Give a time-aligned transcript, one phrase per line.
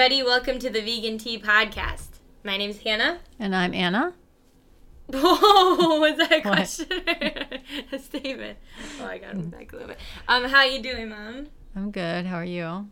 [0.00, 2.20] Everybody, welcome to the Vegan Tea Podcast.
[2.42, 3.20] My name's Hannah.
[3.38, 4.14] And I'm Anna.
[5.12, 6.86] Whoa, was that a question
[7.92, 8.56] a statement?
[8.98, 9.98] Oh, I got it back a little bit.
[10.26, 11.48] Um, how are you doing, Mom?
[11.76, 12.24] I'm good.
[12.24, 12.88] How are you?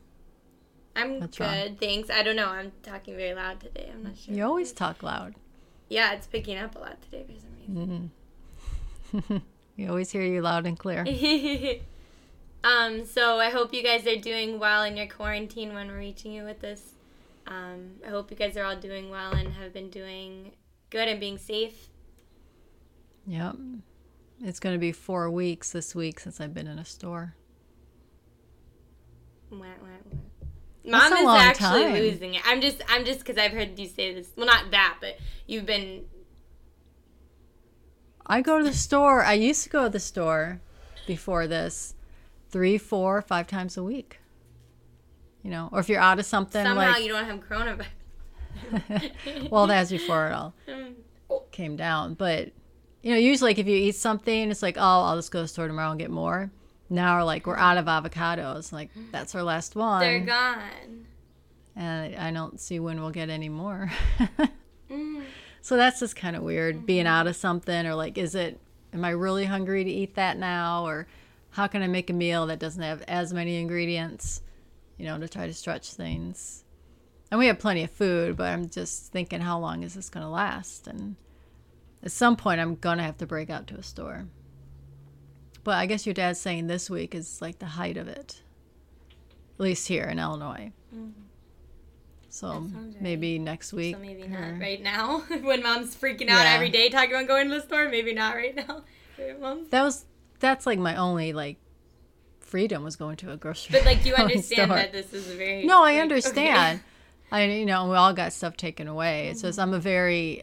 [0.95, 1.77] I'm What's good, wrong?
[1.81, 2.11] thanks.
[2.11, 2.48] I don't know.
[2.48, 3.89] I'm talking very loud today.
[3.91, 4.34] I'm not sure.
[4.34, 5.34] You always talk loud.
[5.89, 8.11] Yeah, it's picking up a lot today for some reason.
[9.15, 9.37] Mm-hmm.
[9.79, 11.06] we always hear you loud and clear.
[12.65, 16.33] um, so I hope you guys are doing well in your quarantine when we're reaching
[16.33, 16.97] you with this.
[17.48, 20.53] Um, I hope you guys are all doing well and have been doing
[20.91, 21.89] good and being safe.
[23.27, 23.56] Yep.
[24.45, 27.34] It's going to be four weeks this week since I've been in a store.
[29.50, 30.19] Wah, wah, wah.
[30.84, 31.95] Mom is actually time.
[31.95, 32.42] losing it.
[32.47, 34.31] I'm just, I'm just because I've heard you say this.
[34.37, 36.05] Well, not that, but you've been.
[38.27, 39.22] I go to the store.
[39.22, 40.61] I used to go to the store
[41.06, 41.94] before this,
[42.50, 44.20] three, four, five times a week.
[45.48, 49.50] You know, or if you're out of something, somehow like, you don't have coronavirus.
[49.50, 50.52] well, that's before it all
[51.52, 52.12] came down.
[52.12, 52.52] But
[53.00, 55.44] you know, usually like if you eat something, it's like, oh, I'll just go to
[55.44, 56.50] the store tomorrow and get more.
[56.91, 58.74] Now we're like we're out of avocados.
[58.74, 60.00] Like that's our last one.
[60.00, 61.06] They're gone.
[61.74, 63.91] And I don't see when we'll get any more.
[64.91, 65.22] mm.
[65.62, 66.84] So that's just kind of weird mm-hmm.
[66.84, 68.60] being out of something or like is it
[68.92, 71.06] am I really hungry to eat that now or
[71.52, 74.42] how can I make a meal that doesn't have as many ingredients,
[74.98, 76.64] you know, to try to stretch things.
[77.30, 80.24] And we have plenty of food, but I'm just thinking how long is this going
[80.24, 81.16] to last and
[82.02, 84.26] at some point I'm going to have to break out to a store.
[85.64, 88.42] But I guess your dad's saying this week is like the height of it,
[89.58, 90.72] at least here in Illinois.
[90.94, 91.12] Mm.
[92.31, 92.66] So
[93.00, 93.97] maybe next week.
[93.97, 94.28] So maybe or...
[94.28, 96.54] not right now when mom's freaking out yeah.
[96.54, 97.88] every day talking about going to the store.
[97.88, 98.82] Maybe not right now.
[99.70, 100.04] that was
[100.38, 101.56] that's like my only like
[102.48, 103.70] freedom was going to a grocery.
[103.70, 103.81] Store.
[103.81, 104.76] But like you understand store.
[104.76, 106.81] that this is a very no, I like, understand.
[106.81, 106.84] Okay.
[107.31, 109.32] I you know we all got stuff taken away.
[109.34, 109.50] Mm-hmm.
[109.50, 110.42] So I'm a very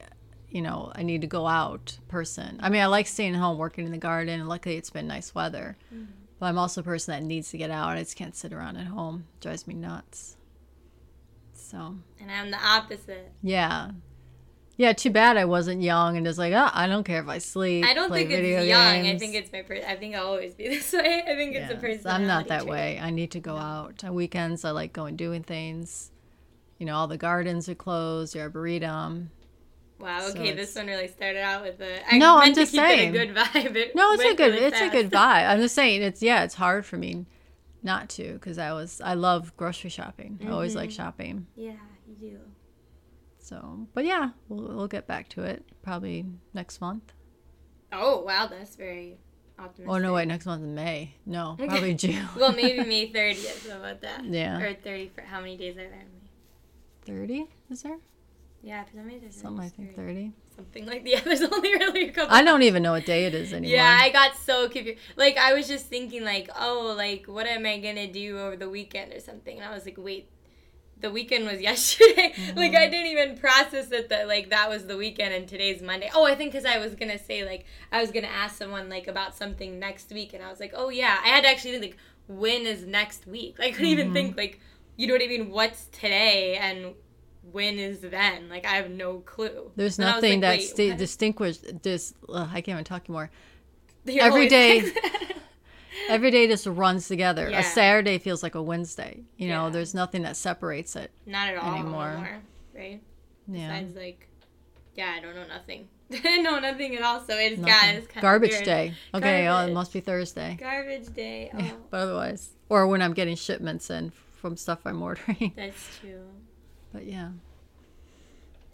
[0.56, 2.62] you know, I need to go out person.
[2.64, 5.36] I mean, I like staying home, working in the garden, and luckily it's been nice
[5.36, 5.76] weather.
[5.94, 6.06] Mm-hmm.
[6.40, 7.90] But I'm also a person that needs to get out.
[7.90, 9.26] I just can't sit around at home.
[9.36, 10.38] It drives me nuts.
[11.52, 11.98] So.
[12.22, 13.34] And I'm the opposite.
[13.42, 13.92] Yeah.
[14.78, 17.38] Yeah, too bad I wasn't young and just like, oh, I don't care if I
[17.38, 17.86] sleep.
[17.86, 19.04] I don't think it's young.
[19.04, 19.16] Games.
[19.16, 19.62] I think it's my.
[19.62, 21.24] Per- I think I'll always be this way.
[21.26, 22.08] I think it's a person.
[22.08, 22.72] I'm not that trait.
[22.72, 23.00] way.
[23.02, 24.04] I need to go out.
[24.04, 26.12] On weekends, I like going doing things.
[26.78, 28.34] You know, all the gardens are closed.
[28.34, 29.32] The arboretum.
[29.98, 30.28] Wow.
[30.28, 32.14] Okay, so this one really started out with a.
[32.14, 33.16] I no, I'm just saying.
[33.16, 33.76] It a good vibe.
[33.78, 34.54] It no, it's a good.
[34.54, 34.94] Really it's fast.
[34.94, 35.50] a good vibe.
[35.50, 36.02] I'm just saying.
[36.02, 36.44] It's yeah.
[36.44, 37.26] It's hard for me
[37.82, 39.00] not to because I was.
[39.00, 40.38] I love grocery shopping.
[40.38, 40.50] Mm-hmm.
[40.50, 40.98] I always like mm-hmm.
[40.98, 41.48] shopping.
[41.56, 41.76] Yeah,
[42.06, 42.40] you do.
[43.46, 46.26] So, but yeah, we'll we'll get back to it probably
[46.56, 47.14] next month.
[47.94, 49.20] Oh wow, that's very
[49.60, 49.88] optimistic.
[49.88, 51.14] Oh no, wait, next month in May.
[51.28, 51.68] No, okay.
[51.68, 52.28] probably June.
[52.36, 53.70] well, maybe May 30th.
[53.70, 54.26] How about that?
[54.26, 54.60] Yeah.
[54.60, 56.32] Or 30 for how many days are there in May?
[57.06, 58.00] 30 is there?
[58.64, 59.32] Yeah, for some reason.
[59.32, 60.32] Something I think 30.
[60.56, 61.20] Something like yeah.
[61.20, 62.36] There's only really a couple.
[62.36, 63.76] I don't even know what day it is anymore.
[63.76, 64.98] Yeah, I got so confused.
[65.18, 68.72] Like I was just thinking like, oh, like what am I gonna do over the
[68.72, 69.56] weekend or something?
[69.56, 70.32] And I was like, wait,
[71.06, 72.34] the weekend was yesterday.
[72.36, 72.58] Mm-hmm.
[72.58, 76.10] like I didn't even process it that like that was the weekend and today's Monday.
[76.14, 79.08] Oh, I think because I was gonna say like I was gonna ask someone like
[79.08, 81.84] about something next week, and I was like, oh yeah, I had to actually think
[81.84, 83.60] like when is next week?
[83.60, 84.00] Like, I couldn't mm-hmm.
[84.00, 84.60] even think like
[84.98, 85.52] you know what I mean?
[85.52, 86.96] What's today and
[87.52, 88.50] when is then?
[88.50, 89.72] Like I have no clue.
[89.76, 92.14] There's and nothing like, that sti- distinguished this.
[92.34, 93.30] I can't even talk anymore.
[94.06, 94.92] You're every day,
[96.10, 97.50] every day just runs together.
[97.50, 97.60] Yeah.
[97.60, 99.24] A Saturday feels like a Wednesday.
[99.38, 99.72] You know, yeah.
[99.72, 101.12] there's nothing that separates it.
[101.26, 102.10] Not at all anymore.
[102.10, 102.42] anymore
[102.76, 103.02] right?
[103.48, 103.68] Yeah.
[103.68, 104.28] Besides, like,
[104.96, 105.88] yeah, I don't know nothing.
[106.44, 107.22] no, nothing at all.
[107.22, 108.94] So it's guys garbage day.
[109.14, 109.70] Okay, garbage.
[109.70, 110.58] oh, it must be Thursday.
[110.60, 111.52] Garbage day.
[111.56, 111.60] Oh.
[111.60, 115.54] Yeah, but otherwise, or when I'm getting shipments in from stuff I'm ordering.
[115.56, 116.28] That's true.
[116.94, 117.30] But yeah.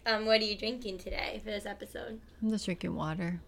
[0.05, 2.19] Um, what are you drinking today for this episode?
[2.41, 3.39] I'm just drinking water.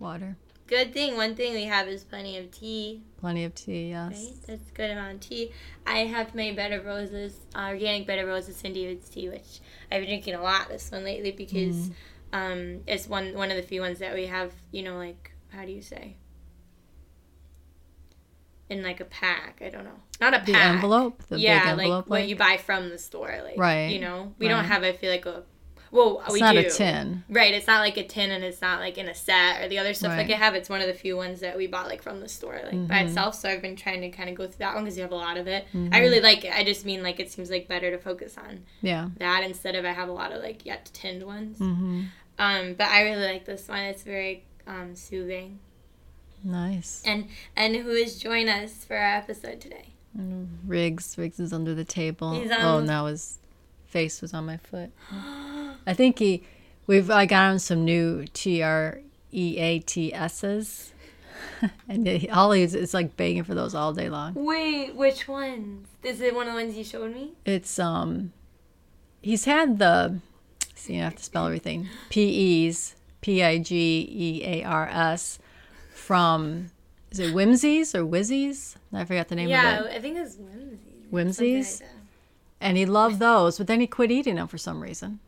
[0.00, 0.36] Water.
[0.66, 1.16] Good thing.
[1.16, 3.02] One thing we have is plenty of tea.
[3.18, 4.12] Plenty of tea, yes.
[4.12, 4.34] Right?
[4.46, 5.52] That's good amount of tea.
[5.86, 8.74] I have my bed of roses, uh, organic bed of roses, St.
[8.74, 9.60] David's tea, which
[9.90, 11.92] I've been drinking a lot this one lately because mm.
[12.32, 14.52] um, it's one one of the few ones that we have.
[14.70, 16.16] You know, like how do you say?
[18.70, 19.60] in like a pack.
[19.60, 20.00] I don't know.
[20.20, 20.46] Not a pack.
[20.46, 21.22] The envelope.
[21.28, 23.40] The yeah, envelope, like, like, what you buy from the store.
[23.44, 23.88] Like right.
[23.88, 24.52] You know, we right.
[24.52, 24.82] don't have.
[24.84, 25.42] I feel like a.
[25.92, 26.60] Well, it's we not do.
[26.60, 27.24] a tin.
[27.28, 27.52] Right.
[27.52, 29.92] It's not like a tin, and it's not like in a set or the other
[29.92, 30.28] stuff right.
[30.28, 30.54] like I have.
[30.54, 32.86] It's one of the few ones that we bought like from the store, like mm-hmm.
[32.86, 33.34] by itself.
[33.34, 35.16] So I've been trying to kind of go through that one because you have a
[35.16, 35.66] lot of it.
[35.74, 35.92] Mm-hmm.
[35.92, 36.54] I really like it.
[36.54, 38.64] I just mean like it seems like better to focus on.
[38.82, 39.10] Yeah.
[39.18, 41.58] That instead of I have a lot of like yet tinned ones.
[41.58, 42.02] Mm-hmm.
[42.38, 43.80] Um, but I really like this one.
[43.80, 45.58] It's very um, soothing.
[46.44, 47.02] Nice.
[47.04, 49.94] And and who is joined us for our episode today?
[50.18, 51.16] Mm, Riggs.
[51.18, 52.40] Riggs is under the table.
[52.40, 53.39] He's on- Oh, now his
[53.90, 54.90] face was on my foot.
[55.86, 56.42] I think he.
[56.86, 57.10] We've.
[57.10, 59.00] I got him some new T R
[59.32, 60.92] E A T S's,
[61.88, 64.34] and he, all he's it's like begging for those all day long.
[64.34, 65.88] Wait, which ones?
[66.02, 67.32] Is it one of the ones you showed me?
[67.44, 68.32] It's um.
[69.22, 70.20] He's had the.
[70.74, 71.88] See, I have to spell everything.
[72.08, 75.38] P E's P I G E A R S
[75.92, 76.70] from.
[77.10, 78.76] Is it Whimsies or Whizzies?
[78.92, 79.90] I forgot the name yeah, of it.
[79.90, 80.78] Yeah, I think it's whimsies.
[81.10, 81.82] Whimsies?
[82.60, 82.66] Something like that.
[82.66, 85.20] and he loved those, but then he quit eating them for some reason,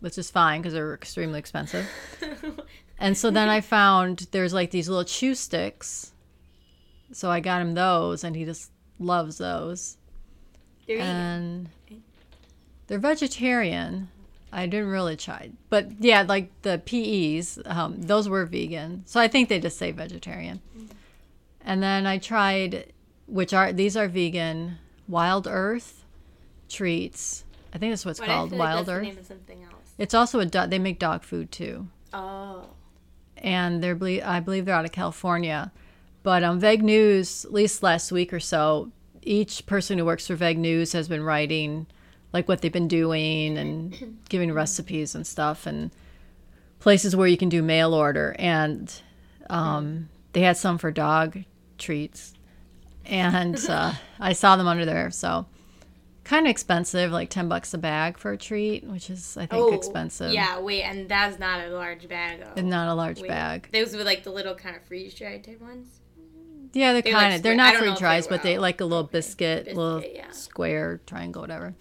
[0.00, 1.88] which is fine because they're extremely expensive.
[2.98, 6.12] and so then I found there's like these little chew sticks,
[7.12, 9.96] so I got him those, and he just loves those.
[10.86, 11.00] They're.
[11.00, 11.68] And
[12.86, 14.08] they're vegetarian.
[14.52, 19.28] I didn't really try, but yeah, like the PEs, um, those were vegan, so I
[19.28, 20.60] think they just say vegetarian.
[21.60, 22.92] And then I tried,
[23.26, 25.99] which are these are vegan, Wild Earth
[26.70, 27.44] treats.
[27.74, 29.02] I think that's what it's But I called, feel like Wild that's Earth.
[29.02, 29.74] the name of something else.
[29.98, 30.70] It's also a dog.
[30.70, 32.64] They make dog food too, Oh.
[33.36, 35.70] and they're ble- I believe they're out of California.
[36.22, 38.90] But on Veg News, at least last week or so,
[39.22, 41.86] each person who works for Veg News has been writing
[42.32, 45.90] like what they've been doing and giving recipes and stuff and
[46.78, 48.34] places where you can do mail order.
[48.38, 48.92] And
[49.48, 51.38] um, they had some for dog
[51.78, 52.34] treats,
[53.04, 55.10] and uh, I saw them under there.
[55.10, 55.46] So
[56.24, 59.62] kind of expensive, like ten bucks a bag for a treat, which is I think
[59.62, 60.30] oh, expensive.
[60.30, 62.42] Oh, Yeah, wait, and that's not a large bag.
[62.56, 63.68] And not a large Wait, bag.
[63.72, 66.00] Those were like the little kind of freeze dried type ones.
[66.72, 67.42] Yeah, they're They're like kind of.
[67.42, 69.76] they're not don't know free if they dries, but they like a little biscuit, Biscuit,
[69.76, 70.30] little yeah.
[70.30, 71.74] square triangle, whatever.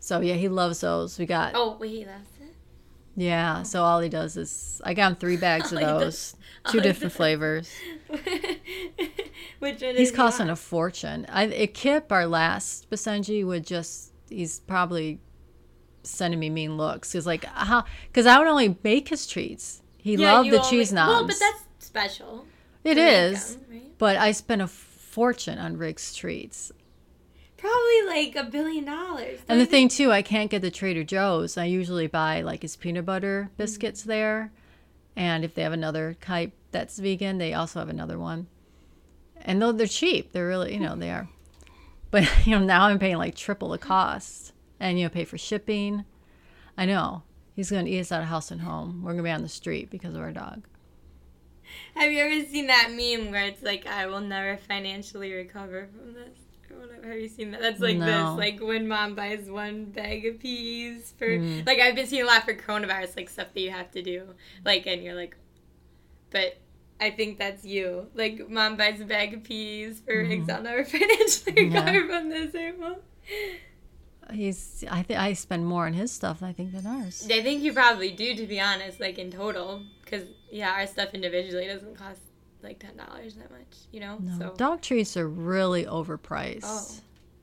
[0.00, 1.18] So yeah, he loves those.
[1.18, 2.54] We got Oh wait, that's it.
[3.14, 3.58] yeah.
[3.60, 3.62] Oh.
[3.64, 6.36] So all he does is I got him three bags of All he does- those,
[6.72, 7.70] two different flavors.
[9.64, 11.24] Which He's costing a fortune.
[11.30, 15.20] I a Kip, our last Basenji, would just he's probably
[16.02, 17.12] sending me mean looks.
[17.12, 17.84] He's like, how?
[18.08, 19.80] Because I would only make his treats.
[19.96, 21.08] He Yeah, loved the only- cheese knobs.
[21.08, 22.44] Well, but that's special.
[22.84, 23.56] it is.
[23.56, 23.98] them, right?
[23.98, 26.70] But I spent a fortune on Riggs's treats.
[27.56, 29.40] Probably like a billion dollars.
[29.48, 31.56] And the thing too, I can't get the Trader Joe's.
[31.56, 33.56] I usually buy like his peanut butter mm-hmm.
[33.56, 34.52] biscuits there,
[35.16, 38.48] and if they have another type that's vegan, they also have another one.
[39.44, 41.28] And though they're cheap, they're really you know they are.
[42.10, 45.38] But you know now I'm paying like triple the cost, and you know pay for
[45.38, 46.04] shipping.
[46.76, 47.22] I know
[47.54, 49.02] he's gonna eat us out of house and home.
[49.02, 50.64] We're gonna be on the street because of our dog.
[51.94, 56.12] Have you ever seen that meme where it's like, "I will never financially recover from
[56.14, 56.38] this"?
[56.70, 57.06] Or whatever.
[57.08, 57.60] Have you seen that?
[57.60, 58.06] That's like No.
[58.06, 61.66] this, like when mom buys one bag of peas for, Mm.
[61.66, 64.34] like I've been seeing a lot for coronavirus, like stuff that you have to do,
[64.64, 65.36] like, and you're like,
[66.30, 66.56] but.
[67.00, 68.06] I think that's you.
[68.14, 70.48] Like, mom buys a bag of peas for Mhm.
[70.50, 71.84] I'll never financially Yeah.
[71.90, 72.96] recover from the mom.
[74.32, 77.26] He's I think I spend more on his stuff I think than ours.
[77.30, 79.82] I think you probably do, to be honest, like in total.
[80.02, 82.20] Because, yeah, our stuff individually doesn't cost
[82.62, 84.16] like $10 that much, you know?
[84.20, 86.60] No, So, dog treats are really overpriced.
[86.64, 86.88] oh.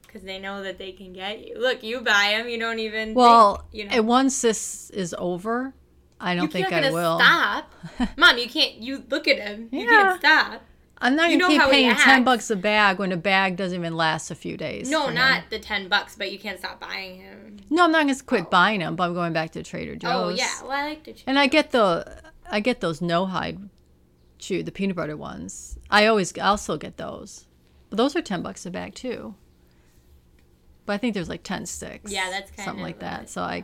[0.02, 1.58] Because they know that they can get you.
[1.60, 3.14] Look, you buy them, you don't even.
[3.14, 3.92] Well, think, you know.
[3.92, 5.74] and once this is over,
[6.22, 7.20] I don't You're think I will.
[7.20, 7.74] stop.
[8.18, 9.70] Mom, you can't, you look at him.
[9.72, 9.88] You Yeah.
[9.90, 10.62] can't stop.
[11.04, 13.98] I'm not You gonna keep paying ten bucks a bag when a bag doesn't even
[13.98, 14.88] last a few days.
[14.88, 15.16] No, for him.
[15.16, 17.58] not the 10 bucks, but you can't stop buying him.
[17.72, 18.50] No, I'm not gonna quit Oh.
[18.52, 20.12] buying him, but I'm going back to Trader Joe's.
[20.14, 20.62] Oh, yeah.
[20.62, 23.58] Well, I like to And I get the, I get those no hide,
[24.38, 25.80] chew the peanut butter ones.
[25.90, 27.48] I always, I also get those,
[27.90, 29.34] but those are ten bucks a bag too.
[30.86, 32.12] But I think there's like ten sticks.
[32.12, 33.20] Yeah, that's kind something of like that.
[33.22, 33.64] what- So I,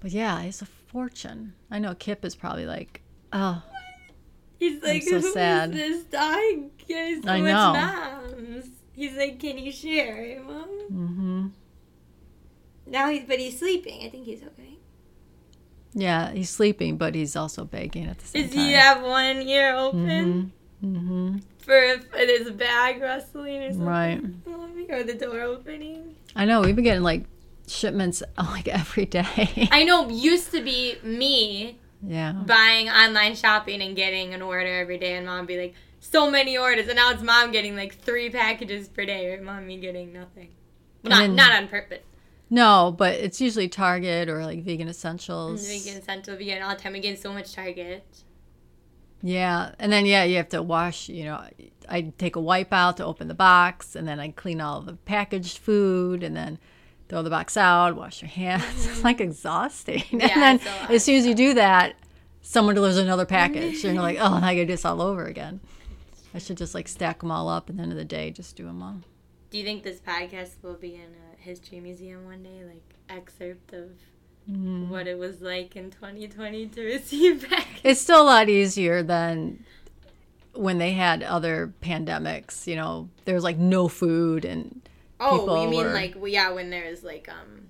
[0.00, 1.52] but yeah, it's a fortune.
[1.70, 3.62] I know Kip is probably like, oh,
[4.58, 5.70] He's like, so "Who is sad.
[5.74, 6.70] this dog?
[6.78, 7.72] He so I know.
[7.74, 8.64] moms.
[8.94, 10.68] He's like, can you share, mom?
[10.90, 11.46] mm-hmm.
[12.86, 14.06] Now he's, but he's sleeping.
[14.06, 14.78] I think he's okay.
[15.92, 18.58] Yeah, he's sleeping, but he's also begging at the same Does time.
[18.58, 21.38] Does he have one ear open Mm-hmm.
[21.58, 23.86] for if there's a bag rustling or something?
[23.86, 24.22] Right.
[24.90, 26.14] Or the door opening?
[26.34, 27.24] I know we've been getting like
[27.66, 29.68] shipments like every day.
[29.70, 32.32] I know, used to be me yeah.
[32.32, 36.56] buying online shopping and getting an order every day, and mom be like, so many
[36.56, 39.42] orders, and now it's mom getting like three packages per day, right?
[39.42, 40.50] Mom, me getting nothing.
[41.02, 42.00] Well, not, then- not on purpose.
[42.48, 45.66] No, but it's usually Target or like Vegan Essentials.
[45.66, 46.92] Mm, vegan Central vegan all the time.
[46.92, 48.04] We get so much Target.
[49.22, 51.08] Yeah, and then yeah, you have to wash.
[51.08, 51.44] You know,
[51.88, 54.94] I take a wipe out to open the box, and then I clean all the
[54.94, 56.60] packaged food, and then
[57.08, 58.64] throw the box out, wash your hands.
[58.86, 60.02] It's like exhausting.
[60.06, 60.20] Mm-hmm.
[60.20, 61.96] Yeah, and then lot as soon as you do that,
[62.42, 65.60] someone delivers another package, and you're like, oh, I gotta do this all over again.
[66.34, 68.64] I should just like stack them all up, and then of the day, just do
[68.64, 69.00] them all.
[69.50, 73.72] Do you think this podcast will be in a history museum one day, like excerpt
[73.72, 73.90] of
[74.50, 74.88] mm.
[74.88, 77.66] what it was like in 2020 to receive back?
[77.82, 79.64] It's still a lot easier than
[80.54, 82.66] when they had other pandemics.
[82.66, 84.85] You know, there's like no food and.
[85.18, 85.92] Oh, you mean were...
[85.92, 87.68] like well, yeah, when there's like um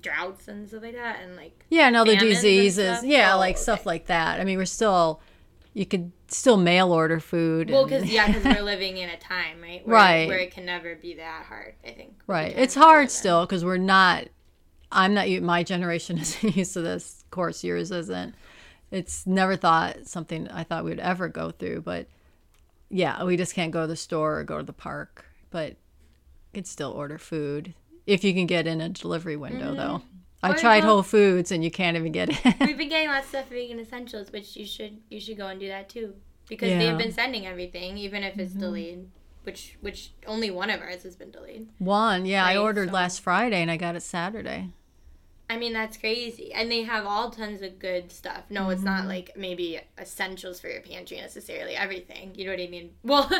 [0.00, 3.62] droughts and stuff like that, and like yeah, and other diseases, yeah, oh, like okay.
[3.62, 4.40] stuff like that.
[4.40, 5.20] I mean, we're still
[5.76, 7.70] you could still mail order food.
[7.70, 9.86] Well, because yeah, because we're living in a time, right?
[9.86, 10.28] Where, right.
[10.28, 11.74] Where it can never be that hard.
[11.84, 12.22] I think.
[12.26, 12.54] Right.
[12.56, 14.28] It's hard still because we're not.
[14.90, 15.28] I'm not.
[15.42, 17.22] My generation isn't used to this.
[17.24, 18.34] Of course, yours isn't.
[18.90, 22.06] It's never thought something I thought we'd ever go through, but
[22.88, 25.26] yeah, we just can't go to the store or go to the park.
[25.56, 25.76] But you
[26.52, 27.72] can still order food
[28.06, 29.76] if you can get in a delivery window, mm-hmm.
[29.76, 30.02] though.
[30.42, 32.60] I tried Whole Foods and you can't even get it.
[32.60, 35.58] We've been getting lots of stuff vegan essentials, which you should you should go and
[35.58, 36.12] do that too
[36.46, 36.78] because yeah.
[36.78, 38.60] they've been sending everything, even if it's mm-hmm.
[38.60, 39.08] delayed.
[39.44, 41.68] Which which only one of ours has been delayed.
[41.78, 42.58] One, yeah, right?
[42.58, 42.94] I ordered so.
[42.94, 44.74] last Friday and I got it Saturday.
[45.48, 48.44] I mean that's crazy, and they have all tons of good stuff.
[48.50, 48.70] No, mm-hmm.
[48.72, 49.08] it's not mm-hmm.
[49.08, 51.76] like maybe essentials for your pantry necessarily.
[51.76, 52.90] Everything, you know what I mean?
[53.04, 53.30] Well,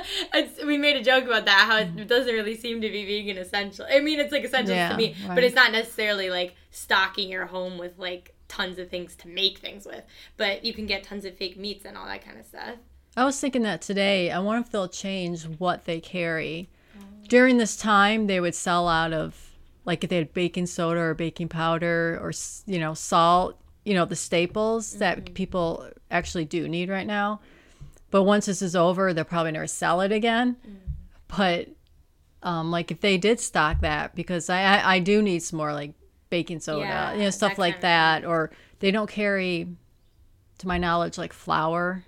[0.64, 3.86] we made a joke about that how it doesn't really seem to be vegan essential.
[3.90, 5.34] I mean, it's like essentials yeah, to me, right.
[5.34, 9.58] but it's not necessarily like stocking your home with like tons of things to make
[9.58, 10.04] things with.
[10.36, 12.76] But you can get tons of fake meats and all that kind of stuff.
[13.16, 14.30] I was thinking that today.
[14.30, 16.68] I wonder if they'll change what they carry.
[16.96, 17.02] Oh.
[17.28, 19.45] During this time, they would sell out of
[19.86, 22.32] like if they had baking soda or baking powder or
[22.66, 24.98] you know salt you know the staples mm-hmm.
[24.98, 27.40] that people actually do need right now.
[28.10, 30.56] But once this is over they'll probably never sell it again.
[30.62, 31.36] Mm-hmm.
[31.36, 31.68] but
[32.42, 35.72] um, like if they did stock that because I, I, I do need some more
[35.72, 35.94] like
[36.28, 38.24] baking soda yeah, you know stuff that like that.
[38.24, 38.50] Or
[38.80, 39.68] they don't carry
[40.58, 42.04] to my knowledge like flour.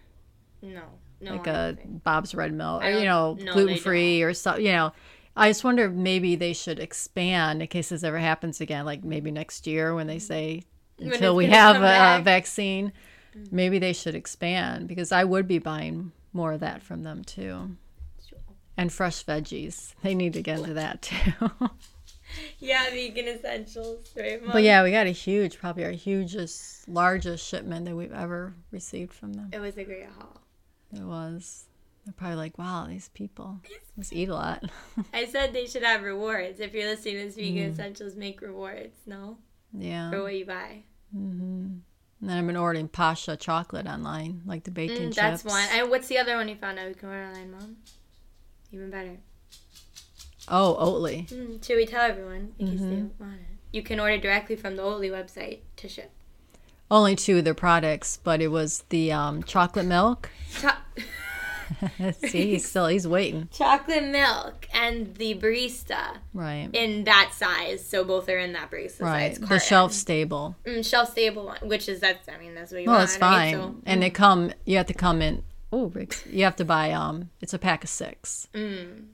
[0.61, 0.83] No
[1.21, 4.73] no like a Bob's Red Mill or you know no, gluten free or something you
[4.73, 4.93] know
[5.39, 9.05] I just wonder if maybe they should expand in case this ever happens again, like
[9.05, 10.65] maybe next year when they say
[10.99, 12.93] until we have a, a, vaccine,
[13.37, 13.55] mm-hmm.
[13.55, 17.77] maybe they should expand because I would be buying more of that from them too.
[18.77, 19.95] And fresh veggies.
[20.03, 21.71] They need to get into that too.
[22.59, 24.43] yeah, vegan essentials, right?
[24.43, 24.53] Mom?
[24.53, 29.13] But yeah, we got a huge, probably our hugest, largest shipment that we've ever received
[29.13, 29.51] from them.
[29.53, 30.41] It was a great haul.
[30.93, 31.68] It was.
[32.09, 33.61] They're probably like, wow, these people
[33.95, 34.65] must eat a lot.
[35.13, 36.59] I said they should have rewards.
[36.59, 37.71] If you're listening to this vegan mm.
[37.71, 38.97] essentials, make rewards.
[39.05, 39.37] No.
[39.75, 40.11] Yeah.
[40.11, 40.85] For what you buy.
[41.15, 41.67] Mm-hmm.
[42.21, 45.17] And then I've been ordering Pascha chocolate online, like the bacon mm, chips.
[45.17, 45.69] That's one.
[45.71, 46.89] And what's the other one you found out?
[46.89, 47.77] We can order online, Mom.
[48.73, 49.19] Even better.
[50.49, 51.29] Oh, Oatly.
[51.29, 52.91] Mm, should we tell everyone in case mm-hmm.
[52.91, 53.59] they want it?
[53.71, 56.11] You can order directly from the Oatly website to ship.
[56.91, 60.31] Only two of their products, but it was the um, chocolate milk.
[60.59, 60.71] Cho-
[62.29, 63.49] See, he's still he's waiting.
[63.53, 66.19] Chocolate milk and the barista.
[66.33, 66.69] Right.
[66.73, 69.37] In that size, so both are in that barista right.
[69.37, 69.49] size.
[69.49, 70.57] The shelf stable.
[70.65, 73.01] Mm, shelf stable one, which is that's I mean that's what you well, want.
[73.01, 73.55] Well, it's fine.
[73.55, 73.63] Right?
[73.63, 74.05] So, and mm.
[74.05, 74.53] they come.
[74.65, 75.43] You have to come in.
[75.73, 75.93] Oh,
[76.31, 77.31] you have to buy um.
[77.41, 78.49] It's a pack of six.
[78.55, 79.07] Mm.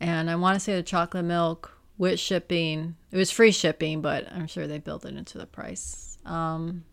[0.00, 2.96] And I want to say the chocolate milk with shipping.
[3.10, 6.18] It was free shipping, but I'm sure they built it into the price.
[6.24, 6.84] Um,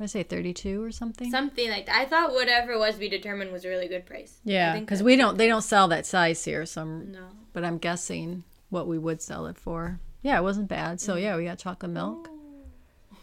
[0.00, 1.30] I say 32 or something.
[1.30, 1.96] Something like that.
[1.96, 4.38] I thought whatever it was we determined was a really good price.
[4.44, 5.36] Yeah, because we don't.
[5.36, 6.66] They don't sell that size here.
[6.66, 7.26] So I'm, no.
[7.52, 9.98] But I'm guessing what we would sell it for.
[10.22, 11.00] Yeah, it wasn't bad.
[11.00, 11.22] So mm.
[11.22, 12.28] yeah, we got chocolate milk.
[12.30, 13.16] Oh.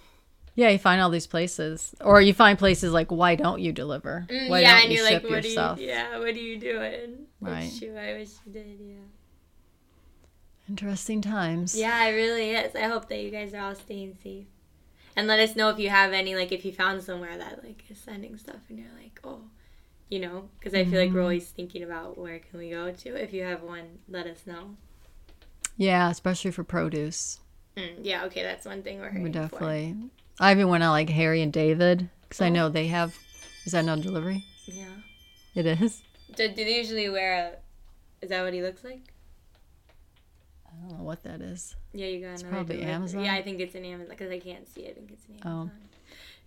[0.55, 4.25] Yeah, you find all these places, or you find places like, why don't you deliver?
[4.29, 5.79] Mm, why yeah, don't you ship like, your stuff?
[5.79, 7.27] You, yeah, what are you doing?
[7.41, 7.71] Right.
[7.83, 8.79] I wish you did.
[8.79, 8.95] Yeah.
[10.67, 11.77] Interesting times.
[11.77, 12.75] Yeah, it really is.
[12.75, 14.47] I hope that you guys are all staying safe
[15.15, 17.83] and let us know if you have any like if you found somewhere that like
[17.89, 19.41] is sending stuff and you're like oh
[20.07, 20.49] you know?
[20.59, 21.21] Because i feel like we're mm-hmm.
[21.21, 23.15] always thinking about where can we go to.
[23.15, 24.77] If you have one let us know.
[25.77, 27.39] Yeah especially for produce.
[27.75, 29.95] Mm, yeah okay that's one thing we're we definitely
[30.37, 30.43] for.
[30.43, 32.45] i even went out like harry and david because oh.
[32.45, 33.17] i know they have
[33.65, 34.45] is that no delivery?
[34.65, 34.85] Yeah.
[35.55, 36.01] It is.
[36.35, 39.01] Do, do they usually wear a is that what he looks like
[40.85, 41.75] I don't know what that is.
[41.93, 43.23] Yeah, you got it's probably Amazon.
[43.23, 44.91] Yeah, I think it's an Amazon because I can't see it.
[44.91, 45.69] I think it's an oh.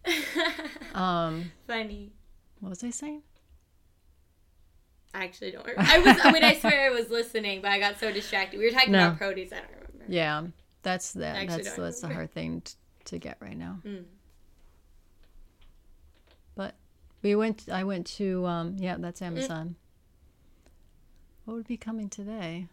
[0.06, 0.54] Amazon.
[0.94, 1.00] Oh.
[1.00, 1.52] um.
[1.66, 2.12] Funny.
[2.60, 3.22] What was I saying?
[5.14, 5.66] I actually don't.
[5.66, 5.90] Remember.
[5.90, 6.16] I was.
[6.22, 8.58] I mean, I swear I was listening, but I got so distracted.
[8.58, 9.08] We were talking no.
[9.08, 9.52] about produce.
[9.52, 10.12] I don't remember.
[10.12, 10.46] Yeah,
[10.82, 11.48] that's that.
[11.48, 12.74] That's that's the hard thing t-
[13.06, 13.78] to get right now.
[13.84, 14.04] Mm.
[16.54, 16.74] But
[17.22, 17.68] we went.
[17.70, 18.46] I went to.
[18.46, 19.26] Um, yeah, that's mm.
[19.26, 19.68] Amazon.
[19.68, 19.74] Mm.
[21.44, 22.68] What would be coming today?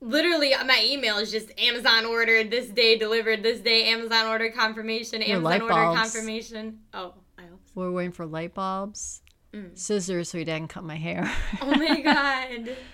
[0.00, 5.22] Literally my email is just Amazon ordered this day, delivered this day, Amazon order confirmation,
[5.22, 6.80] Amazon order confirmation.
[6.94, 7.72] Oh, I hope so.
[7.74, 9.76] We're waiting for light bulbs, mm.
[9.76, 11.30] scissors so he didn't cut my hair.
[11.60, 12.76] oh my god.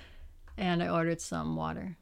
[0.56, 1.96] And I ordered some water.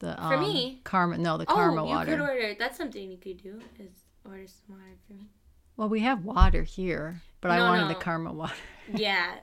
[0.00, 0.80] The For um, me?
[0.82, 1.16] Karma.
[1.16, 2.10] No, the Oh, Karma water.
[2.10, 2.56] you could order.
[2.58, 3.60] That's something you could do.
[3.78, 3.92] Is
[4.24, 5.28] order some water for me.
[5.76, 7.88] well, we have water here, but I wanted no.
[7.90, 8.54] the Karma water.
[8.92, 9.34] Yeah,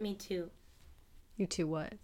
[0.00, 0.50] me too.
[1.38, 1.66] you too.
[1.66, 1.94] what?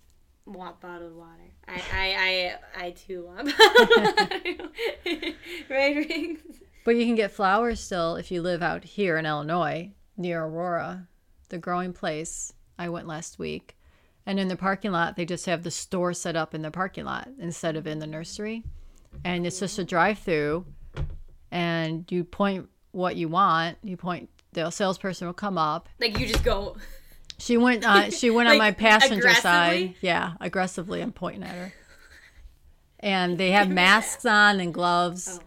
[0.52, 1.52] Want bottled water.
[1.68, 5.32] I I I, I too want bottled water.
[5.70, 6.60] right, Riggs?
[6.84, 11.06] But you can get flowers still if you live out here in Illinois near Aurora,
[11.50, 12.52] the growing place.
[12.78, 13.76] I went last week.
[14.26, 17.04] And in the parking lot, they just have the store set up in the parking
[17.04, 18.64] lot instead of in the nursery.
[19.24, 20.66] And it's just a drive through.
[21.50, 23.78] And you point what you want.
[23.82, 25.88] You point, the salesperson will come up.
[26.00, 26.76] Like you just go.
[27.40, 29.94] She went uh, she went on my passenger side.
[30.00, 31.72] Yeah, aggressively I'm pointing at her.
[33.02, 35.38] And they have masks on and gloves.
[35.40, 35.44] Oh.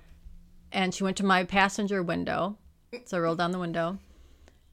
[0.72, 2.58] And she went to my passenger window.
[3.06, 4.00] So I rolled down the window.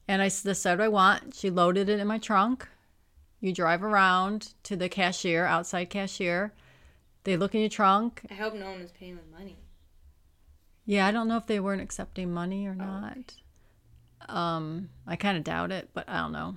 [0.08, 1.34] And I s- just said what I want.
[1.34, 2.66] She loaded it in my trunk.
[3.38, 6.54] You drive around to the cashier, outside cashier.
[7.24, 8.22] They look in your trunk.
[8.30, 9.58] I hope no one was paying with money.
[10.86, 13.34] Yeah, I don't know if they weren't accepting money or not.
[14.26, 16.56] Um, I kind of doubt it, but I don't know.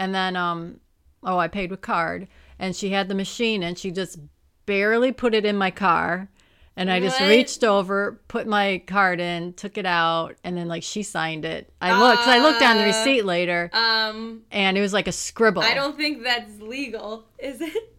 [0.00, 0.80] And then, um,
[1.22, 2.26] oh, I paid with card,
[2.58, 4.18] and she had the machine, and she just
[4.64, 6.30] barely put it in my car,
[6.74, 7.28] and I just What?
[7.28, 11.70] reached over, put my card in, took it out, and then like she signed it.
[11.82, 15.06] I looked, 'cause I looked on the Uh, receipt later, Um, and it was like
[15.06, 15.60] a scribble.
[15.62, 17.94] I don't think that's legal, is it?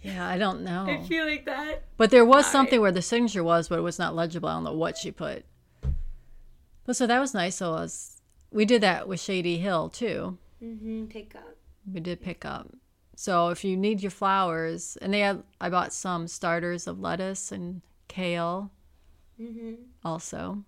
[0.00, 0.86] Yeah, I don't know.
[0.88, 1.82] I feel like that.
[1.98, 2.52] But there was Alright.
[2.52, 4.48] something where the signature was, but it was not legible.
[4.48, 5.44] I don't know what she put.
[6.86, 7.56] But so that was nice.
[7.56, 10.38] So us, we did that with Shady Hill too.
[10.64, 11.06] Mm-hmm.
[11.06, 11.56] Pick up.
[11.92, 12.68] We did pick up.
[13.16, 17.52] So if you need your flowers, and they had, I bought some starters of lettuce
[17.52, 18.70] and kale
[19.40, 19.74] Mm-hmm.
[20.04, 20.64] also.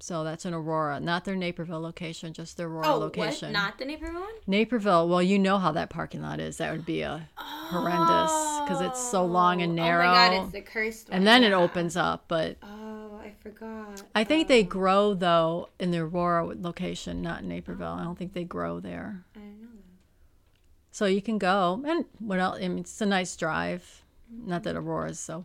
[0.00, 3.48] So that's in Aurora, not their Naperville location, just their Aurora Oh, location.
[3.48, 3.52] what?
[3.52, 4.32] Not the neighborhood one?
[4.48, 5.08] Naperville.
[5.08, 6.56] Well, you know how that parking lot is.
[6.56, 8.32] That would be a horrendous
[8.64, 10.06] because it's so long and narrow.
[10.06, 11.18] Oh my god, it's the cursed one.
[11.18, 12.24] and then it opens up.
[12.26, 12.66] But Oh,
[13.22, 14.02] I forgot.
[14.14, 17.92] I think they um, grow though in the Aurora location, not in Naperville.
[17.92, 19.24] I don't think they grow there.
[19.36, 19.82] I know that.
[20.90, 21.82] So you can go.
[21.86, 22.58] And what else?
[22.58, 24.04] I mean, it's a nice drive.
[24.30, 25.44] Not that Aurora's so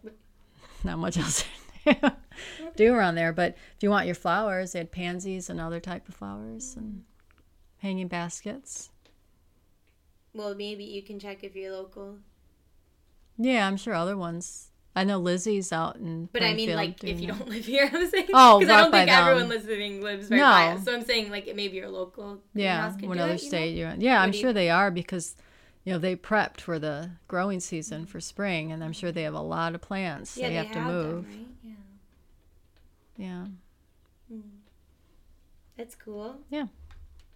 [0.84, 1.46] not much else
[1.86, 2.14] to
[2.76, 3.34] do around there.
[3.34, 6.94] But if you want your flowers, they had pansies and other type of flowers and
[6.94, 7.02] mm.
[7.80, 8.90] hanging baskets.
[10.34, 12.18] Well, maybe you can check if you're local.
[13.38, 14.70] Yeah, I'm sure other ones.
[14.98, 16.28] I know Lizzie's out in.
[16.34, 17.38] But I mean, like, if you that.
[17.40, 18.28] don't live here, I'm saying.
[18.34, 19.20] Oh, because I don't think them.
[19.28, 20.44] everyone listening lives right No.
[20.44, 20.84] by us.
[20.86, 23.38] So I'm saying, like, maybe your local Yeah, do other it, you know?
[23.38, 24.02] state you're in.
[24.02, 25.36] Yeah, I'm do you sure they are because,
[25.84, 29.36] you know, they prepped for the growing season for spring, and I'm sure they have
[29.36, 31.26] a lot of plants Yeah, they, they have to them, move.
[31.28, 31.48] right?
[31.64, 31.72] Yeah,
[33.28, 33.46] Yeah.
[34.30, 34.42] Hmm.
[35.78, 36.38] that's cool.
[36.50, 36.68] Yeah.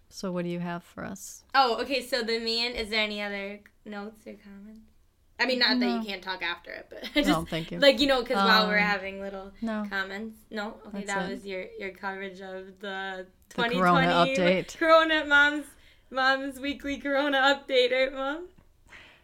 [0.08, 1.44] So what do you have for us?
[1.54, 2.02] Oh, okay.
[2.02, 4.91] So the man, is there any other notes or comments?
[5.40, 7.78] I mean, not that you can't talk after it, but I just no, thank you.
[7.80, 9.86] like you know, because while we're Um, having little no.
[9.90, 11.32] comments, no, okay, that it.
[11.32, 14.76] was your your coverage of the The 2020 Corona update.
[14.78, 15.66] Corona mom's
[16.10, 18.48] mom's weekly Corona update, right, mom?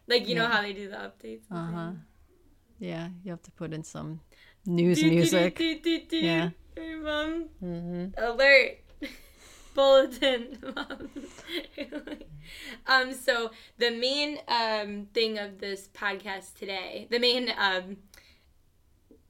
[0.06, 1.42] Like you know how they do the updates.
[1.50, 1.90] Uh huh.
[2.78, 4.20] Yeah, you have to put in some
[4.66, 5.58] news music.
[6.12, 6.50] Yeah.
[6.74, 7.48] Hey, mom.
[7.60, 8.78] hmm alert
[9.78, 10.58] bulletin.
[12.86, 17.98] Um so the main um thing of this podcast today the main um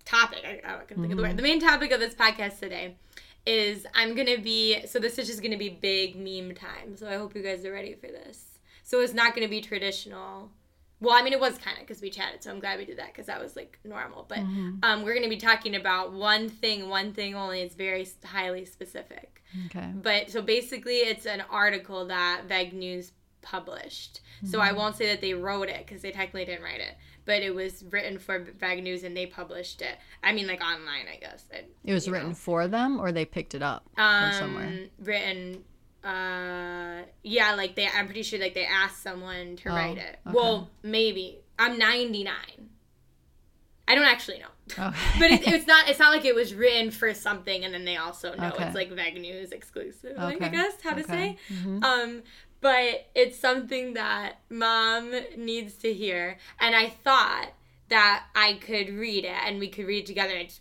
[0.04, 1.36] topic i, I can think of the word.
[1.36, 2.96] The main topic of this podcast today
[3.44, 6.96] is i'm gonna be so this is just gonna be big meme time.
[6.96, 8.60] So i hope you guys are ready for this.
[8.84, 10.50] So it's not gonna be traditional
[11.00, 12.98] well i mean it was kind of because we chatted so i'm glad we did
[12.98, 14.24] that because that was like normal.
[14.28, 17.60] But um, we're going to be talking about one thing one thing only.
[17.60, 19.42] It's very highly specific.
[19.66, 19.90] Okay.
[19.94, 24.20] but so basically it's an article that veg news published.
[24.44, 27.42] So i won't say that they wrote it because they technically didn't write it but
[27.42, 29.96] it was written for veg news and they published it.
[30.22, 31.44] I mean like online i guess.
[31.50, 32.34] It- It was written know.
[32.34, 34.86] for them, or they picked it up um, from somewhere.
[34.98, 35.62] written
[36.04, 40.18] uh yeah like they i'm pretty sure like they asked someone to Oh, write it.
[40.26, 40.34] okay.
[40.36, 41.40] well maybe.
[41.58, 42.34] I'm 99
[43.88, 44.46] i don't actually know.
[44.86, 44.96] Okay.
[45.18, 47.96] but it, it's not it's not like it was written for something and then they
[47.96, 48.48] also know.
[48.50, 48.64] Okay.
[48.66, 51.36] it's like veg news exclusive like i guess how to say.
[51.52, 51.82] Mhm.
[51.82, 52.22] um
[52.60, 56.38] but it's something that mom needs to hear.
[56.60, 57.50] And i thought
[57.88, 60.34] that i could read it and we could read it together.
[60.34, 60.60] It's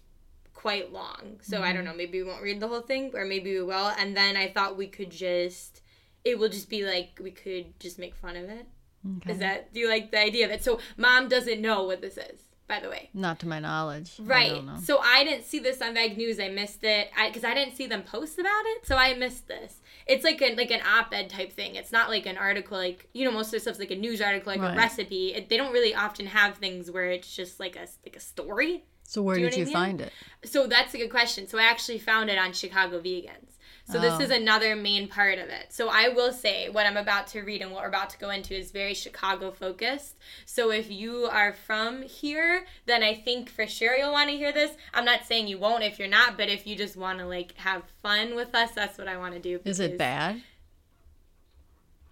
[0.58, 1.92] quite long so i don't Mm-hmm.
[1.92, 4.48] know maybe we won't read the whole thing or maybe we will and then i
[4.48, 5.82] thought we could just
[6.26, 8.66] it will just be like we could just make fun of it
[9.06, 9.38] is Okay.
[9.38, 12.48] that do you like the idea of it so mom doesn't know what this is
[12.68, 13.10] by the way.
[13.14, 14.14] Not to my knowledge.
[14.20, 14.52] Right.
[14.52, 16.40] I so I didn't see this on Veg News.
[16.40, 18.86] I missed it because I, I, didn't see them post about it.
[18.86, 19.80] So I missed this.
[20.06, 21.76] It's like a like an op-ed type thing.
[21.76, 22.78] It's not like an article.
[22.78, 24.74] Like you know, most of the stuff's like a news article, like right.
[24.74, 25.34] a recipe.
[25.34, 28.84] It, they don't really often have things where it's just like a like a story.
[29.08, 30.12] So where did you, you find it?
[30.44, 31.48] So that's a good question.
[31.48, 33.54] So I actually found it on Chicago Vegans.
[33.90, 34.22] So this oh.
[34.22, 35.68] is another main part of it.
[35.70, 38.32] So I will say what I'm about to read and what we're about to go
[38.32, 40.18] into is very Chicago focused.
[40.46, 44.52] So if you are from here, then I think for sure you'll want to hear
[44.52, 44.76] this.
[44.94, 47.56] I'm not saying you won't if you're not, but if you just want to like
[47.60, 49.62] have fun with us, that's what I want to do.
[49.64, 50.44] Is it bad?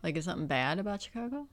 [0.01, 1.49] Like is something bad about Chicago?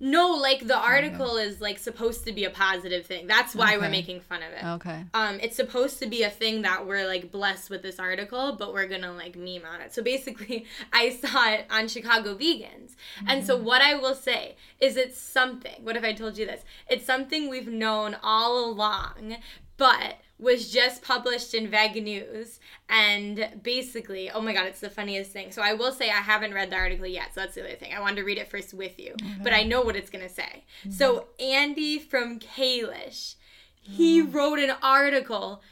[0.00, 3.26] No, like the article is like supposed to be a positive thing.
[3.26, 3.78] That's why okay.
[3.78, 4.64] we're making fun of it.
[4.64, 5.04] Okay.
[5.14, 8.72] Um, it's supposed to be a thing that we're like blessed with this article, but
[8.72, 9.94] we're gonna like meme on it.
[9.94, 13.28] So basically, I saw it on Chicago Vegans, mm-hmm.
[13.28, 13.66] and so mm-hmm.
[13.66, 15.82] what I will say is it's something.
[15.82, 16.62] What if I told you this?
[16.88, 19.36] It's something we've known all along,
[19.76, 22.60] but was just published in Veg News.
[22.88, 25.50] And basically, oh my God, it's the funniest thing.
[25.50, 27.34] So I will say I haven't read the article yet.
[27.34, 27.92] So that's the other thing.
[27.94, 29.40] I wanted to read it first with you, okay.
[29.42, 30.64] but I know what it's going to say.
[30.80, 30.90] Mm-hmm.
[30.90, 33.36] So Andy from Kalish,
[33.80, 34.32] he mm.
[34.32, 35.62] wrote an article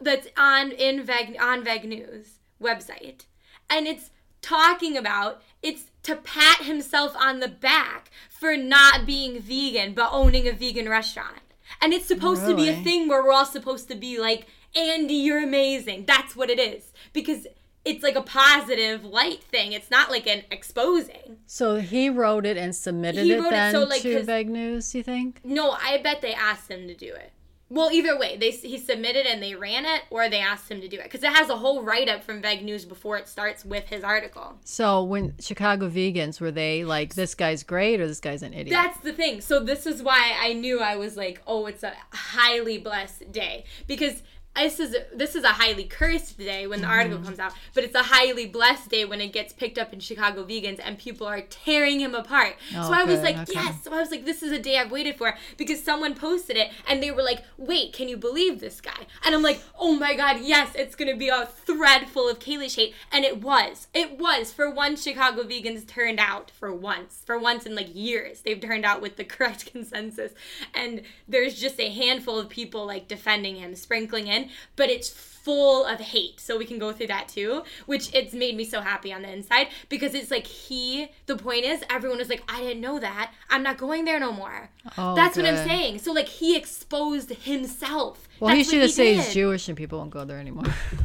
[0.00, 3.24] that's on in Veg on Veg News website,
[3.70, 4.10] and it's
[4.42, 10.46] talking about it's to pat himself on the back for not being vegan but owning
[10.46, 11.40] a vegan restaurant.
[11.80, 12.54] And it's supposed really?
[12.54, 14.46] to be a thing where we're all supposed to be like,
[14.76, 16.04] Andy, you're amazing.
[16.06, 16.92] That's what it is.
[17.12, 17.46] Because
[17.84, 19.72] it's like a positive light thing.
[19.72, 21.38] It's not like an exposing.
[21.46, 24.94] So he wrote it and submitted he it then it so, like, to Veg News,
[24.94, 25.40] you think?
[25.44, 27.32] No, I bet they asked him to do it.
[27.70, 30.88] Well, either way, they he submitted and they ran it, or they asked him to
[30.88, 33.64] do it because it has a whole write up from Veg News before it starts
[33.64, 34.58] with his article.
[34.64, 38.70] So when Chicago vegans were they like this guy's great or this guy's an idiot?
[38.70, 39.40] That's the thing.
[39.40, 43.64] So this is why I knew I was like, oh, it's a highly blessed day
[43.86, 44.22] because
[44.56, 46.94] this is this is a highly cursed day when the mm-hmm.
[46.94, 50.00] article comes out, but it's a highly blessed day when it gets picked up in
[50.00, 52.56] Chicago vegans and people are tearing him apart.
[52.76, 53.52] Oh, so I was like, okay.
[53.54, 53.82] yes.
[53.82, 56.70] So I was like, this is a day I've waited for because someone posted it
[56.88, 59.06] and they were like, wait, can you believe this guy?
[59.24, 62.74] And I'm like, oh my god, yes, it's gonna be a thread full of Kaylee
[62.74, 63.88] hate, and it was.
[63.92, 65.02] It was for once.
[65.04, 69.16] Chicago vegans turned out for once, for once in like years, they've turned out with
[69.16, 70.32] the correct consensus,
[70.72, 74.43] and there's just a handful of people like defending him, sprinkling in
[74.76, 75.10] but it's
[75.44, 76.40] full of hate.
[76.40, 79.30] So we can go through that too, which it's made me so happy on the
[79.30, 83.32] inside because it's like he, the point is, everyone was like, I didn't know that.
[83.50, 84.70] I'm not going there no more.
[84.96, 85.44] Oh, That's good.
[85.44, 85.98] what I'm saying.
[85.98, 88.26] So like he exposed himself.
[88.40, 90.64] Well, That's he should have said he's Jewish and people won't go there anymore.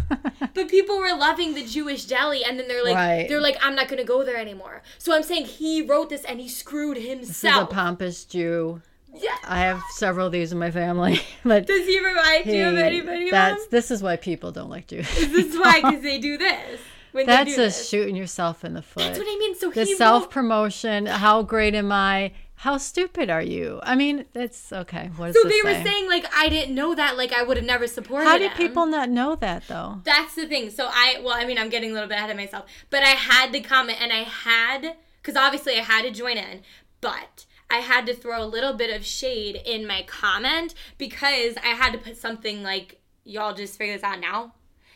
[0.53, 3.27] but people were loving the Jewish deli and then they're like, right.
[3.27, 4.83] they're like, I'm not going to go there anymore.
[4.99, 7.27] So I'm saying he wrote this and he screwed himself.
[7.27, 8.81] This is a pompous Jew.
[9.13, 9.35] Yeah.
[9.43, 11.19] I have several of these in my family.
[11.43, 13.31] But does he remind you of anybody?
[13.31, 13.67] That's Mom?
[13.71, 15.07] this is why people don't like Jews.
[15.15, 15.81] This is this why?
[15.83, 16.79] Because they do this.
[17.13, 19.03] That's just shooting yourself in the foot.
[19.03, 19.55] That's what I mean.
[19.55, 21.05] So the self promotion.
[21.07, 22.33] How great am I?
[22.55, 23.79] How stupid are you?
[23.83, 25.09] I mean, that's okay.
[25.15, 25.61] What so they say?
[25.63, 27.17] were saying like I didn't know that.
[27.17, 28.27] Like I would have never supported.
[28.27, 30.01] How did people not know that though?
[30.03, 30.69] That's the thing.
[30.69, 33.09] So I well, I mean, I'm getting a little bit ahead of myself, but I
[33.09, 36.61] had to comment and I had because obviously I had to join in,
[37.01, 41.69] but I had to throw a little bit of shade in my comment because I
[41.69, 44.53] had to put something like, y'all just figure this out now.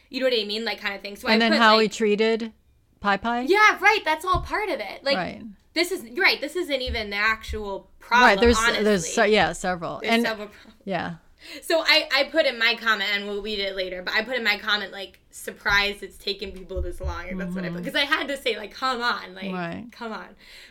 [0.09, 0.65] You know what I mean?
[0.65, 1.15] Like, kind of thing.
[1.15, 2.53] So and I then how like, he treated
[2.99, 3.41] Pie Pie?
[3.41, 4.01] Yeah, right.
[4.05, 5.03] That's all part of it.
[5.03, 5.43] Like, right.
[5.73, 6.39] This is right.
[6.39, 8.29] This isn't even the actual problem.
[8.29, 8.39] Right.
[8.39, 8.83] There's honestly.
[8.83, 10.49] there's yeah several there's and several
[10.85, 11.15] yeah.
[11.63, 14.03] So I I put in my comment and we'll read it later.
[14.03, 17.27] But I put in my comment like surprised it's taken people this long.
[17.27, 17.55] And that's mm-hmm.
[17.55, 18.13] what I put because mm-hmm.
[18.13, 19.87] I had to say like come on like right.
[19.91, 20.27] come on.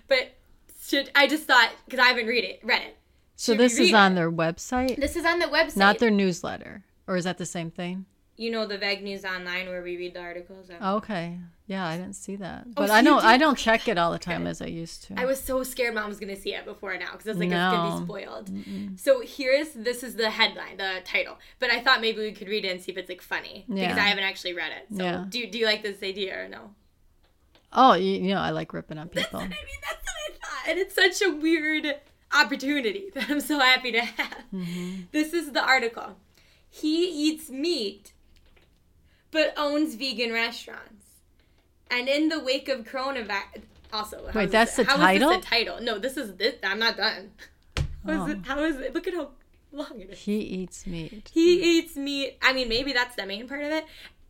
[0.07, 0.35] But
[0.83, 2.97] should I just thought because I haven't read it read it.
[3.37, 4.97] So this is on their website.
[4.97, 8.07] This is on the website, not their newsletter, or is that the same thing?
[8.37, 10.71] You know the Veg News Online where we read the articles.
[10.71, 13.25] okay, yeah, I didn't see that, oh, but oh, so I don't.
[13.25, 15.15] I don't check it all the time as I used to.
[15.17, 17.51] I was so scared mom was gonna see it before now because I was like,
[17.51, 17.69] no.
[17.69, 18.51] it's gonna be spoiled.
[18.51, 18.99] Mm-mm.
[18.99, 22.65] So here's this is the headline, the title, but I thought maybe we could read
[22.65, 23.87] it and see if it's like funny yeah.
[23.87, 24.97] because I haven't actually read it.
[24.97, 25.25] So yeah.
[25.29, 26.75] do do you like this idea or no?
[27.73, 29.23] Oh, you, you know, I like ripping on people.
[29.23, 29.81] That's what I mean.
[29.83, 30.69] That's what I thought.
[30.69, 31.95] And it's such a weird
[32.33, 34.45] opportunity that I'm so happy to have.
[34.55, 35.03] Mm-hmm.
[35.13, 36.17] This is the article.
[36.69, 38.13] He eats meat,
[39.31, 41.07] but owns vegan restaurants.
[41.91, 44.31] And in the wake of coronavirus, also.
[44.35, 45.29] Wait, that's the how title.
[45.29, 45.83] How is this the title?
[45.83, 46.55] No, this is this.
[46.65, 47.33] I'm not done.
[47.77, 48.27] How oh.
[48.27, 48.39] is it?
[48.47, 48.95] How is it?
[48.95, 49.31] Look at how
[49.73, 50.19] long it is.
[50.19, 51.31] He eats meat.
[51.33, 52.39] He eats meat.
[52.43, 53.85] I mean, maybe that's the main part of it.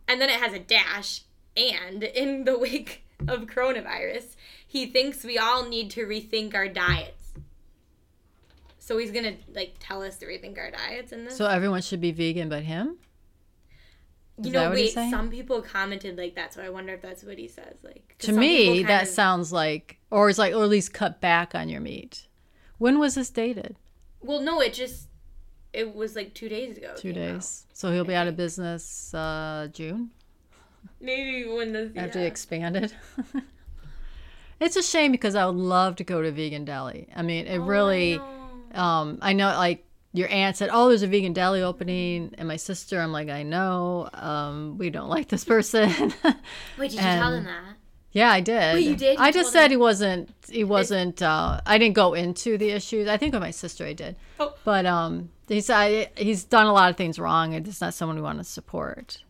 [0.08, 1.22] And then it has a dash.
[1.56, 7.32] And in the wake of coronavirus, he thinks we all need to rethink our diets.
[8.78, 11.36] So he's gonna like tell us to rethink our diets and this.
[11.36, 12.98] So everyone should be vegan but him?
[14.40, 14.92] you know, wait.
[14.92, 17.76] Some people commented like that, so I wonder if that's what he says.
[17.82, 19.08] Like to me, that of...
[19.08, 22.26] sounds like, or it's like, or at least cut back on your meat.
[22.78, 23.76] When was this dated?
[24.20, 25.08] Well, no, it just
[25.72, 26.94] it was like two days ago.
[26.96, 27.66] Two days.
[27.68, 27.76] Out.
[27.76, 30.10] So he'll be out of business uh, June.
[31.02, 32.26] Maybe when the after yeah.
[32.26, 32.94] expanded.
[34.60, 37.08] it's a shame because I would love to go to vegan deli.
[37.14, 38.14] I mean, it oh, really.
[38.14, 38.80] I know.
[38.80, 42.56] Um, I know, like your aunt said, "Oh, there's a vegan deli opening," and my
[42.56, 45.88] sister, I'm like, "I know, um, we don't like this person."
[46.78, 47.76] Wait, did and, you tell them that?
[48.12, 48.74] Yeah, I did.
[48.74, 49.18] Wait, you did?
[49.18, 49.70] You I just said them?
[49.72, 50.30] he wasn't.
[50.48, 51.20] He wasn't.
[51.20, 53.08] Uh, I didn't go into the issues.
[53.08, 54.16] I think with my sister, I did.
[54.38, 54.54] Oh.
[54.64, 58.16] But um, he's I, he's done a lot of things wrong, and it's not someone
[58.16, 59.24] we want to support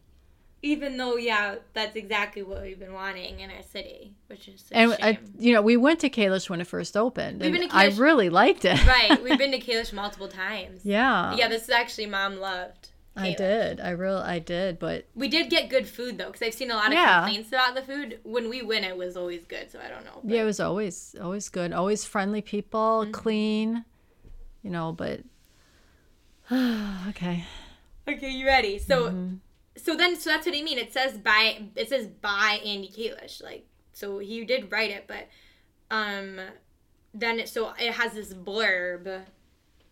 [0.62, 4.96] even though yeah that's exactly what we've been wanting in our city which is and
[5.02, 7.98] I, you know we went to kalish when it first opened we've been to Kalish,
[7.98, 11.70] i really liked it right we've been to kalish multiple times yeah yeah this is
[11.70, 13.22] actually mom loved Kalish.
[13.22, 16.54] i did i really i did but we did get good food though because i've
[16.54, 17.22] seen a lot of yeah.
[17.22, 20.20] complaints about the food when we went it was always good so i don't know
[20.22, 20.32] but.
[20.32, 23.10] yeah it was always always good always friendly people mm-hmm.
[23.10, 23.84] clean
[24.62, 25.20] you know but
[27.08, 27.44] okay
[28.08, 29.34] okay you ready so mm-hmm
[29.76, 30.78] so then so that's what I mean.
[30.78, 33.42] It says by it says by Andy Kalish.
[33.42, 35.28] Like so he did write it, but
[35.90, 36.40] um
[37.14, 39.22] then it so it has this blurb,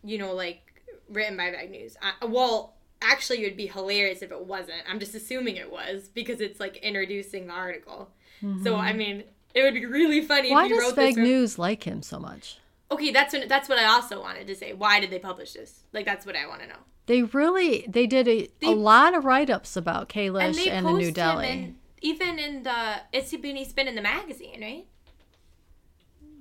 [0.02, 1.96] you know, like written by Veg News.
[2.00, 4.82] I, well, actually, it would be hilarious if it wasn't.
[4.88, 8.10] I'm just assuming it was because it's like introducing the article.
[8.42, 8.64] Mm-hmm.
[8.64, 10.50] So I mean, it would be really funny.
[10.50, 12.58] Why does Veg News like him so much?
[12.90, 14.72] Okay, that's what that's what I also wanted to say.
[14.72, 15.84] Why did they publish this?
[15.92, 16.80] Like that's what I want to know.
[17.10, 20.86] They really they did a, they, a lot of write ups about Kalish and, and
[20.86, 21.48] the new deli.
[21.48, 24.86] In, even in the it's been he's been in the magazine, right?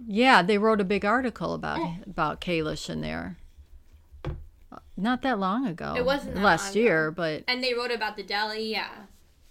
[0.05, 1.95] Yeah, they wrote a big article about oh.
[2.05, 3.37] about Kalish in there.
[4.23, 5.95] Uh, not that long ago.
[5.97, 8.71] It wasn't last year, but and they wrote about the deli.
[8.71, 8.91] Yeah.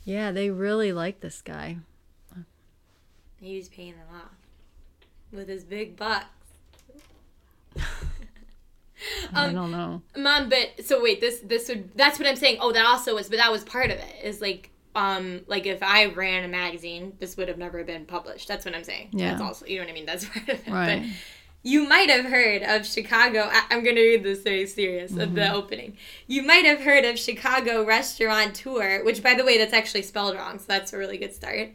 [0.04, 1.78] Yeah, they really like this guy.
[3.40, 4.36] He was paying them off
[5.32, 6.28] with his big bucks.
[9.32, 10.48] Um, I don't know, mom.
[10.48, 12.58] But so wait, this this would that's what I'm saying.
[12.60, 14.14] Oh, that also was, but that was part of it.
[14.22, 18.48] Is like um like if I ran a magazine, this would have never been published.
[18.48, 19.10] That's what I'm saying.
[19.12, 19.30] Yeah.
[19.30, 20.06] That's also you know what I mean.
[20.06, 20.70] That's part of it.
[20.70, 21.02] Right.
[21.02, 21.08] But
[21.62, 23.48] you might have heard of Chicago.
[23.50, 25.20] I, am going to read this very serious mm-hmm.
[25.20, 25.56] of the mm-hmm.
[25.56, 25.96] opening.
[26.26, 30.58] You might have heard of Chicago Restauranter, which by the way, that's actually spelled wrong.
[30.58, 31.70] So that's a really good start.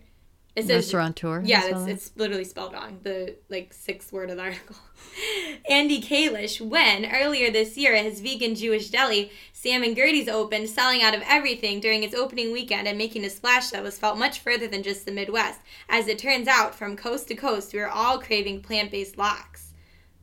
[0.56, 1.42] It says restaurateur.
[1.44, 3.00] Yeah, it's, it's literally spelled wrong.
[3.02, 4.76] The like sixth word of the article.
[5.70, 11.02] Andy Kalish, when earlier this year his vegan Jewish deli, Sam and Gertie's opened, selling
[11.02, 14.42] out of everything during its opening weekend and making a splash that was felt much
[14.42, 15.60] further than just the Midwest.
[15.90, 19.74] As it turns out, from coast to coast, we are all craving plant-based lox.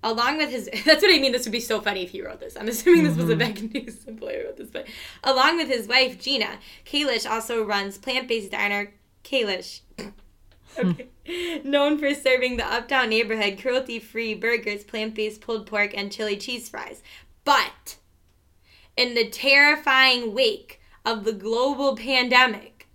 [0.04, 1.32] Along with his, that's what I mean.
[1.32, 2.56] This would be so funny if he wrote this.
[2.56, 3.78] I'm assuming this was a Veg mm-hmm.
[3.84, 4.86] News employee wrote this, but
[5.24, 8.92] along with his wife Gina, Kalish also runs plant-based diner
[9.24, 9.80] Kalish
[10.78, 11.08] okay.
[11.64, 16.36] Known for serving the uptown neighborhood cruelty free burgers, plant based pulled pork, and chili
[16.36, 17.02] cheese fries.
[17.44, 17.96] But
[18.96, 22.88] in the terrifying wake of the global pandemic,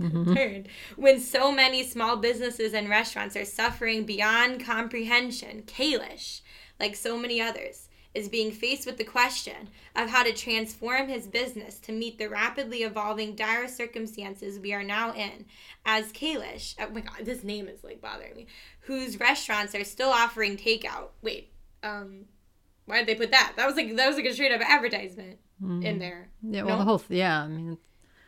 [0.00, 0.62] mm-hmm.
[0.96, 6.40] when so many small businesses and restaurants are suffering beyond comprehension, Kalish,
[6.78, 11.26] like so many others, is being faced with the question of how to transform his
[11.26, 15.46] business to meet the rapidly evolving dire circumstances we are now in.
[15.84, 18.46] As Kalish, oh my god, this name is like bothering me,
[18.80, 21.08] whose restaurants are still offering takeout.
[21.22, 22.26] Wait, um,
[22.84, 23.54] why did they put that?
[23.56, 25.82] That was like that was like a straight up advertisement mm-hmm.
[25.82, 26.28] in there.
[26.42, 26.78] Yeah, well, no?
[26.78, 27.78] the whole yeah, I mean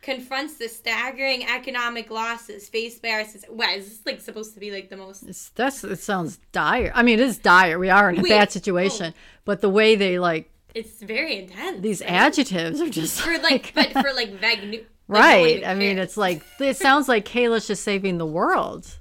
[0.05, 3.53] confronts the staggering economic losses faced by our society.
[3.53, 5.23] What is this like supposed to be like the most?
[5.23, 6.91] It's, that's it sounds dire.
[6.93, 7.79] I mean, it is dire.
[7.79, 8.51] We are in a bad oh.
[8.51, 9.19] situation, oh.
[9.45, 11.81] but the way they like it's very intense.
[11.81, 12.11] These right?
[12.11, 14.71] adjectives are just for like, like but for like veg.
[14.71, 15.65] Like right.
[15.65, 18.99] I mean, it's like it sounds like Kalish is saving the world.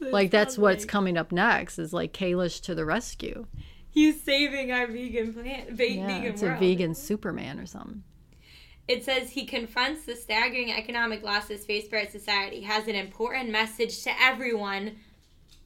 [0.00, 0.88] like that's what's like.
[0.88, 3.46] coming up next is like Kalish to the rescue.
[3.90, 5.70] He's saving our vegan plant.
[5.70, 6.56] Ve- yeah, vegan it's world.
[6.56, 8.04] a vegan Superman or something.
[8.88, 12.62] It says he confronts the staggering economic losses faced by our society.
[12.62, 14.96] Has an important message to everyone.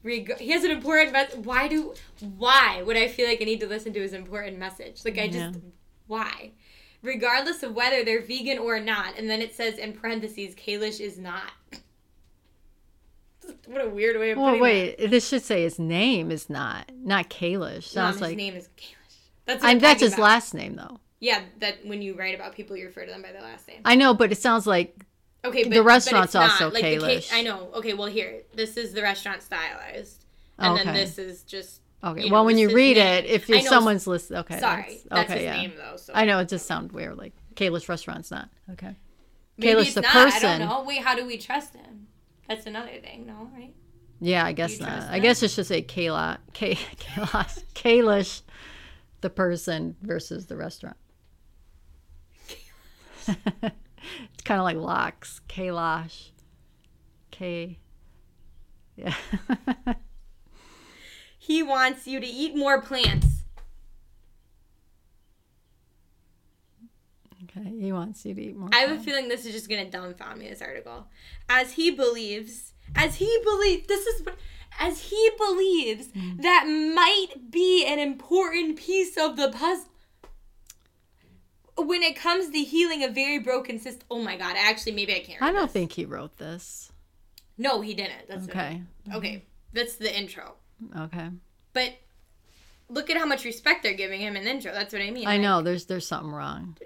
[0.03, 1.43] Reg- he has an important message.
[1.43, 1.95] Why do?
[2.37, 5.03] Why would I feel like I need to listen to his important message?
[5.03, 5.51] Like I just, yeah.
[6.05, 6.51] why?
[7.01, 11.17] Regardless of whether they're vegan or not, and then it says in parentheses, Kalish is
[11.17, 11.51] not.
[13.65, 14.37] what a weird way of.
[14.37, 14.53] Putting it.
[14.53, 14.97] Well, wait.
[14.99, 15.09] That.
[15.09, 17.85] This should say his name is not, not Kalish.
[17.85, 18.95] Sounds Mom, like his name is Kalish.
[19.45, 20.23] That's I'm, that's his about.
[20.23, 20.99] last name though.
[21.19, 23.81] Yeah, that when you write about people, you refer to them by their last name.
[23.85, 25.05] I know, but it sounds like
[25.43, 25.63] okay.
[25.63, 27.31] But, the restaurant's but also like Kalish.
[27.33, 27.69] I know.
[27.75, 30.25] Okay, well here, this is the restaurant stylized,
[30.59, 30.83] and okay.
[30.83, 32.23] then this is just Okay.
[32.23, 33.23] you know, well, when you read name.
[33.23, 34.59] it, if know- someone's listening, okay.
[34.59, 35.55] Sorry, that's okay, his yeah.
[35.55, 35.97] name though.
[35.97, 38.95] So I know it just sounds weird, like Kalish restaurant's not okay.
[39.57, 40.15] maybe Kalish the not.
[40.15, 40.59] I person.
[40.59, 40.83] don't know.
[40.83, 42.07] Wait, how do we trust him?
[42.47, 43.73] That's another thing, no, right?
[44.21, 45.03] Yeah, I guess not.
[45.03, 48.43] I guess it should say Kayla, K, Kayla, Kalish,
[49.21, 50.97] the person versus the restaurant.
[53.63, 56.29] it's kind of like locks, Kailash,
[57.31, 57.79] K.
[58.95, 59.13] Yeah.
[61.37, 63.27] He wants you to eat more plants.
[67.43, 68.69] okay, he wants you to eat more.
[68.73, 70.49] I have a feeling this is just gonna dumbfound me.
[70.49, 71.05] This article,
[71.47, 74.35] as he believes, as he believes, this is what,
[74.79, 76.41] as he believes Mm.
[76.41, 79.85] that might be an important piece of the puzzle.
[81.77, 84.55] When it comes to healing a very broken system, oh my god!
[84.57, 85.41] Actually, maybe I can't.
[85.41, 85.71] I don't this.
[85.73, 86.91] think he wrote this.
[87.57, 88.27] No, he didn't.
[88.29, 88.81] That's Okay.
[89.13, 90.55] Okay, that's the intro.
[90.97, 91.29] Okay.
[91.73, 91.95] But
[92.89, 94.71] look at how much respect they're giving him in the intro.
[94.73, 95.27] That's what I mean.
[95.27, 96.77] I Like- know there's there's something wrong.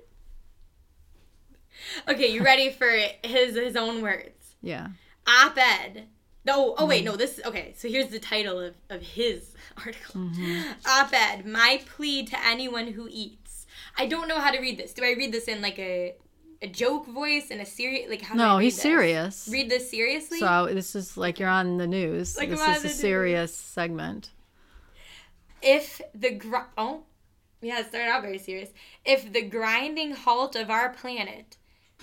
[2.08, 2.90] Okay, you ready for
[3.24, 4.56] his his own words?
[4.62, 4.88] Yeah.
[5.28, 6.08] Op-ed.
[6.46, 6.88] No, oh Mm-hmm.
[6.90, 7.16] wait, no.
[7.16, 7.74] This okay.
[7.78, 10.22] So here's the title of of his article.
[10.22, 10.72] Mm-hmm.
[10.88, 11.46] Op-ed.
[11.46, 13.49] My plea to anyone who eats.
[14.00, 14.94] I don't know how to read this.
[14.94, 16.16] Do I read this in like a
[16.62, 18.36] a joke voice and a serious like how?
[18.36, 18.82] No, he's this?
[18.82, 19.50] serious.
[19.52, 20.40] Read this seriously.
[20.40, 22.38] So this is like you're on the news.
[22.38, 23.00] Like this is a news.
[23.00, 24.32] serious segment.
[25.62, 27.04] if the gr- oh
[27.62, 28.70] yeah it started out very serious
[29.04, 31.58] if the grinding halt of our planet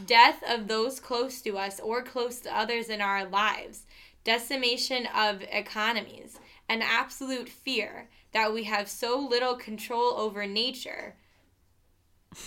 [0.04, 3.86] death of those close to us or close to others in our lives
[4.24, 11.14] decimation of economies and absolute fear that we have so little control over nature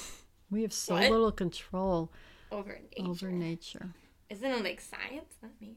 [0.51, 1.11] We have so What?
[1.11, 2.11] little control
[2.51, 3.07] over nature.
[3.09, 3.93] over nature.
[4.31, 5.35] isn't it like science?
[5.43, 5.75] Not nature.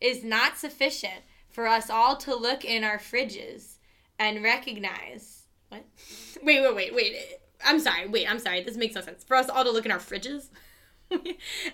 [0.00, 3.76] Is not sufficient for us all to look in our fridges
[4.18, 5.84] and recognize what?
[6.42, 7.16] Wait wait wait wait.
[7.64, 8.62] I'm sorry wait i'm sorry.
[8.64, 9.22] This makes no sense.
[9.22, 10.48] For us all to look in our fridges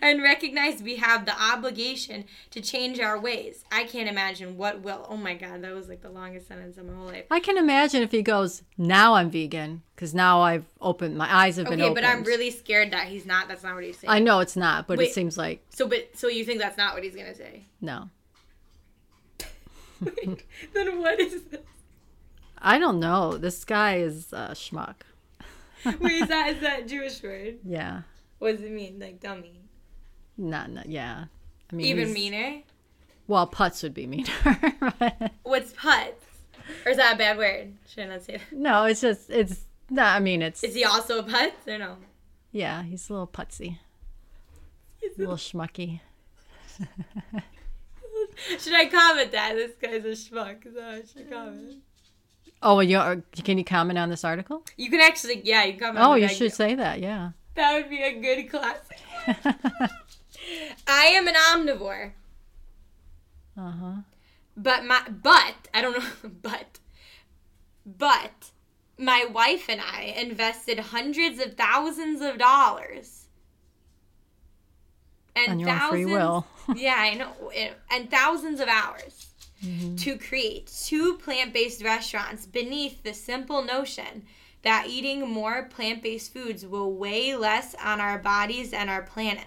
[0.02, 5.06] and recognize we have the obligation to change our ways i can't imagine what will
[5.08, 7.58] oh my god that was like the longest sentence of my whole life I can
[7.58, 11.80] imagine if he goes, now I'm vegan, because now I've opened, my eyes have been
[11.80, 12.04] okay opened.
[12.04, 14.40] Okay, but i'm really scared that he's not that's not what he's saying I know
[14.40, 15.08] it's not, but Wait.
[15.08, 18.08] it seems like, so but so you think that's not what he's gonna say no.
[20.00, 21.60] then what is this
[22.58, 23.36] I don't know.
[23.36, 24.96] This guy is a schmuck.
[25.84, 27.58] Wait, is that is that Jewish word?
[27.64, 28.02] Yeah.
[28.38, 28.98] What does it mean?
[28.98, 29.60] Like dummy.
[30.36, 31.24] Not, not yeah.
[31.72, 32.62] I mean, Even he's- meaner?
[33.28, 34.30] Well, putz would be meaner.
[34.98, 36.12] but- What's putz?
[36.84, 37.72] Or is that a bad word?
[37.88, 38.52] Should I not say that?
[38.52, 41.96] no, it's just, it's, no, I mean, it's, Is he also a putz or no?
[42.52, 43.78] yeah, he's a little putsy,
[45.02, 46.00] a little schmucky.
[48.58, 49.54] Should I comment that?
[49.54, 50.66] This guy's a schmuck.
[50.66, 51.76] Is that I should comment?
[52.62, 54.62] Oh, you are, can you comment on this article?
[54.76, 56.04] You can actually, yeah, you can comment.
[56.04, 57.30] Oh, you should say that, yeah.
[57.56, 58.98] That would be a good classic.
[60.86, 62.12] I am an omnivore,
[63.58, 63.92] uh huh.
[64.56, 66.78] but my but I don't know, but
[67.84, 68.50] but
[68.98, 73.26] my wife and I invested hundreds of thousands of dollars
[75.34, 76.46] and On your own free will.
[76.76, 77.50] yeah, I know,
[77.90, 79.28] and thousands of hours
[79.64, 79.96] Mm-hmm.
[79.96, 84.26] to create two plant-based restaurants beneath the simple notion
[84.66, 89.46] that eating more plant-based foods will weigh less on our bodies and our planet.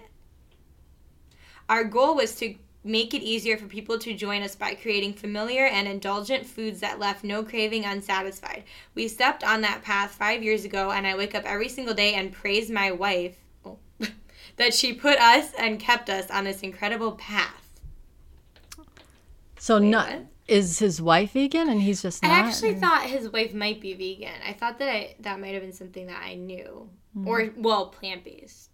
[1.68, 5.66] Our goal was to make it easier for people to join us by creating familiar
[5.66, 8.64] and indulgent foods that left no craving unsatisfied.
[8.94, 12.14] We stepped on that path five years ago, and I wake up every single day
[12.14, 13.76] and praise my wife oh,
[14.56, 17.78] that she put us and kept us on this incredible path.
[19.58, 20.26] So, not, what?
[20.50, 22.30] Is his wife vegan and he's just not?
[22.32, 24.40] I actually or- thought his wife might be vegan.
[24.46, 26.88] I thought that I, that might have been something that I knew,
[27.24, 28.70] or well, plant based,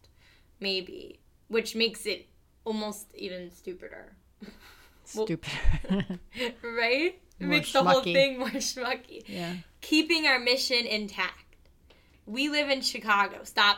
[0.61, 2.27] maybe, which makes it
[2.65, 4.17] almost even stupider,
[5.15, 5.53] well- Stupid.
[6.63, 7.21] right?
[7.39, 9.23] It More makes the whole thing more schmucky.
[9.27, 9.57] yeah.
[9.83, 11.45] Keeping our mission intact.
[12.25, 13.41] We live in Chicago.
[13.45, 13.77] Stop!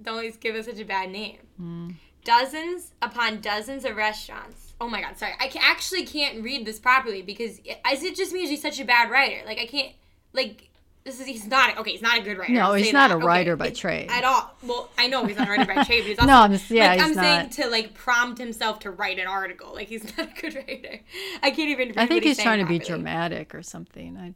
[0.00, 1.38] Don't always give us such a bad name.
[1.60, 1.94] Mm.
[2.24, 4.71] Dozens upon dozens of restaurants.
[4.80, 5.32] Oh my god, sorry.
[5.38, 8.80] I ca- actually can't read this properly because it, is it just means he's such
[8.80, 9.44] a bad writer?
[9.46, 9.92] Like I can't
[10.32, 10.68] like
[11.04, 11.92] this is he's not okay.
[11.92, 12.52] He's not a good writer.
[12.52, 13.14] No, he's not that.
[13.14, 14.08] a Okay, writer by it- trade.
[14.10, 14.56] at all.
[14.62, 16.70] Well, I know he's not a writer by trade, but he's also No, I'm just-
[16.70, 17.22] yeah, like, he's I'm not.
[17.24, 19.72] saying to like prompt himself to write an article.
[19.74, 21.00] Like he's not a good writer.
[21.42, 21.88] I can't even.
[21.88, 24.16] Read I think he's saying trying to be dramatic or something.
[24.16, 24.34] I,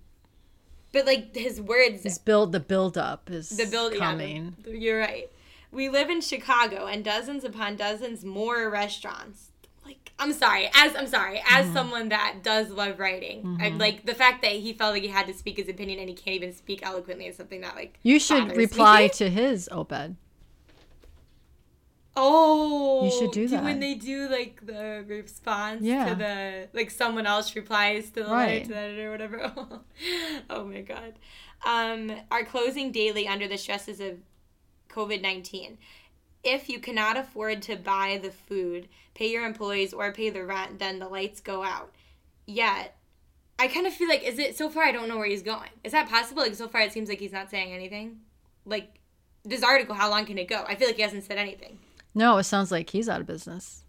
[0.92, 4.56] But like his words, his build, the build up is the build yeah, coming.
[4.62, 5.30] the- you're right.
[5.72, 9.45] We live in Chicago and dozens upon dozens more restaurants.
[10.18, 11.74] I'm sorry, as I'm sorry, as mm-hmm.
[11.74, 13.62] someone that does love writing, mm-hmm.
[13.62, 16.08] I like the fact that he felt like he had to speak his opinion and
[16.08, 19.08] he can't even speak eloquently is something that like you should reply me.
[19.10, 20.16] to his op-ed.
[22.18, 26.08] Oh, you should do that when they do like the response yeah.
[26.08, 28.46] to the like someone else replies to the right.
[28.46, 29.52] letter to the editor or whatever.
[30.50, 31.12] oh my god.
[31.66, 34.16] Um, are closing daily under the stresses of
[34.88, 35.76] COVID nineteen.
[36.42, 40.78] If you cannot afford to buy the food, pay your employees, or pay the rent,
[40.78, 41.92] then the lights go out.
[42.46, 42.96] Yet,
[43.58, 44.84] I kind of feel like is it so far?
[44.84, 45.70] I don't know where he's going.
[45.82, 46.42] Is that possible?
[46.42, 48.20] Like so far, it seems like he's not saying anything.
[48.64, 49.00] Like
[49.44, 50.64] this article, how long can it go?
[50.68, 51.78] I feel like he hasn't said anything.
[52.14, 53.84] No, it sounds like he's out of business.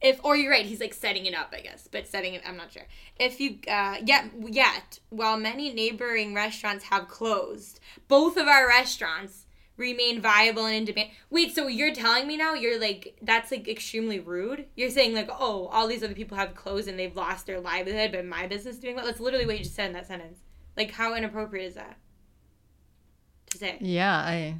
[0.00, 2.56] If or you're right, he's like setting it up, I guess, but setting it, I'm
[2.56, 2.86] not sure.
[3.18, 9.46] If you, uh, yet, yet, while many neighboring restaurants have closed, both of our restaurants
[9.78, 11.10] remain viable and in demand.
[11.30, 14.66] Wait, so you're telling me now you're like that's like extremely rude?
[14.76, 18.12] You're saying like, oh, all these other people have closed and they've lost their livelihood,
[18.12, 19.06] but my business is doing well.
[19.06, 20.40] That's literally what you just said in that sentence.
[20.76, 21.96] Like, how inappropriate is that
[23.50, 23.78] to say?
[23.80, 24.56] Yeah, I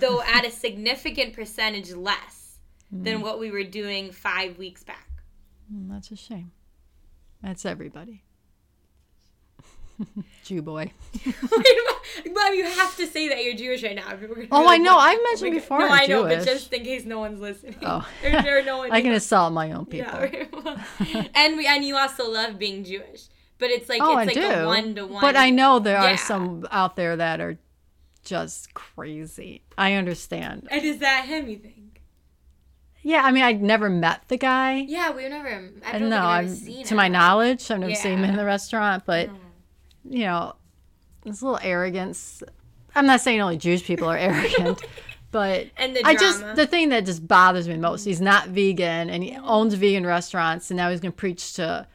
[0.00, 2.58] though at a significant percentage less
[2.92, 3.04] mm.
[3.04, 5.08] than what we were doing five weeks back.
[5.72, 6.52] Mm, that's a shame.
[7.42, 8.23] That's everybody.
[10.44, 10.90] Jew boy.
[11.24, 14.18] Mom, you have to say that you're Jewish right now.
[14.50, 14.96] Oh, I know.
[14.96, 15.78] I've mentioned oh before.
[15.80, 16.44] No, i know, Jewish.
[16.44, 17.76] but just in case no one's listening.
[17.82, 18.92] Oh, there, there no one.
[18.92, 20.12] I can assault my own people.
[20.20, 23.28] Yeah, and we and you also love being Jewish,
[23.58, 24.60] but it's like oh, it's I like do.
[24.62, 25.20] a one to one.
[25.20, 26.14] But I know there yeah.
[26.14, 27.58] are some out there that are
[28.24, 29.62] just crazy.
[29.78, 30.68] I understand.
[30.70, 31.84] And is that him, you think?
[33.02, 34.76] Yeah, I mean, I'd never met the guy.
[34.76, 35.70] Yeah, we've never.
[35.84, 36.24] I don't know.
[36.24, 36.96] I've seen to him.
[36.96, 37.98] my knowledge, I've never yeah.
[37.98, 39.36] seen him in the restaurant, but no.
[40.08, 40.54] You know,
[41.24, 42.42] this little arrogance.
[42.94, 44.82] I'm not saying only Jewish people are arrogant,
[45.30, 48.04] but and the I just the thing that just bothers me most.
[48.04, 51.86] He's not vegan, and he owns vegan restaurants, and now he's going to preach to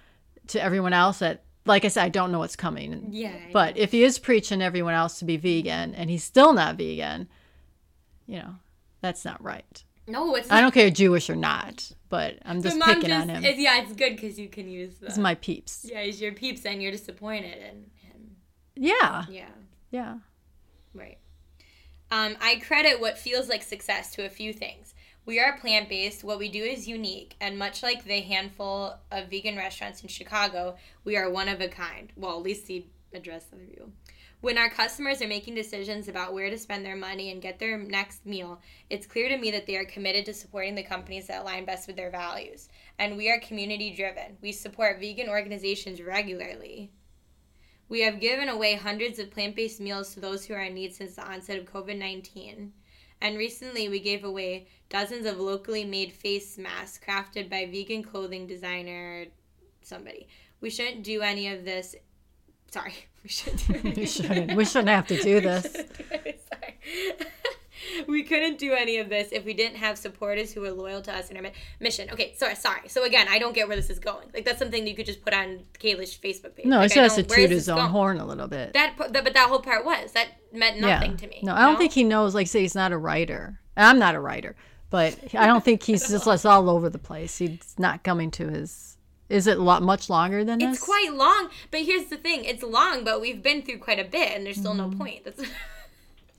[0.48, 3.08] to everyone else that like I said, I don't know what's coming.
[3.12, 3.36] Yeah.
[3.54, 7.30] But if he is preaching everyone else to be vegan and he's still not vegan,
[8.26, 8.56] you know,
[9.02, 9.84] that's not right.
[10.08, 10.50] No, it's.
[10.50, 10.58] Not.
[10.58, 13.46] I don't care Jewish or not, but I'm just picking just, on him.
[13.46, 14.98] It's, yeah, it's good because you can use.
[14.98, 15.86] The, it's my peeps.
[15.88, 17.86] Yeah, he's your peeps, and you're disappointed in him.
[18.80, 19.26] Yeah.
[19.30, 19.50] Yeah.
[19.92, 20.16] Yeah.
[20.94, 21.18] Right.
[22.12, 24.96] Um, I credit what feels like success to a few things.
[25.26, 26.24] We are plant based.
[26.24, 30.78] What we do is unique, and much like the handful of vegan restaurants in Chicago,
[31.04, 32.12] we are one of a kind.
[32.16, 33.92] Well, at least he addressed the review.
[34.42, 37.78] When our customers are making decisions about where to spend their money and get their
[37.78, 41.42] next meal, it's clear to me that they are committed to supporting the companies that
[41.42, 42.70] align best with their values.
[42.98, 44.38] And we are community driven.
[44.42, 46.92] We support vegan organizations regularly.
[47.90, 50.94] We have given away hundreds of plant based meals to those who are in need
[50.94, 52.72] since the onset of COVID 19.
[53.22, 58.48] And recently, we gave away dozens of locally made face masks crafted by vegan clothing
[58.48, 59.26] designer
[59.82, 60.28] somebody.
[60.62, 61.96] We shouldn't do any of this.
[62.72, 63.98] Sorry, we shouldn't.
[63.98, 64.56] We shouldn't.
[64.56, 65.64] We shouldn't have to do this.
[65.74, 66.78] Sorry.
[68.08, 71.14] we couldn't do any of this if we didn't have supporters who were loyal to
[71.14, 72.10] us and our mission.
[72.12, 72.88] Okay, sorry, sorry.
[72.88, 74.30] So again, I don't get where this is going.
[74.34, 76.66] Like that's something you could just put on Kalish Facebook page.
[76.66, 77.90] No, like, it's just to toot his own going?
[77.90, 78.74] horn a little bit.
[78.74, 81.18] That, that, but that whole part was that meant nothing yeah.
[81.18, 81.40] to me.
[81.44, 81.80] No, I don't know?
[81.80, 82.36] think he knows.
[82.36, 83.60] Like, say he's not a writer.
[83.78, 84.56] I'm not a writer,
[84.90, 87.38] but I don't think he's just all over the place.
[87.38, 88.98] He's not coming to his.
[89.30, 90.78] Is it lot much longer than this?
[90.78, 94.04] It's quite long, but here's the thing: it's long, but we've been through quite a
[94.04, 94.92] bit, and there's still mm-hmm.
[94.92, 95.26] no point.
[95.26, 95.42] That's.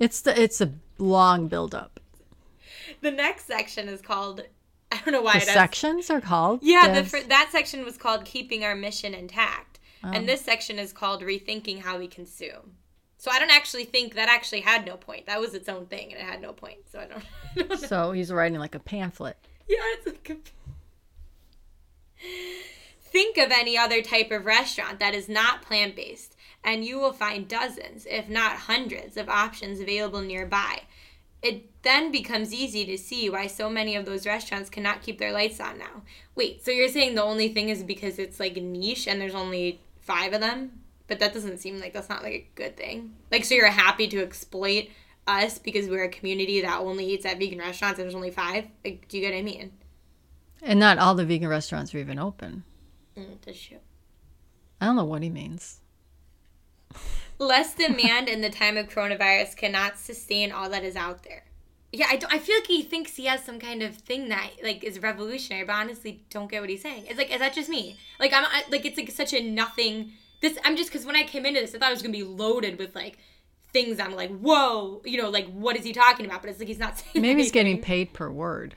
[0.01, 2.01] it's the it's a long build up.
[3.03, 4.43] The next section is called.
[4.91, 5.35] I don't know why.
[5.35, 6.61] The sections are called.
[6.63, 10.11] Yeah, the, that section was called "Keeping Our Mission Intact," oh.
[10.13, 12.73] and this section is called "Rethinking How We Consume."
[13.19, 15.27] So I don't actually think that actually had no point.
[15.27, 16.79] That was its own thing, and it had no point.
[16.91, 17.25] So I don't.
[17.57, 19.37] I don't so he's writing like a pamphlet.
[19.69, 20.37] Yeah, it's like a.
[22.99, 27.13] Think of any other type of restaurant that is not plant based, and you will
[27.13, 30.83] find dozens, if not hundreds, of options available nearby.
[31.43, 35.33] It then becomes easy to see why so many of those restaurants cannot keep their
[35.33, 36.03] lights on now.
[36.35, 39.81] Wait, so you're saying the only thing is because it's like niche and there's only
[40.01, 40.81] five of them?
[41.11, 43.17] but that doesn't seem like that's not like a good thing.
[43.33, 44.91] Like, so you're happy to exploit
[45.27, 48.69] us because we're a community that only eats at vegan restaurants and there's only five?
[48.85, 49.73] Like, do you get what I mean?
[50.63, 52.63] And not all the vegan restaurants are even open.
[53.19, 53.79] Mm, that's true.
[54.81, 55.81] I don't know what he means.
[57.39, 61.45] Less demand in the time of coronavirus cannot sustain all that is out there.
[61.93, 64.51] Yeah, I, don't, I feel like he thinks he has some kind of thing that
[64.63, 67.07] like is revolutionary, but honestly, don't get what he's saying.
[67.09, 67.97] It's like, is that just me?
[68.21, 71.25] Like I'm I, like it's like such a nothing this I'm just because when I
[71.25, 73.19] came into this, I thought it was gonna be loaded with like
[73.73, 76.43] things I'm like, whoa, you know, like what is he talking about?
[76.43, 77.11] But it's like he's not saying.
[77.15, 77.39] Maybe anything.
[77.39, 78.77] he's getting paid per word.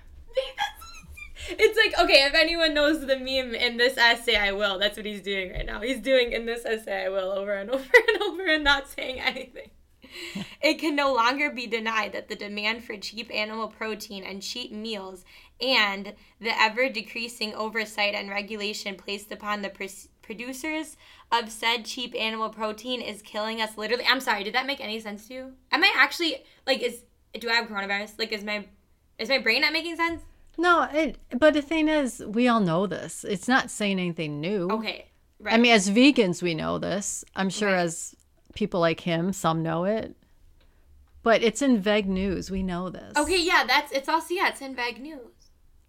[1.50, 4.80] It's like, okay, if anyone knows the meme in this essay, I will.
[4.80, 5.82] That's what he's doing right now.
[5.82, 9.20] He's doing in this essay, I will, over and over and over and not saying
[9.20, 9.70] anything.
[10.62, 14.72] it can no longer be denied that the demand for cheap animal protein and cheap
[14.72, 15.26] meals
[15.62, 19.86] and the ever decreasing oversight and regulation placed upon the pr-
[20.22, 20.98] producers
[21.32, 24.06] of said cheap animal protein is killing us literally.
[24.08, 25.54] I'm sorry, did that make any sense to you?
[25.72, 27.04] Am I actually like is
[27.40, 28.20] do I have coronavirus?
[28.20, 28.66] Like is my
[29.18, 30.22] is my brain not making sense?
[30.58, 33.24] No, it but the thing is we all know this.
[33.24, 34.70] It's not saying anything new.
[34.70, 35.08] Okay.
[35.40, 35.56] Right.
[35.56, 37.26] I mean as vegans we know this.
[37.36, 37.82] I'm sure right.
[37.82, 38.16] as
[38.54, 40.16] people like him, some know it.
[41.24, 42.52] But it's in Veg News.
[42.52, 43.16] We know this.
[43.16, 45.33] Okay, yeah, that's it's also yeah, it's in Veg News.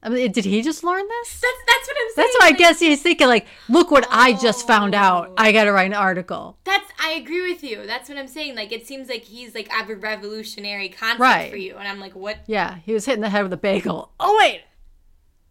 [0.05, 1.41] I mean, did he just learn this?
[1.41, 2.15] That's that's what I'm saying.
[2.17, 4.99] That's why like, I guess he's thinking like, look what oh, I just found oh.
[4.99, 5.33] out.
[5.39, 6.59] I got to write an article.
[6.65, 7.87] That's I agree with you.
[7.87, 8.55] That's what I'm saying.
[8.55, 11.51] Like it seems like he's like I have a revolutionary concept right.
[11.51, 12.37] for you, and I'm like, what?
[12.47, 14.13] Yeah, he was hitting the head with a bagel.
[14.21, 14.63] Oh wait,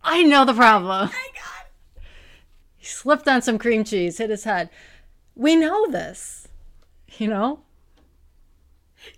[0.03, 1.09] I know the problem.
[1.09, 2.03] Oh my God.
[2.77, 4.69] He slipped on some cream cheese, hit his head.
[5.35, 6.47] We know this,
[7.17, 7.61] you know.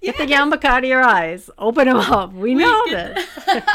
[0.02, 1.50] Get the yarmulke out of your eyes.
[1.58, 2.32] Open them up.
[2.34, 3.28] We, we know this.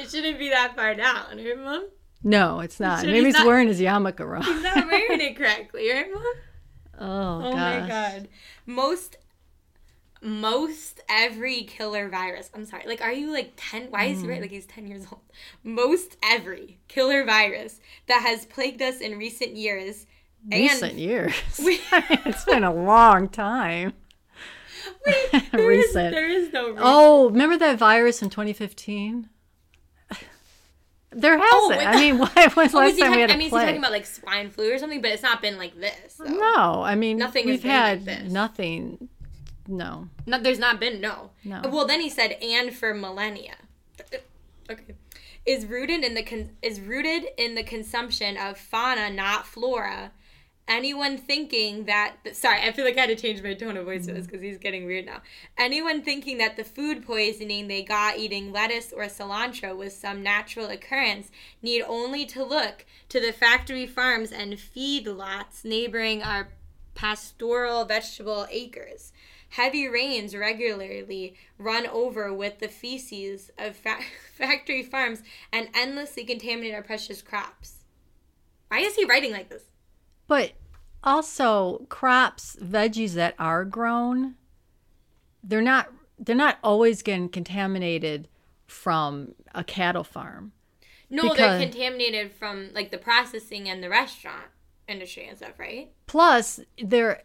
[0.00, 1.88] it shouldn't be that far down, right, Mom?
[2.22, 3.04] No, it's not.
[3.04, 4.42] Maybe he's, not, wearing his yarmulke wrong.
[4.42, 6.24] He's not wearing it correctly, right, Mom?
[6.98, 8.28] Oh, oh my god.
[8.66, 9.16] Most
[10.22, 12.50] most every killer virus.
[12.54, 12.84] I'm sorry.
[12.86, 13.86] Like, are you like 10?
[13.90, 14.38] Why is he right?
[14.38, 14.42] Mm.
[14.42, 15.22] Like, he's 10 years old.
[15.64, 20.06] Most every killer virus that has plagued us in recent years.
[20.50, 21.32] Recent years?
[21.58, 23.94] We, it's been a long time.
[25.06, 26.06] Wait, there Recent.
[26.06, 26.82] Is, there is no reason.
[26.82, 29.28] Oh, remember that virus in 2015?
[31.12, 31.88] There oh, hasn't.
[31.88, 33.62] Oh, I mean, what was oh, last time talking, we had a I mean, plague?
[33.62, 36.14] he's talking about like swine flu or something, but it's not been like this.
[36.14, 36.24] So.
[36.24, 37.46] No, I mean, nothing.
[37.46, 39.08] We've had like nothing.
[39.66, 40.08] No.
[40.26, 41.30] No, there's not been no.
[41.44, 41.56] No.
[41.56, 43.56] Uh, well, then he said, and for millennia.
[43.98, 44.18] Uh,
[44.70, 44.94] okay.
[45.46, 50.12] Is rooted in the con- is rooted in the consumption of fauna, not flora,
[50.68, 54.06] anyone thinking that sorry i feel like i had to change my tone of voice
[54.06, 54.30] for this mm-hmm.
[54.30, 55.20] because he's getting weird now.
[55.58, 60.66] Anyone thinking that the food poisoning they got eating lettuce or cilantro was some natural
[60.66, 61.30] occurrence
[61.62, 66.48] need only to look to the factory farms and feedlots neighboring our
[66.94, 69.12] pastoral vegetable acres.
[69.50, 73.98] Heavy rains regularly run over with the feces of fa-
[74.34, 77.78] factory farms and endlessly contaminate our precious crops.
[78.68, 79.64] Why is he writing like this
[80.30, 80.52] but
[81.02, 84.36] also, crops, veggies that are grown,
[85.42, 85.88] they're not
[86.20, 88.28] they're not always getting contaminated
[88.68, 90.52] from a cattle farm.
[91.10, 94.44] No, they're contaminated from like the processing and the restaurant
[94.86, 95.90] industry and stuff, right?
[96.06, 97.24] Plus, they're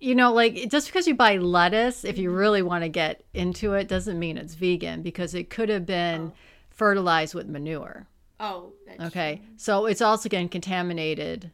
[0.00, 2.38] you know, like just because you buy lettuce, if you mm-hmm.
[2.38, 6.32] really want to get into it, doesn't mean it's vegan because it could have been
[6.34, 6.38] oh.
[6.70, 8.08] fertilized with manure.
[8.40, 9.36] Oh, okay.
[9.36, 9.54] True.
[9.56, 11.52] So it's also getting contaminated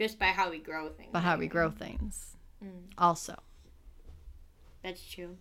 [0.00, 1.12] just by how we grow things.
[1.12, 2.36] By how we grow things.
[2.64, 2.92] Mm.
[2.96, 3.36] Also.
[4.82, 5.36] That's true.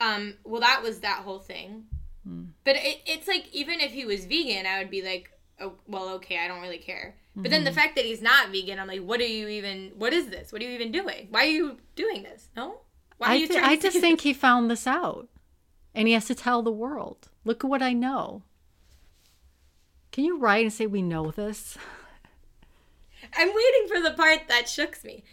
[0.00, 1.84] Um, well, that was that whole thing.
[2.26, 2.48] Mm.
[2.64, 5.30] But it, it's like, even if he was vegan, I would be like,
[5.60, 7.16] oh, well, okay, I don't really care.
[7.32, 7.42] Mm-hmm.
[7.42, 7.78] But then the mm-hmm.
[7.78, 10.50] fact that he's not vegan, I'm like, what are you even, what is this?
[10.50, 11.28] What are you even doing?
[11.28, 12.48] Why are you doing this?
[12.56, 12.78] No?
[13.18, 15.28] Why are I, you th- I just think he found this out.
[15.94, 18.44] And he has to tell the world, look at what I know.
[20.10, 21.76] Can you write and say, we know this?
[23.36, 25.24] I'm waiting for the part that shooks me.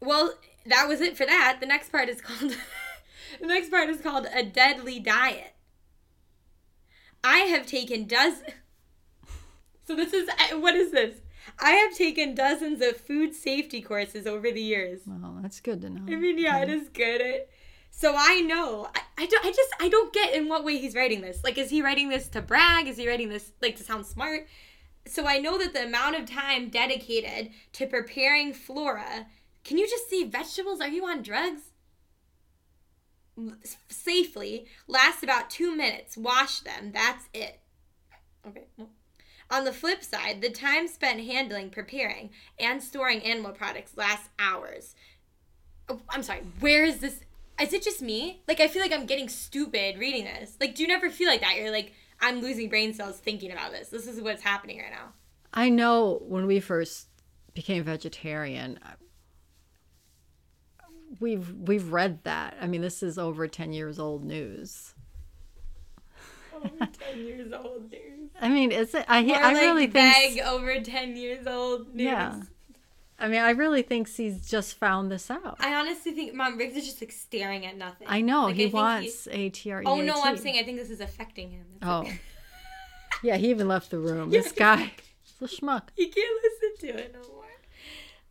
[0.00, 0.34] Well,
[0.66, 1.58] that was it for that.
[1.60, 2.56] The next part is called
[3.40, 5.54] the next part is called a deadly diet.
[7.22, 8.48] I have taken dozens.
[9.86, 11.16] So this is what is this?
[11.58, 15.02] I have taken dozens of food safety courses over the years.
[15.06, 16.10] Well, that's good to know.
[16.10, 16.62] I mean, yeah, okay.
[16.62, 17.20] it is good.
[17.20, 17.50] It,
[17.90, 18.88] so I know.
[18.94, 19.44] I, I don't.
[19.44, 19.70] I just.
[19.80, 21.44] I don't get in what way he's writing this.
[21.44, 22.88] Like, is he writing this to brag?
[22.88, 24.46] Is he writing this like to sound smart?
[25.06, 29.26] So I know that the amount of time dedicated to preparing flora,
[29.64, 30.80] can you just see vegetables?
[30.80, 31.72] Are you on drugs?
[33.88, 36.16] Safely lasts about two minutes.
[36.16, 36.92] Wash them.
[36.92, 37.60] That's it.
[38.46, 38.66] Okay.
[39.50, 44.94] On the flip side, the time spent handling, preparing, and storing animal products lasts hours.
[45.88, 46.42] Oh, I'm sorry.
[46.60, 47.20] Where is this?
[47.60, 48.42] Is it just me?
[48.48, 50.56] Like, I feel like I'm getting stupid reading this.
[50.60, 51.56] Like, do you never feel like that?
[51.56, 53.88] You're like, I'm losing brain cells thinking about this.
[53.88, 55.12] This is what's happening right now.
[55.52, 57.08] I know when we first
[57.54, 58.78] became vegetarian,
[61.20, 62.56] we've we've read that.
[62.60, 64.94] I mean, this is over 10 years old news.
[66.54, 66.68] Over
[67.12, 68.30] 10 years old news.
[68.40, 72.04] I mean, is it I More I like really think over 10 years old news.
[72.04, 72.40] Yeah.
[73.18, 75.56] I mean, I really think he's just found this out.
[75.60, 78.08] I honestly think Mom Riggs is just like staring at nothing.
[78.10, 79.84] I know like, he I wants a TRE.
[79.86, 81.66] Oh no, I'm saying I think this is affecting him.
[81.82, 82.06] oh.
[83.22, 84.28] Yeah, he even left the room.
[84.28, 84.92] This guy,
[85.40, 85.84] the schmuck.
[85.96, 87.44] You can't listen to it no more.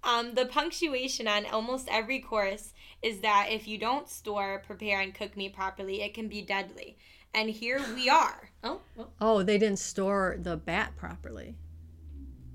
[0.04, 5.14] Um, the punctuation on almost every course is that if you don't store, prepare, and
[5.14, 6.98] cook meat properly, it can be deadly.
[7.34, 8.50] And here we are.
[8.64, 9.08] Oh, oh.
[9.20, 11.56] Oh, they didn't store the bat properly.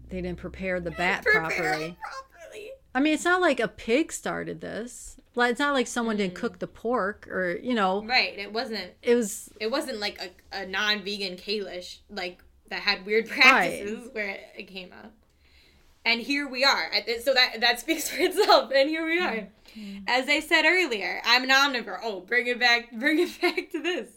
[0.09, 1.97] They didn't prepare the bat properly.
[2.01, 2.71] properly.
[2.95, 5.17] I mean, it's not like a pig started this.
[5.35, 6.41] Like, it's not like someone didn't Mm.
[6.41, 8.37] cook the pork or, you know, Right.
[8.39, 8.93] It wasn't.
[9.03, 10.19] it was It wasn't like
[10.53, 15.13] a, a non-vegan Kalish like that had weird practices where it, it came up.
[16.05, 16.91] And here we are.
[17.23, 18.73] So that that speaks for itself.
[18.75, 19.49] And here we are.
[20.07, 21.99] As I said earlier, I'm an omnivore.
[22.03, 22.91] Oh, bring it back.
[22.99, 24.09] Bring it back to this.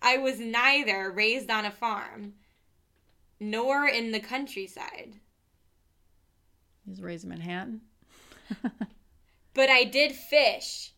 [0.00, 2.34] I was neither raised on a farm
[3.40, 5.14] nor in the countryside.
[6.84, 7.80] He was raised in Manhattan.
[9.54, 10.92] But I did fish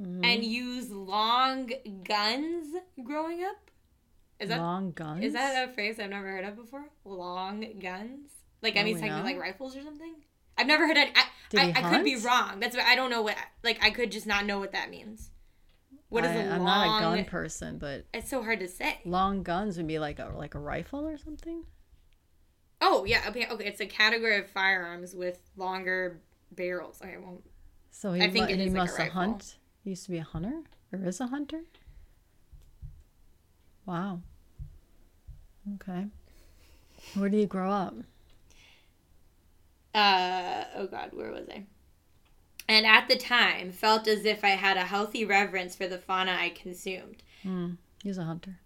[0.00, 0.24] Mhm.
[0.24, 1.70] and use long
[2.04, 3.70] guns growing up.
[4.40, 5.22] Is that Long guns.
[5.24, 6.86] Is that a phrase I've never heard of before?
[7.04, 8.30] Long guns?
[8.62, 10.14] Like, I Oh, mean, it's we talking like rifles or something?
[10.56, 11.10] I've never heard it.
[11.14, 11.24] I,
[11.58, 12.58] I, I could be wrong.
[12.60, 15.30] That's what I don't know what, like, I could just not know what that means.
[16.08, 16.52] What is I, a long?
[16.60, 19.00] I'm not a gun person, but It's so hard to say.
[19.04, 21.64] long guns would be like a like a rifle or something.
[22.84, 23.22] Oh, yeah.
[23.28, 23.64] Okay, okay.
[23.66, 26.20] It's a category of firearms with longer
[26.50, 27.00] barrels.
[27.00, 27.40] Okay, well,
[27.90, 29.56] So he, I think mu- it he is like a must have hunt.
[29.84, 30.62] He used to be a hunter,
[30.92, 31.60] or is a hunter.
[33.86, 34.20] Wow.
[35.74, 36.06] Okay.
[37.14, 37.94] Where do you grow up?
[39.94, 41.64] uh, oh God, where was I?
[42.68, 46.32] And at the time, felt as if I had a healthy reverence for the fauna
[46.32, 47.22] I consumed.
[47.42, 47.72] Hmm.
[48.02, 48.58] He's a hunter.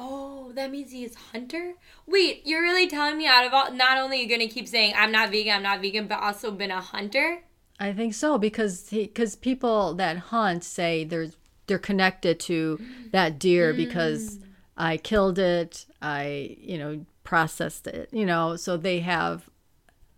[0.00, 1.74] Oh, that means he is hunter.
[2.06, 3.72] Wait, you're really telling me out of all?
[3.72, 6.50] Not only are you gonna keep saying I'm not vegan, I'm not vegan, but also
[6.52, 7.42] been a hunter.
[7.80, 11.36] I think so because because people that hunt say there's
[11.66, 12.80] they're connected to
[13.12, 13.76] that deer Mm.
[13.76, 14.38] because
[14.76, 19.48] I killed it, I you know processed it, you know, so they have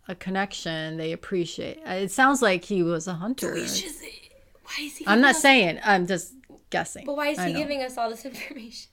[0.09, 0.97] a connection.
[0.97, 1.79] They appreciate.
[1.85, 3.55] It sounds like he was a hunter.
[3.57, 3.85] Just-
[4.65, 5.05] why is he?
[5.07, 5.81] I'm not us- saying.
[5.85, 6.35] I'm just
[6.71, 7.05] guessing.
[7.07, 8.91] But why is he giving us all this information?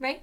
[0.00, 0.22] Right?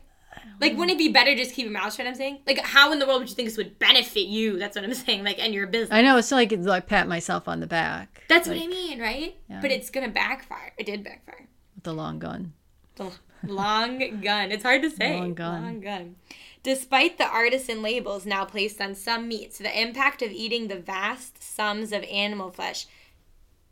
[0.59, 2.07] Like, wouldn't it be better just keep your mouth shut?
[2.07, 4.57] I'm saying, like, how in the world would you think this would benefit you?
[4.57, 5.91] That's what I'm saying, like, and your business.
[5.91, 8.23] I know it's like it's like pat myself on the back.
[8.27, 9.37] That's like, what I mean, right?
[9.49, 9.61] Yeah.
[9.61, 10.73] But it's gonna backfire.
[10.77, 11.47] It did backfire.
[11.75, 12.53] With the long gun.
[12.95, 13.11] The
[13.43, 14.51] long gun.
[14.51, 15.15] It's hard to say.
[15.15, 15.63] Long gun.
[15.63, 16.15] Long gun.
[16.63, 21.43] Despite the artisan labels now placed on some meats, the impact of eating the vast
[21.43, 22.87] sums of animal flesh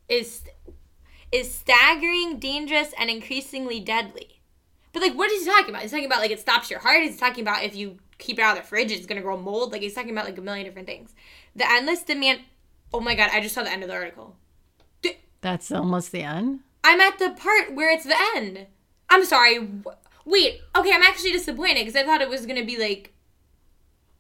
[0.08, 0.44] is
[1.32, 4.42] is staggering, dangerous, and increasingly deadly.
[4.94, 5.82] But like, what is he talking about?
[5.82, 7.02] He's talking about like it stops your heart.
[7.02, 9.72] He's talking about if you keep it out of the fridge, it's gonna grow mold.
[9.72, 11.14] Like he's talking about like a million different things.
[11.56, 12.42] The endless demand.
[12.94, 13.32] Oh my god!
[13.34, 14.36] I just saw the end of the article.
[15.42, 16.62] That's almost the end.
[16.86, 18.68] I'm at the part where it's the end.
[19.10, 19.68] I'm sorry.
[20.26, 20.62] Wait.
[20.74, 23.14] Okay, I'm actually disappointed because I thought it was gonna be like.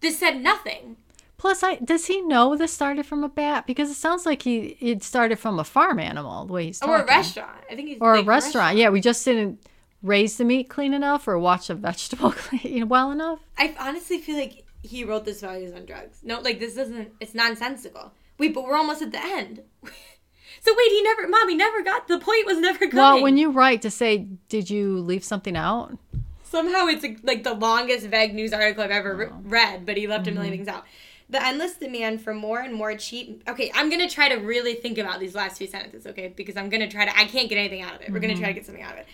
[0.01, 0.97] This said nothing.
[1.37, 3.67] Plus, I does he know this started from a bat?
[3.67, 6.45] Because it sounds like he it started from a farm animal.
[6.45, 6.93] The way he's talking.
[6.95, 7.63] Or a restaurant.
[7.69, 8.77] I think he's Or like, a restaurant.
[8.77, 9.59] Yeah, we just didn't
[10.03, 13.39] raise the meat clean enough or watch a vegetable clean well enough.
[13.57, 16.19] I honestly feel like he wrote this while he was on drugs.
[16.21, 17.13] No, like this doesn't.
[17.19, 18.11] It's nonsensical.
[18.37, 19.61] Wait, but we're almost at the end.
[19.83, 21.27] so wait, he never.
[21.27, 22.07] Mom, he never got.
[22.07, 22.97] The point was never coming.
[22.97, 25.97] Well, when you write to say, did you leave something out?
[26.43, 29.41] Somehow it's like the longest vague news article I've ever re- oh.
[29.43, 30.65] read, but he left a million mm-hmm.
[30.65, 30.83] things out.
[31.29, 33.41] The endless demand for more and more cheap.
[33.47, 36.27] Okay, I'm gonna try to really think about these last few sentences, okay?
[36.27, 37.17] Because I'm gonna try to.
[37.17, 38.11] I can't get anything out of it.
[38.11, 38.55] We're gonna try to mm-hmm.
[38.55, 39.07] get something out of it.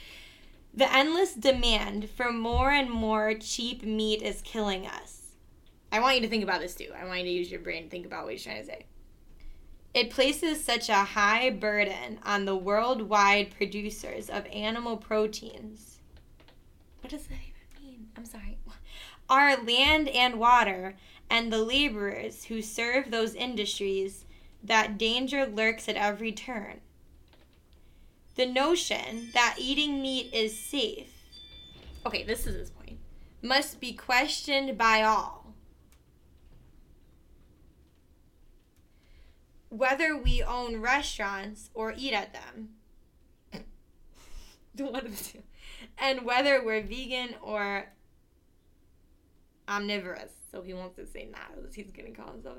[0.74, 5.34] The endless demand for more and more cheap meat is killing us.
[5.92, 6.90] I want you to think about this too.
[6.96, 8.86] I want you to use your brain to think about what he's trying to say.
[9.94, 16.00] It places such a high burden on the worldwide producers of animal proteins
[17.02, 18.08] what does that even mean?
[18.18, 18.58] I'm sorry.
[19.30, 20.96] Our land and water
[21.30, 24.26] and the laborers who serve those industries
[24.64, 26.82] that danger lurks at every turn.
[28.40, 31.12] The notion that eating meat is safe.
[32.06, 32.98] Okay, this is his point.
[33.42, 35.56] Must be questioned by all.
[39.68, 42.70] Whether we own restaurants or eat at them.
[44.78, 45.44] One of the two
[45.98, 47.92] and whether we're vegan or
[49.68, 50.32] omnivorous.
[50.50, 51.52] So he wants to say not.
[51.76, 52.56] He's gonna call himself.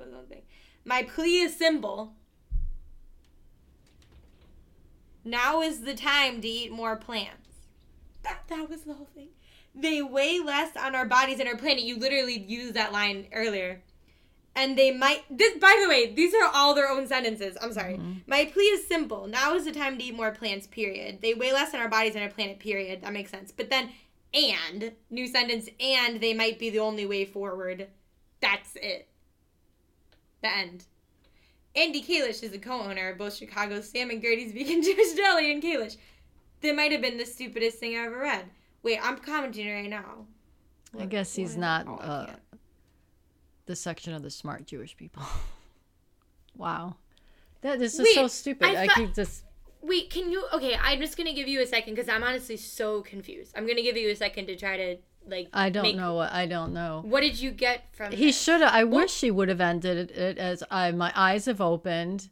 [0.85, 2.17] My plea is simple.
[5.25, 7.51] Now is the time to eat more plants.
[8.23, 9.29] That that was the whole thing.
[9.75, 11.85] They weigh less on our bodies and our planet.
[11.85, 13.83] You literally used that line earlier.
[14.55, 17.57] And they might this by the way, these are all their own sentences.
[17.61, 17.95] I'm sorry.
[17.95, 18.13] Mm-hmm.
[18.27, 19.27] My plea is simple.
[19.27, 21.21] Now is the time to eat more plants, period.
[21.23, 23.03] They weigh less on our bodies and our planet, period.
[23.03, 23.53] That makes sense.
[23.53, 23.91] But then
[24.33, 27.89] and new sentence and they might be the only way forward.
[28.41, 29.09] That's it.
[30.43, 30.85] The end.
[31.75, 35.63] Andy Kalish is the co-owner of both Chicago's Sam and Gertie's Vegan Jewish Deli and
[35.63, 35.97] Kalish.
[36.63, 38.45] That might have been the stupidest thing I ever read.
[38.83, 40.27] Wait, I'm commenting right now.
[40.99, 42.31] I guess he's not oh, uh,
[43.67, 45.23] the section of the smart Jewish people.
[46.57, 46.97] wow,
[47.61, 48.67] that this is Wait, so stupid.
[48.67, 49.45] I, thought, I keep just.
[49.83, 50.45] Wait, can you?
[50.53, 53.53] Okay, I'm just gonna give you a second because I'm honestly so confused.
[53.57, 54.97] I'm gonna give you a second to try to
[55.27, 55.49] like.
[55.53, 57.03] I don't make, know what I don't know.
[57.05, 58.13] What did you get from?
[58.13, 58.73] He should have.
[58.73, 62.29] I well, wish he would have ended it as I my eyes have opened.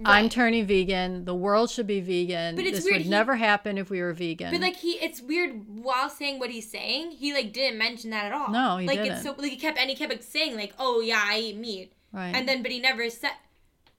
[0.00, 0.20] Right.
[0.20, 1.26] I'm turning vegan.
[1.26, 2.56] The world should be vegan.
[2.56, 2.96] But it's this weird.
[2.98, 4.50] would he, never happen if we were vegan.
[4.50, 8.24] But like he, it's weird while saying what he's saying, he like didn't mention that
[8.24, 8.50] at all.
[8.50, 9.12] No, he like didn't.
[9.12, 11.58] it's so like he kept and he kept like, saying like, oh yeah, I eat
[11.58, 11.92] meat.
[12.12, 12.34] Right.
[12.34, 13.32] And then, but he never said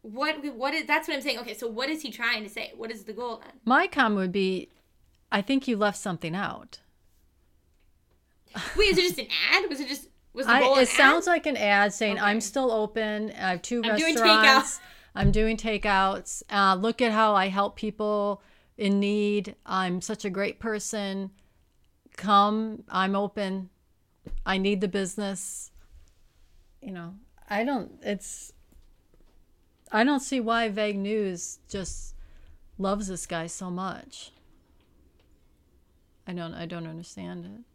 [0.02, 0.44] what.
[0.56, 1.38] What is that's what I'm saying.
[1.40, 2.72] Okay, so what is he trying to say?
[2.76, 3.54] What is the goal then?
[3.64, 4.70] My comment would be,
[5.32, 6.80] I think you left something out.
[8.78, 9.70] Wait, is it just an ad?
[9.70, 12.26] Was it just was the goal I, It sounds like an ad saying okay.
[12.26, 13.32] I'm still open.
[13.32, 14.80] I have two I'm restaurants.
[15.16, 16.44] I'm doing takeouts.
[16.50, 18.42] Uh, look at how I help people
[18.78, 19.56] in need.
[19.66, 21.32] I'm such a great person.
[22.16, 23.70] Come, I'm open.
[24.46, 25.72] I need the business.
[26.82, 27.16] You know,
[27.50, 28.54] I don't, it's,
[29.92, 32.16] I don't see why Veg News just
[32.78, 34.32] loves this guy so much.
[36.26, 37.71] I don't, I don't understand it.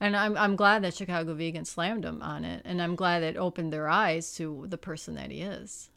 [0.00, 2.62] And I'm, I'm glad that Chicago Vegan slammed him on it.
[2.64, 5.90] And I'm glad it opened their eyes to the person that he is.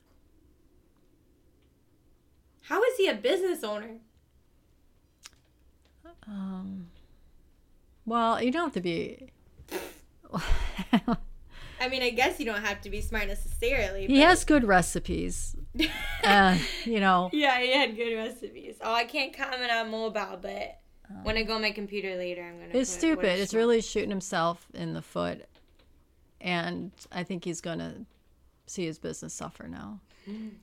[2.62, 3.98] How is he a business owner?
[6.28, 6.88] Um,
[8.06, 9.30] well, you don't have to be.
[11.80, 14.08] I mean, I guess you don't have to be smart necessarily.
[14.08, 15.56] He has good recipes.
[16.24, 17.30] uh, you know.
[17.32, 18.78] Yeah, he had good recipes.
[18.82, 20.80] Oh, I can't comment on mobile, but
[21.10, 22.80] um, when I go on my computer later, I'm gonna.
[22.80, 23.39] It's stupid.
[23.39, 25.45] It's really shooting himself in the foot,
[26.41, 28.05] and I think he's gonna
[28.66, 30.01] see his business suffer now.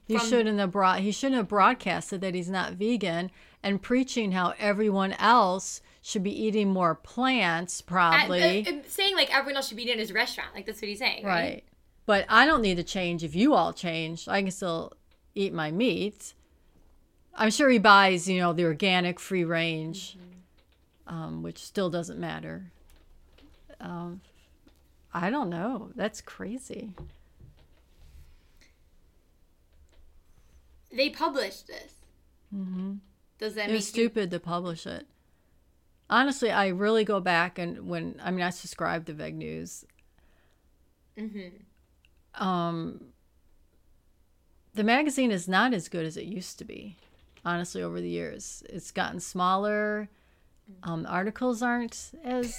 [0.06, 1.00] He From, shouldn't have brought.
[1.00, 3.30] He shouldn't have broadcasted that he's not vegan
[3.62, 7.80] and preaching how everyone else should be eating more plants.
[7.80, 10.50] Probably uh, uh, saying like everyone else should be eating his restaurant.
[10.54, 11.32] Like that's what he's saying, right?
[11.32, 11.64] right?
[12.04, 14.28] But I don't need to change if you all change.
[14.28, 14.92] I can still
[15.34, 16.34] eat my meat.
[17.34, 20.33] I'm sure he buys, you know, the organic, free range, mm-hmm.
[21.06, 22.70] Um, which still doesn't matter.
[23.80, 24.20] Um,
[25.12, 25.90] I don't know.
[25.94, 26.90] That's crazy.
[30.92, 31.92] They published this.
[32.54, 32.94] Mm-hmm.
[33.38, 34.38] Does that it make was stupid you...
[34.38, 35.06] to publish it?
[36.08, 39.84] Honestly, I really go back and when I mean I subscribe to Veg News.
[41.18, 42.42] Mm-hmm.
[42.42, 43.00] Um,
[44.74, 46.96] the magazine is not as good as it used to be.
[47.44, 50.08] Honestly, over the years, it's gotten smaller.
[50.82, 52.56] Um, articles aren't as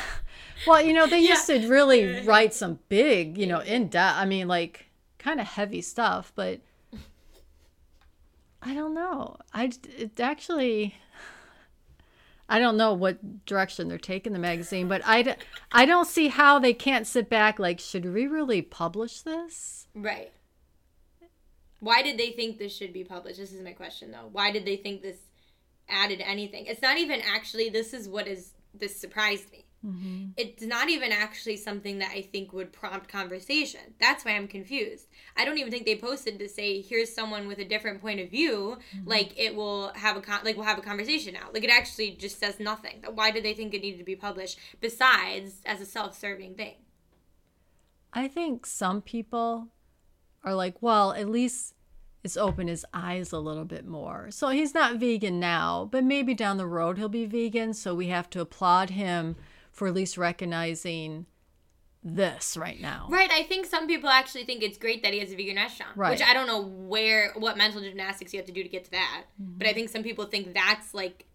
[0.66, 0.80] well.
[0.80, 1.30] You know, they yeah.
[1.30, 4.16] used to really write some big, you know, in depth.
[4.18, 4.86] I mean, like
[5.18, 6.60] kind of heavy stuff, but
[8.62, 9.36] I don't know.
[9.52, 10.94] I it actually
[12.48, 15.36] I don't know what direction they're taking the magazine, but I,
[15.72, 19.88] I don't see how they can't sit back like should we really publish this?
[19.94, 20.32] Right.
[21.80, 23.38] Why did they think this should be published?
[23.38, 24.28] This is my question though.
[24.30, 25.18] Why did they think this
[25.88, 26.66] added anything?
[26.66, 29.66] It's not even actually this is what is this surprised me.
[29.86, 30.30] Mm-hmm.
[30.36, 33.80] It's not even actually something that I think would prompt conversation.
[34.00, 35.06] That's why I'm confused.
[35.36, 38.30] I don't even think they posted to say here's someone with a different point of
[38.30, 38.78] view.
[38.96, 39.08] Mm-hmm.
[39.08, 41.48] Like it will have a con- like we'll have a conversation now.
[41.52, 43.04] Like it actually just says nothing.
[43.14, 46.76] Why did they think it needed to be published besides as a self-serving thing?
[48.12, 49.68] I think some people
[50.42, 51.74] are like, well, at least
[52.26, 54.26] it's opened his eyes a little bit more.
[54.30, 57.72] So he's not vegan now, but maybe down the road he'll be vegan.
[57.72, 59.36] So we have to applaud him
[59.70, 61.26] for at least recognizing
[62.02, 63.06] this right now.
[63.08, 63.30] Right.
[63.30, 65.96] I think some people actually think it's great that he has a vegan restaurant.
[65.96, 66.10] Right.
[66.10, 68.90] Which I don't know where what mental gymnastics you have to do to get to
[68.90, 69.24] that.
[69.40, 69.58] Mm-hmm.
[69.58, 71.26] But I think some people think that's like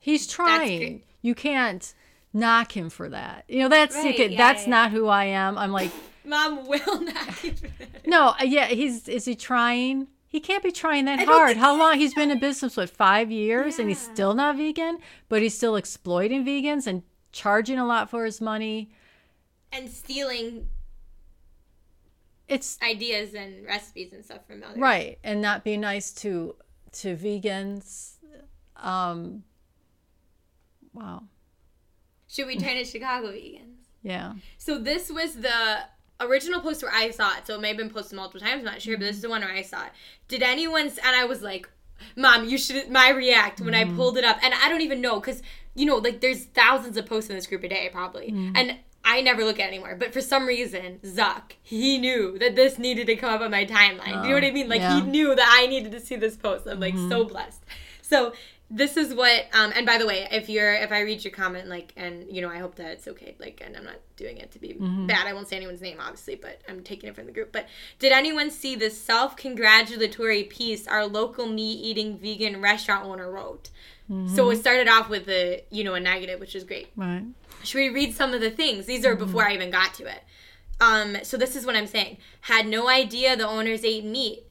[0.00, 1.02] He's trying.
[1.20, 1.94] You can't
[2.32, 3.44] knock him for that.
[3.46, 5.56] You know, that's right, yeah, that's yeah, not who I am.
[5.56, 5.92] I'm like
[6.24, 7.04] Mom will
[7.42, 7.54] you
[8.06, 10.08] No, uh, yeah, he's is he trying?
[10.26, 11.58] He can't be trying that hard.
[11.58, 11.98] How long?
[11.98, 13.82] He's been in business, what, five years, yeah.
[13.82, 14.98] and he's still not vegan,
[15.28, 17.02] but he's still exploiting vegans and
[17.32, 18.90] charging a lot for his money
[19.72, 20.68] and stealing
[22.46, 26.54] it's ideas and recipes and stuff from others right and not be nice to
[26.92, 28.16] to vegans
[28.76, 29.42] um
[30.92, 31.22] wow
[32.28, 35.78] should we turn to chicago vegans yeah so this was the
[36.20, 38.64] original post where i saw it so it may have been posted multiple times i'm
[38.64, 39.02] not sure mm-hmm.
[39.02, 39.92] but this is the one where i saw it
[40.28, 41.68] did anyone and i was like
[42.16, 45.20] Mom, you should my react when I pulled it up, and I don't even know
[45.20, 45.40] because
[45.74, 49.20] you know like there's thousands of posts in this group a day probably, and I
[49.20, 49.96] never look at it anymore.
[49.98, 53.64] But for some reason, Zuck, he knew that this needed to come up on my
[53.64, 54.22] timeline.
[54.22, 54.68] you know what I mean?
[54.68, 55.00] Like yeah.
[55.00, 56.66] he knew that I needed to see this post.
[56.66, 57.64] I'm like so blessed.
[58.02, 58.32] So
[58.74, 61.68] this is what um and by the way if you're if i read your comment
[61.68, 64.50] like and you know i hope that it's okay like and i'm not doing it
[64.50, 64.72] to be
[65.06, 67.66] bad i won't say anyone's name obviously but i'm taking it from the group but
[67.98, 73.70] did anyone see the self-congratulatory piece our local meat eating vegan restaurant owner wrote
[74.34, 77.24] so it started off with a you know a negative which is great Right.
[77.62, 78.84] should we read some of the things?
[78.84, 80.22] These are before I even got to it.
[80.82, 82.18] Um, so this is what I'm saying.
[82.42, 84.42] Had no idea the owners ate meat.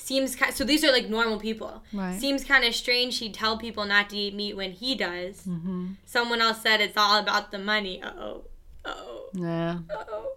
[0.00, 0.64] Seems ki- so.
[0.64, 1.82] These are like normal people.
[1.92, 2.18] Right.
[2.18, 3.18] Seems kind of strange.
[3.18, 5.42] He'd tell people not to eat meat when he does.
[5.46, 5.92] Mm-hmm.
[6.04, 8.02] Someone else said it's all about the money.
[8.04, 8.44] Oh,
[8.84, 9.78] oh, Yeah.
[9.90, 10.32] oh.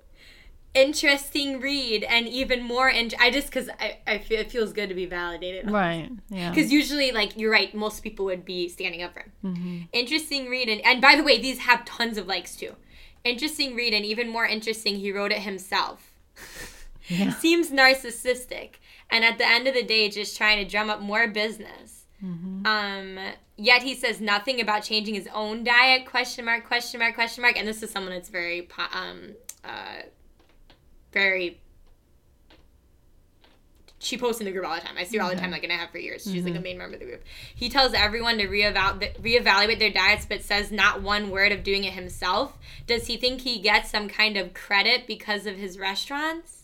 [0.75, 2.89] Interesting read, and even more.
[2.89, 5.69] And I just because I, I feel it feels good to be validated.
[5.69, 6.09] Right.
[6.29, 6.49] Yeah.
[6.49, 9.31] Because usually, like you're right, most people would be standing up for him.
[9.45, 9.79] Mm-hmm.
[9.93, 12.75] Interesting read, and, and by the way, these have tons of likes too.
[13.23, 16.11] Interesting read, and even more interesting, he wrote it himself.
[17.07, 17.33] Yeah.
[17.39, 18.77] Seems narcissistic,
[19.13, 22.05] and at the end of the day, just trying to drum up more business.
[22.23, 22.65] Mm-hmm.
[22.65, 23.19] Um,
[23.57, 26.07] yet he says nothing about changing his own diet.
[26.07, 26.65] Question mark?
[26.65, 27.13] Question mark?
[27.13, 27.57] Question mark?
[27.57, 30.01] And this is someone that's very, um, uh,
[31.11, 31.59] very
[33.99, 34.95] she posts in the group all the time.
[34.97, 36.23] I see her all the time, like, and I have for years.
[36.23, 37.23] She's like a main member of the group.
[37.55, 41.85] He tells everyone to reeval- reevaluate their diets, but says not one word of doing
[41.85, 42.57] it himself.
[42.85, 46.62] Does he think he gets some kind of credit because of his restaurants?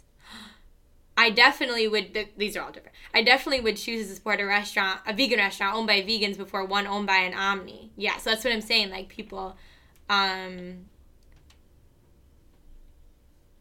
[1.21, 2.17] I definitely would.
[2.37, 2.95] These are all different.
[3.13, 6.63] I definitely would choose to support a restaurant, a vegan restaurant owned by vegans before
[6.63, 7.91] one owned by an Omni.
[7.97, 8.89] Yeah, so that's what I'm saying.
[8.89, 9.57] Like people,
[10.09, 10.85] um,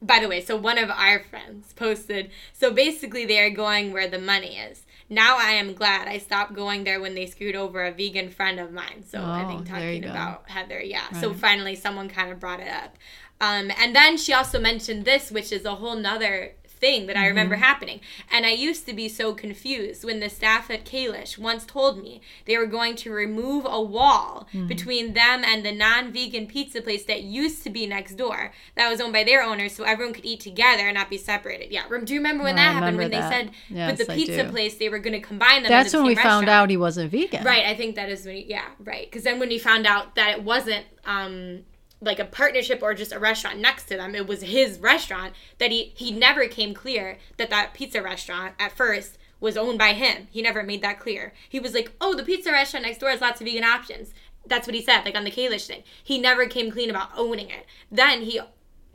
[0.00, 4.06] by the way, so one of our friends posted, so basically they are going where
[4.08, 4.86] the money is.
[5.10, 8.60] Now I am glad I stopped going there when they screwed over a vegan friend
[8.60, 9.02] of mine.
[9.04, 10.10] So I Oh, think there you talking go.
[10.10, 11.10] about Heather, yeah.
[11.20, 12.96] So finally someone kind of brought it up.
[13.40, 17.26] Um, and then she also mentioned this, which is a whole nother thing that I
[17.26, 17.64] remember Mm-hmm.
[17.64, 18.00] happening.
[18.30, 22.20] And I used to be so confused when the staff at Kalish once told me
[22.46, 24.66] they were going to remove a wall Mm-hmm.
[24.66, 28.88] between them and the non vegan pizza place that used to be next door that
[28.88, 31.70] was owned by their owners so everyone could eat together and not be separated.
[31.70, 31.84] Yeah.
[32.04, 32.98] Do you remember when that happened?
[32.98, 33.30] When that.
[33.30, 35.70] they said Yes, with the pizza place they were going to combine them.
[35.70, 37.44] That's the when we same found out he wasn't vegan.
[37.44, 39.06] Right, I think that is when, he, yeah, right.
[39.10, 41.64] Because then when we found out that it wasn't um,
[42.00, 45.34] like a partnership or just a restaurant next to them, it was his restaurant.
[45.58, 49.92] That he he never came clear that that pizza restaurant at first was owned by
[49.92, 50.28] him.
[50.30, 51.32] He never made that clear.
[51.48, 54.12] He was like, "Oh, the pizza restaurant next door has lots of vegan options."
[54.46, 55.82] That's what he said, like on the Kalish thing.
[56.02, 57.66] He never came clean about owning it.
[57.90, 58.40] Then he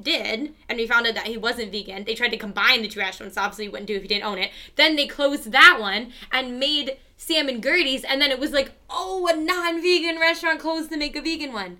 [0.02, 2.04] did, and we found out that he wasn't vegan.
[2.04, 4.52] They tried to combine the two restaurants, obviously wouldn't do if he didn't own it.
[4.76, 8.72] Then they closed that one and made Sam and Gertie's, and then it was like,
[8.90, 11.78] oh, a non-vegan restaurant closed to make a vegan one.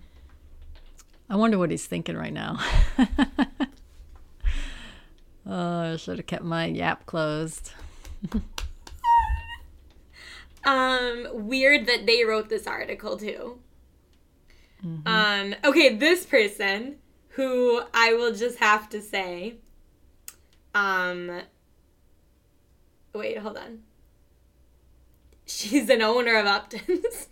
[1.30, 2.60] I wonder what he's thinking right now.
[5.46, 7.72] oh, I should have kept my yap closed.
[10.66, 13.60] Um, weird that they wrote this article too.
[15.06, 16.98] Um, okay, this person
[17.30, 19.56] who I will just have to say,
[20.76, 21.42] um,
[23.14, 23.80] wait, hold on.
[25.46, 27.30] She's an owner of Upton's.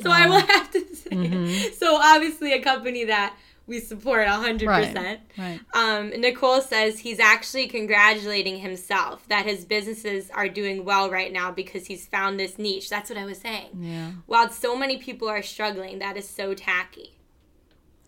[0.00, 4.66] So I will have to say, so obviously a company that we support 100%.
[4.66, 5.20] Right.
[5.38, 5.60] Right.
[5.74, 11.52] Um, Nicole says he's actually congratulating himself that his businesses are doing well right now
[11.52, 12.90] because he's found this niche.
[12.90, 13.68] That's what I was saying.
[13.80, 14.10] Yeah.
[14.26, 17.14] While so many people are struggling, that is so tacky.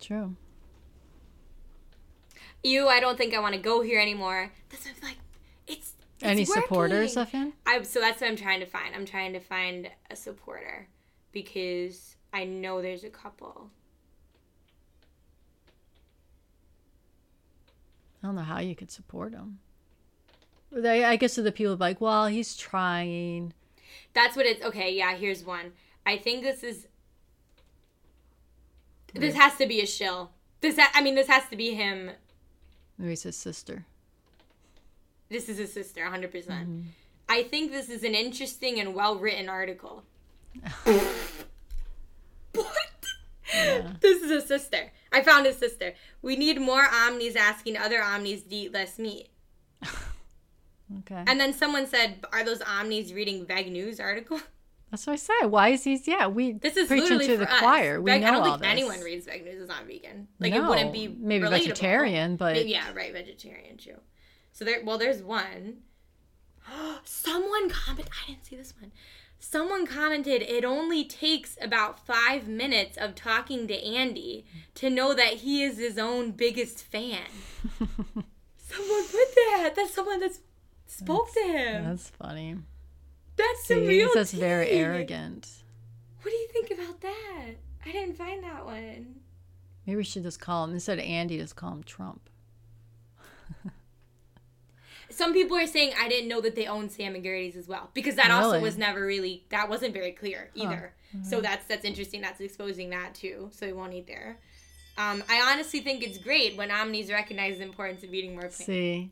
[0.01, 0.35] True.
[2.61, 4.51] You, I don't think I want to go here anymore.
[4.69, 5.17] That's what I'm like.
[5.67, 7.21] It's, it's Any supporters working.
[7.21, 7.53] of him?
[7.65, 8.93] I so that's what I'm trying to find.
[8.95, 10.87] I'm trying to find a supporter
[11.33, 13.69] because I know there's a couple.
[18.21, 19.59] I don't know how you could support him.
[20.71, 23.53] They, I guess to the people like, well, he's trying.
[24.13, 24.93] That's what it's okay.
[24.93, 25.73] Yeah, here's one.
[26.05, 26.87] I think this is.
[29.13, 30.31] This has to be a shill.
[30.61, 32.09] This, ha- I mean, this has to be him.
[32.97, 33.85] Maybe it's his sister.
[35.29, 36.21] This is his sister, 100%.
[36.21, 36.27] Mm-hmm.
[36.29, 36.83] percent
[37.29, 40.03] I think this is an interesting and well written article.
[42.53, 42.77] what?
[44.01, 44.91] This is his sister.
[45.11, 45.93] I found his sister.
[46.21, 49.29] We need more omnis asking other omnis to eat less meat.
[50.99, 51.23] Okay.
[51.25, 54.39] And then someone said, "Are those omnis reading Veg News article?"
[54.91, 55.47] That's what I said.
[55.47, 55.99] Why is he?
[56.05, 57.59] Yeah, we This is preaching literally to for the us.
[57.59, 57.99] choir.
[57.99, 58.69] We Veg- know I don't all think this.
[58.69, 60.27] anyone reads Veg News is not vegan.
[60.39, 61.49] Like no, it wouldn't be maybe relatable.
[61.51, 63.95] vegetarian, but Maybe- yeah, right, vegetarian too.
[64.51, 65.77] So there, well, there's one.
[67.05, 68.07] Someone comment.
[68.11, 68.91] I didn't see this one.
[69.43, 75.35] Someone commented it only takes about five minutes of talking to Andy to know that
[75.35, 77.27] he is his own biggest fan.
[77.77, 79.73] someone put that.
[79.75, 80.37] That's someone that
[80.87, 81.85] spoke that's, to him.
[81.85, 82.55] That's funny.
[83.35, 84.13] That's See, the real.
[84.13, 85.49] Just very arrogant.
[86.21, 87.49] What do you think about that?
[87.85, 89.15] I didn't find that one.
[89.85, 91.37] Maybe we should just call him instead of Andy.
[91.37, 92.29] Just call him Trump.
[95.13, 97.89] Some people are saying I didn't know that they own Sam and Gertie's as well
[97.93, 98.43] because that really?
[98.43, 100.93] also was never really that wasn't very clear either.
[101.11, 101.17] Huh.
[101.17, 101.29] Mm-hmm.
[101.29, 102.21] So that's that's interesting.
[102.21, 103.49] That's exposing that too.
[103.51, 104.39] So we won't eat there.
[104.97, 108.65] Um, I honestly think it's great when Omnis recognize the importance of eating more plants.
[108.65, 109.11] See.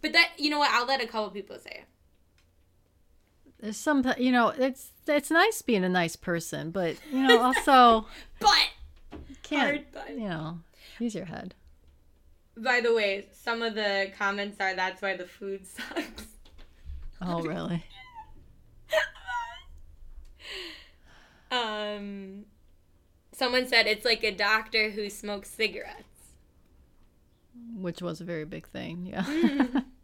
[0.00, 1.84] But that you know what I'll let a couple people say.
[3.60, 8.06] There's some you know it's it's nice being a nice person, but you know also.
[8.40, 8.68] but.
[9.42, 10.10] Can't hard, but.
[10.10, 10.58] you know
[10.98, 11.54] use your head.
[12.62, 16.26] By the way, some of the comments are that's why the food sucks.
[17.20, 17.84] Oh, really?
[21.50, 22.44] um
[23.32, 26.34] someone said it's like a doctor who smokes cigarettes.
[27.74, 29.80] Which was a very big thing, yeah.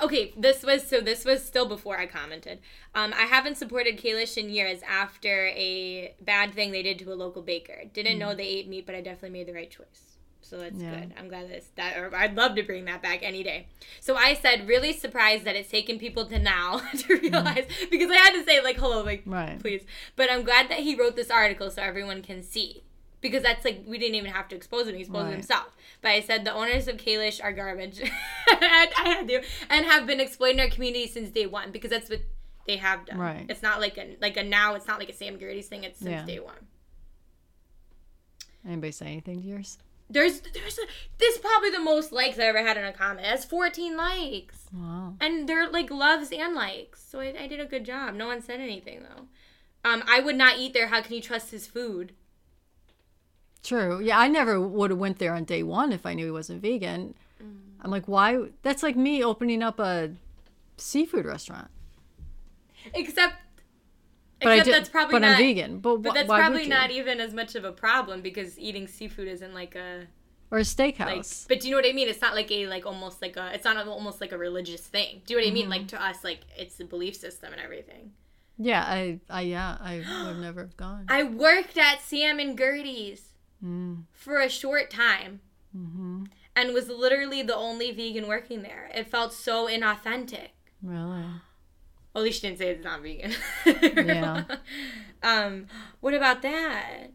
[0.00, 2.60] Okay, this was so this was still before I commented.
[2.94, 7.14] Um, I haven't supported Kalish in years after a bad thing they did to a
[7.14, 7.82] local baker.
[7.92, 8.18] Didn't mm.
[8.18, 10.15] know they ate meat, but I definitely made the right choice.
[10.48, 11.00] So that's yeah.
[11.00, 11.14] good.
[11.18, 11.98] I'm glad that's that.
[11.98, 13.66] Or I'd love to bring that back any day.
[14.00, 17.22] So I said, really surprised that it's taken people to now to mm.
[17.22, 17.90] realize mm.
[17.90, 19.58] because I had to say like, hello, like, right.
[19.58, 19.82] please.
[20.14, 22.84] But I'm glad that he wrote this article so everyone can see
[23.20, 25.32] because that's like we didn't even have to expose him; he exposed right.
[25.32, 25.76] himself.
[26.00, 28.00] But I said the owners of Kalish are garbage.
[28.48, 32.20] I had to, and have been exploiting our community since day one because that's what
[32.66, 33.18] they have done.
[33.18, 33.46] Right.
[33.48, 34.74] It's not like a like a now.
[34.74, 35.84] It's not like a Sam Gertie's thing.
[35.84, 36.24] It's since yeah.
[36.24, 36.54] day one.
[38.66, 39.78] Anybody say anything to yours?
[40.08, 40.82] There's there's a,
[41.18, 43.26] this is probably the most likes I ever had in a comment.
[43.26, 44.66] It has 14 likes.
[44.72, 45.14] Wow.
[45.20, 47.04] And they're like loves and likes.
[47.08, 48.14] So I, I did a good job.
[48.14, 49.26] No one said anything though.
[49.88, 50.88] Um, I would not eat there.
[50.88, 52.12] How can you trust his food?
[53.62, 54.00] True.
[54.00, 56.62] Yeah, I never would have went there on day one if I knew he wasn't
[56.62, 57.14] vegan.
[57.42, 57.56] Mm.
[57.80, 58.46] I'm like, why?
[58.62, 60.12] That's like me opening up a
[60.76, 61.68] seafood restaurant.
[62.94, 63.34] Except
[64.46, 65.78] but Except I did, that's probably but not, I'm vegan.
[65.80, 69.52] But, but that's probably not even as much of a problem because eating seafood isn't
[69.52, 70.06] like a
[70.52, 70.98] or a steakhouse.
[71.00, 72.08] Like, but do you know what I mean?
[72.08, 75.22] It's not like a like almost like a it's not almost like a religious thing.
[75.26, 75.50] Do you know what.
[75.50, 75.62] I mean?
[75.64, 75.70] Mm-hmm.
[75.72, 78.12] Like to us, like it's the belief system and everything.
[78.56, 81.06] Yeah, I, I yeah, I would never have gone.
[81.08, 84.04] I worked at Sam and Gertie's mm.
[84.12, 85.40] for a short time,
[85.76, 86.26] mm-hmm.
[86.54, 88.92] and was literally the only vegan working there.
[88.94, 90.50] It felt so inauthentic.
[90.82, 91.24] Really.
[92.16, 93.34] Well, at least she didn't say it's not vegan.
[94.06, 94.44] yeah.
[95.22, 95.66] Um,
[96.00, 97.08] what about that?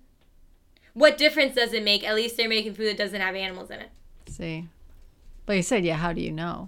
[0.94, 2.04] What difference does it make?
[2.04, 3.90] At least they're making food that doesn't have animals in it.
[4.28, 4.68] See.
[5.46, 6.68] But you said, yeah, how do you know?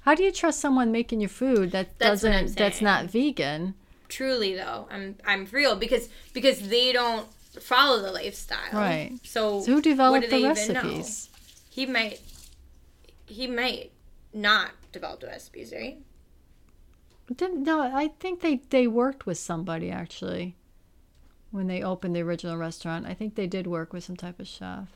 [0.00, 3.74] How do you trust someone making your food that that's doesn't that's not vegan?
[4.08, 7.26] Truly though, I'm I'm real because because they don't
[7.60, 8.72] follow the lifestyle.
[8.72, 9.18] Right.
[9.24, 11.28] So, so who developed the recipes?
[11.70, 12.20] He might
[13.26, 13.90] he might
[14.32, 15.98] not develop the recipes, right?
[17.34, 20.56] Didn't, no, I think they, they worked with somebody actually
[21.50, 23.06] when they opened the original restaurant.
[23.06, 24.88] I think they did work with some type of chef.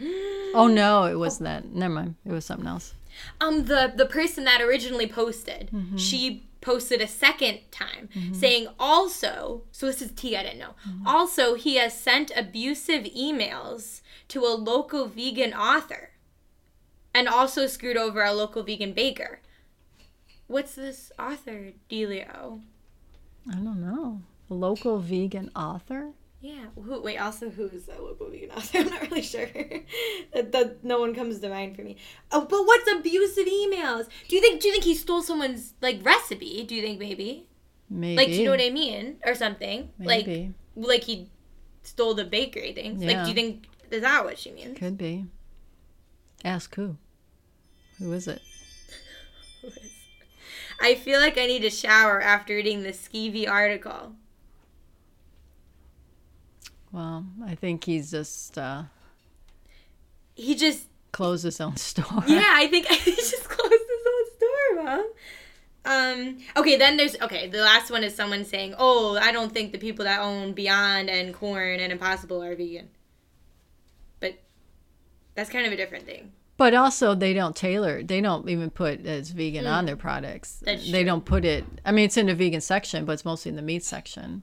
[0.54, 1.74] oh no, it wasn't that.
[1.74, 2.14] Never mind.
[2.24, 2.94] It was something else.
[3.40, 5.96] Um, the the person that originally posted, mm-hmm.
[5.96, 8.34] she posted a second time mm-hmm.
[8.34, 9.62] saying also.
[9.72, 10.36] So this is T.
[10.36, 10.74] I didn't know.
[10.88, 11.06] Mm-hmm.
[11.06, 16.10] Also, he has sent abusive emails to a local vegan author,
[17.14, 19.40] and also screwed over a local vegan baker.
[20.48, 22.62] What's this author, Delio?
[23.48, 24.22] I don't know.
[24.48, 26.12] Local vegan author?
[26.40, 26.66] Yeah.
[26.74, 27.18] Who, wait.
[27.18, 28.78] Also, who is that local vegan author?
[28.80, 29.46] I'm not really sure.
[30.34, 31.96] that, that no one comes to mind for me.
[32.32, 34.08] Oh, but what's abusive emails?
[34.28, 34.62] Do you think?
[34.62, 36.64] Do you think he stole someone's like recipe?
[36.64, 37.46] Do you think maybe?
[37.90, 38.16] Maybe.
[38.16, 39.90] Like, do you know what I mean, or something?
[39.98, 40.54] Maybe.
[40.76, 41.28] Like, like he
[41.82, 43.02] stole the bakery things.
[43.02, 43.12] Yeah.
[43.12, 44.78] Like, do you think is that what she means?
[44.78, 45.26] Could be.
[46.44, 46.96] Ask who.
[47.98, 48.40] Who is it?
[50.80, 54.12] I feel like I need a shower after reading the Skeevy article.
[56.92, 58.56] Well, I think he's just.
[58.56, 58.84] Uh,
[60.34, 62.24] he just closed his own store.
[62.26, 65.10] Yeah, I think he just closed his own store, mom.
[65.84, 67.48] Um, okay, then there's okay.
[67.48, 71.08] The last one is someone saying, "Oh, I don't think the people that own Beyond
[71.08, 72.90] and Quorn and Impossible are vegan."
[74.20, 74.38] But
[75.34, 76.32] that's kind of a different thing.
[76.58, 78.02] But also, they don't tailor.
[78.02, 79.72] They don't even put as vegan mm.
[79.72, 80.60] on their products.
[80.64, 81.04] That's they true.
[81.04, 81.64] don't put it.
[81.86, 84.42] I mean, it's in the vegan section, but it's mostly in the meat section.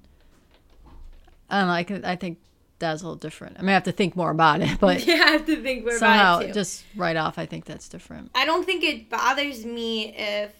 [1.49, 1.73] I don't know.
[1.73, 2.39] I, can, I think
[2.79, 3.57] that's a little different.
[3.59, 5.83] I mean, I have to think more about it, but yeah, I have to think
[5.83, 6.53] more somehow, about it too.
[6.53, 8.31] just right off, I think that's different.
[8.33, 10.53] I don't think it bothers me if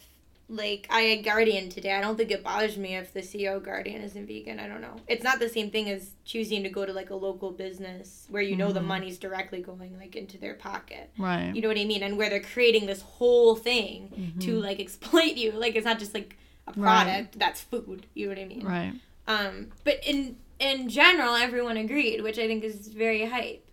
[0.48, 1.94] like I had Gardein today.
[1.94, 4.60] I don't think it bothers me if the CEO Gardein isn't vegan.
[4.60, 4.96] I don't know.
[5.08, 8.44] It's not the same thing as choosing to go to like a local business where
[8.44, 11.10] you know the money's directly going like into their pocket.
[11.18, 11.52] Right.
[11.56, 12.04] You know what I mean?
[12.04, 15.52] And where they're creating this whole thing to like exploit you.
[15.52, 16.38] Like it's not just like
[16.68, 17.04] a Right.
[17.04, 18.06] product that's food.
[18.14, 18.66] You know what I mean?
[18.66, 18.94] Right.
[19.28, 23.68] Um, but in in general, everyone agreed, which I think is very hype.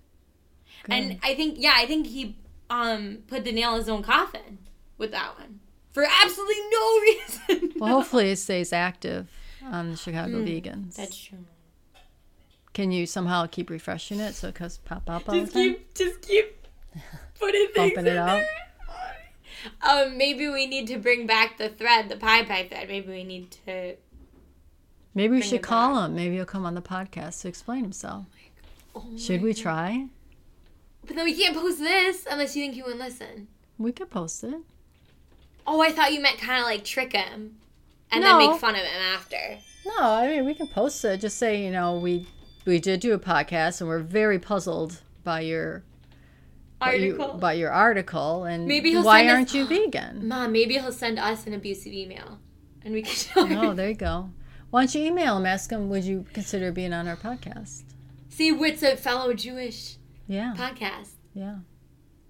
[0.88, 2.36] And I think yeah, I think he
[2.70, 4.58] um put the nail in his own coffin
[4.96, 5.60] with that one
[5.92, 7.00] for absolutely no
[7.60, 7.72] reason.
[7.78, 9.28] Well, hopefully it stays active
[9.64, 10.74] on the Chicago Vegans.
[10.96, 11.02] Hmm.
[11.02, 11.38] that's true.
[12.72, 15.74] Can you somehow keep refreshing it so it does pop up all Just the time?
[15.74, 16.66] keep just keep
[17.38, 18.42] putting things Bumping it in up.
[19.82, 22.88] Um, maybe we need to bring back the thread, the pie pie thread.
[22.88, 23.94] Maybe we need to.
[25.14, 26.14] Maybe we should call him.
[26.16, 28.24] Maybe he'll come on the podcast to explain himself.
[28.96, 29.62] Oh Should we God.
[29.62, 30.06] try?
[31.06, 33.48] But then we can't post this unless you think you would listen.
[33.78, 34.54] We could post it.
[35.66, 37.56] Oh, I thought you meant kind of like trick him,
[38.10, 38.38] and No.
[38.38, 39.58] then make fun of him after.
[39.86, 41.20] No, I mean we can post it.
[41.20, 42.26] Just say, you know, we
[42.64, 45.82] we did do a podcast and we're very puzzled by your
[46.78, 47.38] by you- Article.
[47.38, 50.26] by your article and Maybe he'll why aren't you vegan?
[50.28, 52.38] Mom, maybe he'll send us an abusive email,
[52.84, 54.30] and we can show Oh, there you go.
[54.70, 55.44] Why don't you email him?
[55.46, 57.82] Ask him, would you consider being on our podcast?
[58.30, 59.96] See, what's a fellow Jewish
[60.26, 61.10] Yeah, podcast?
[61.34, 61.56] yeah.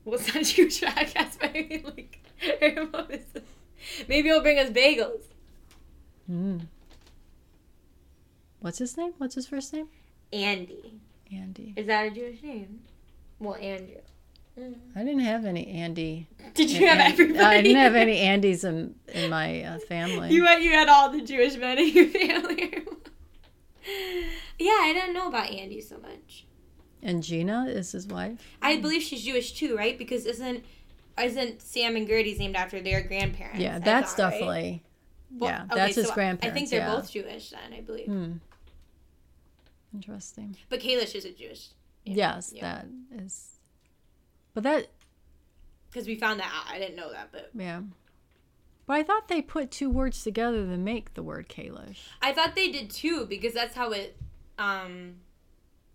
[0.04, 2.18] Well, it's not Jewish podcast, but I mean, like,
[4.08, 5.22] maybe he'll bring us bagels.
[6.30, 6.66] Mm.
[8.60, 9.12] What's his name?
[9.18, 9.88] What's his first name?
[10.32, 11.00] Andy,
[11.32, 11.74] Andy.
[11.76, 12.80] is that a Jewish name?
[13.38, 13.96] Well, Andrew.
[14.94, 16.28] I didn't have any Andy.
[16.54, 17.40] Did you have An- everybody?
[17.44, 20.30] I didn't have any Andys in in my uh, family.
[20.32, 22.84] You had you had all the Jewish men in your family.
[24.58, 26.46] yeah, I don't know about Andy so much.
[27.02, 28.38] and Gina is his wife.
[28.60, 29.96] I believe she's Jewish too, right?
[29.98, 30.64] Because isn't
[31.20, 33.58] isn't Sam and Gertie's named after their grandparents?
[33.60, 34.30] Yeah, that's thought, right?
[34.32, 34.82] definitely.
[35.38, 36.46] Well, yeah, okay, that's his so grandparents.
[36.52, 36.94] I think they're yeah.
[36.94, 38.06] both Jewish then, I believe.
[38.06, 38.32] Hmm.
[39.94, 40.56] Interesting.
[40.68, 41.68] But Kalish is a Jewish.
[42.04, 42.62] Yes, Yeah.
[42.62, 42.86] that
[43.24, 43.58] is.
[44.54, 44.88] But that,
[45.90, 46.72] Because we found that out.
[46.72, 47.82] I didn't know that, but yeah.
[48.86, 52.08] But I thought they put two words together to make the word Kalish.
[52.20, 54.16] I thought they did too because that's how it
[54.58, 55.14] um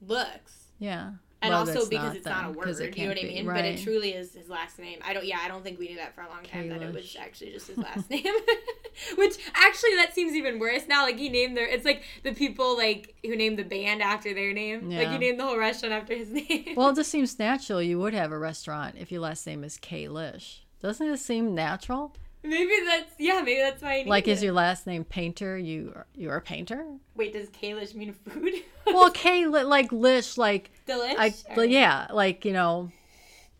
[0.02, 0.68] looks.
[0.80, 1.14] Yeah.
[1.42, 3.46] And Well, also because it's not a word, you know what I be, mean?
[3.46, 4.98] But it truly is his last name.
[5.06, 5.24] I don't.
[5.26, 7.52] Yeah, I don't think we knew that for a long time that it was actually
[7.52, 8.24] just his last name.
[9.18, 11.04] Which actually, that seems even worse now.
[11.04, 11.68] Like he named their.
[11.68, 14.90] It's like the people like who named the band after their name.
[14.90, 15.12] Like Yeah.
[15.12, 16.74] he named the whole restaurant after his name.
[16.76, 17.84] Well, it just seems natural.
[17.84, 20.62] You would have a restaurant if your last name is Kalish.
[20.82, 22.16] Doesn't it seem natural?
[22.48, 23.42] Maybe that's yeah.
[23.42, 23.90] Maybe that's why.
[23.90, 24.46] I named Like, is it.
[24.46, 25.58] your last name Painter?
[25.58, 26.86] You are, you're a painter?
[27.16, 27.34] wait?
[27.34, 28.54] Does Kalish mean food?
[28.88, 31.16] Well, K like Lish, like Delish.
[31.18, 32.90] I, Or- yeah, like you know,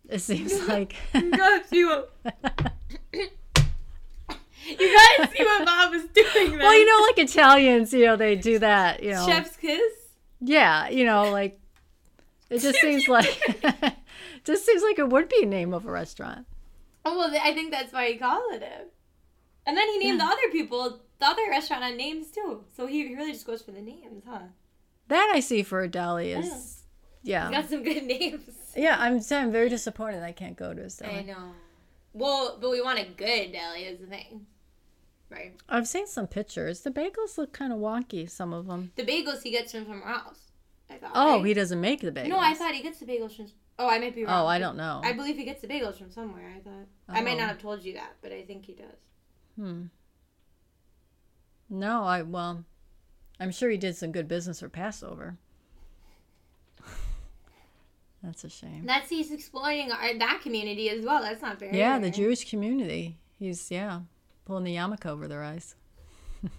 [0.08, 0.96] it seems like.
[1.14, 2.12] Gotta see what
[3.14, 3.28] you
[4.78, 6.52] gotta see what Bob is doing.
[6.52, 6.60] Then.
[6.60, 9.04] well, you know, like Italians, you know, they do that.
[9.04, 9.82] You know, Chef's kiss.
[10.42, 11.60] yeah, you know, like
[12.50, 13.38] it just seems like
[14.46, 16.46] just seems like it would be a name of a restaurant.
[17.08, 18.92] Oh well, I think that's why he called it it.
[19.66, 22.66] And then he named the other people, the other restaurant on names too.
[22.76, 24.40] So he, really just goes for the names, huh?
[25.08, 26.84] That I see for a deli is, He's
[27.24, 28.44] yeah, got some good names.
[28.76, 28.98] yeah.
[29.00, 31.54] I'm I'm very disappointed I can't go to his I know.
[32.12, 34.48] Well, but we want a good deli is the thing,
[35.30, 35.54] right?
[35.70, 36.82] I've seen some pictures.
[36.82, 38.30] The bagels look kind of wonky.
[38.30, 38.92] Some of them.
[38.98, 40.52] The bagels he gets from somewhere else.
[40.90, 41.12] I thought.
[41.16, 41.46] Oh, right?
[41.46, 42.30] he doesn't make the bagels.
[42.30, 43.48] No, I thought he gets the bagels from.
[43.80, 44.44] Oh, I might be wrong.
[44.44, 45.02] Oh, I don't know.
[45.04, 46.52] I believe he gets the bagels from somewhere.
[46.56, 46.88] I thought.
[47.08, 47.40] I might Oh.
[47.42, 48.98] not have told you that, but I think he does.
[49.56, 49.84] Hmm.
[51.70, 52.64] No, I well,
[53.40, 55.38] I'm sure he did some good business for Passover.
[58.24, 58.86] That's a shame.
[58.86, 61.22] That's he's exploiting our, that community as well.
[61.22, 61.74] That's not fair.
[61.74, 62.10] Yeah, the.
[62.10, 63.18] Jewish community.
[63.38, 64.02] He's yeah,
[64.46, 65.76] pulling the yarmulke over their eyes.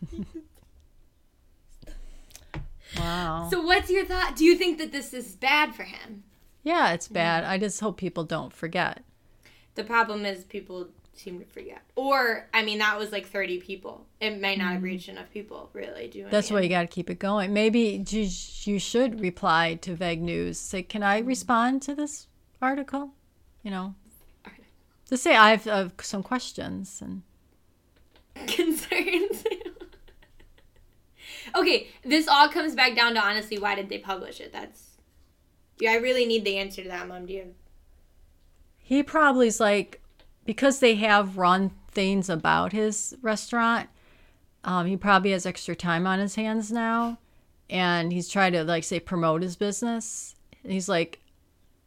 [2.97, 3.49] wow.
[3.51, 4.37] So, what's your thought?
[4.37, 6.23] Do you think that this is bad for him?
[6.69, 7.45] Yeah, it's bad.
[7.45, 9.03] I just hope people don't forget.
[9.75, 11.81] The problem is people seem to forget.
[11.97, 14.05] Or, I mean, that was like 30 people.
[14.21, 16.09] It may not have reached enough people, really.
[16.09, 16.37] Do you know what I Mm-hmm.
[16.37, 17.55] That's why you got to keep it going.
[17.55, 18.29] Maybe you,
[18.65, 20.61] you should reply to Veg News.
[20.61, 22.27] Say, can I respond to this
[22.61, 23.13] article?
[23.63, 23.95] You know,
[25.09, 27.23] just say I have uh, some questions and.
[28.47, 29.43] concerns.
[31.57, 34.53] okay, this all comes back down to honestly, why did they publish it?
[34.53, 34.88] That's.
[35.81, 37.27] Yeah, I really need the answer to that, Mom.
[37.27, 37.55] Do you?
[38.79, 40.01] He probably is like,
[40.45, 43.89] because they have run things about his restaurant,
[44.65, 47.19] um, he probably has extra time on his hands now.
[47.71, 50.35] And he's trying to, like, say, promote his business.
[50.65, 51.21] And he's like,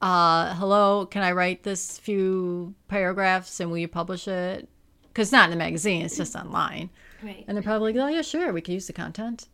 [0.02, 4.70] uh, hello, can I write this few paragraphs and will you publish it?
[5.14, 6.90] because not in the magazine; it's just online.
[7.22, 7.44] Right.
[7.48, 9.48] And they're probably like, "Oh yeah, sure, we could use the content."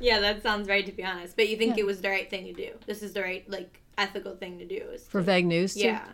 [0.00, 1.36] Yeah, that sounds right to be honest.
[1.36, 2.70] But you think it was the right thing to do?
[2.86, 4.76] This is the right like ethical thing to do.
[4.92, 5.80] Is For to- Veg News, too?
[5.80, 6.04] yeah.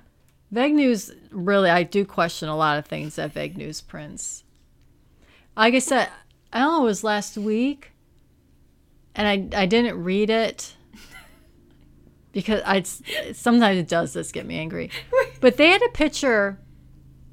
[0.50, 4.44] Veg News, really, I do question a lot of things that Veg News prints.
[5.56, 6.10] Like I said,
[6.52, 7.92] I don't know, it was last week,
[9.14, 10.74] and I, I didn't read it
[12.32, 12.82] because I
[13.32, 14.90] sometimes it does this get me angry.
[15.40, 16.58] But they had a picture.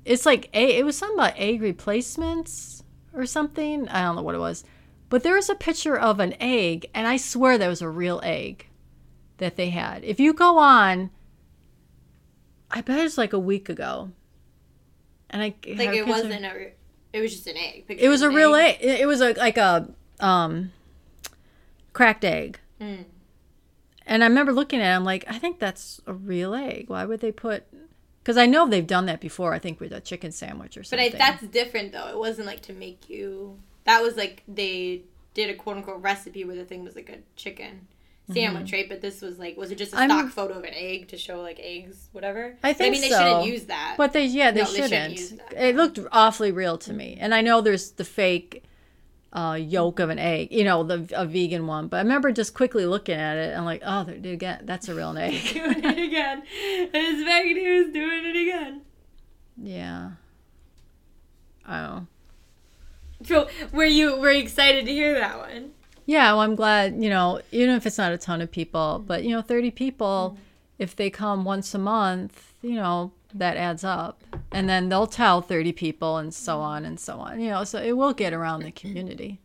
[0.05, 3.87] It's like a, it was something about egg replacements or something.
[3.89, 4.63] I don't know what it was,
[5.09, 8.21] but there was a picture of an egg, and I swear that was a real
[8.23, 8.67] egg
[9.37, 10.03] that they had.
[10.03, 11.09] If you go on,
[12.71, 14.11] I bet it's like a week ago,
[15.29, 16.71] and I Like it wasn't a.
[17.11, 17.85] It was just an egg.
[17.87, 18.77] It was a real egg.
[18.79, 20.71] It it was a like a um,
[21.93, 22.59] cracked egg.
[22.79, 23.05] Mm.
[24.05, 26.85] And I remember looking at it, I'm like, I think that's a real egg.
[26.87, 27.65] Why would they put?
[28.21, 29.53] Because I know they've done that before.
[29.53, 31.11] I think with a chicken sandwich or something.
[31.11, 31.21] But.
[31.21, 32.07] I, that's different though.
[32.07, 33.59] It wasn't like to make you.
[33.85, 35.01] That was like they
[35.33, 37.87] did a quote unquote recipe where the thing was like a chicken
[38.31, 38.87] sandwich, right?
[38.87, 40.11] But this was like, was it just a Mm-hmm.
[40.11, 42.55] I'm- stock photo of an egg to show like eggs, whatever?
[42.63, 43.17] I think I mean, they so.
[43.19, 43.95] shouldn't use that.
[43.97, 45.11] But they, yeah, they No, shouldn't shouldn't.
[45.17, 45.53] use that.
[45.53, 48.63] It looked awfully real to me, and I know there's the fake
[49.33, 51.87] uh, yolk of an egg, you know, the a vegan one.
[51.87, 54.93] But I remember just quickly looking at it, and like, oh, they again, that's a
[54.95, 55.33] real egg.
[55.53, 56.43] doing it again.
[56.51, 58.81] It's fake news doing it again.
[59.57, 60.11] yeah.
[61.65, 61.99] I don't know.
[62.01, 62.07] So
[63.71, 65.71] were you were you excited to hear that one?
[66.09, 69.23] Yeah, well, I'm glad, you know, even if it's not a ton of people, but,
[69.23, 70.43] you know, 30 people, mm-hmm.
[70.79, 74.23] if they come once a month, you know, that adds up.
[74.51, 76.63] And then they'll tell 30 people and so mm-hmm.
[76.63, 79.39] on and so on, you know, so it will get around the community.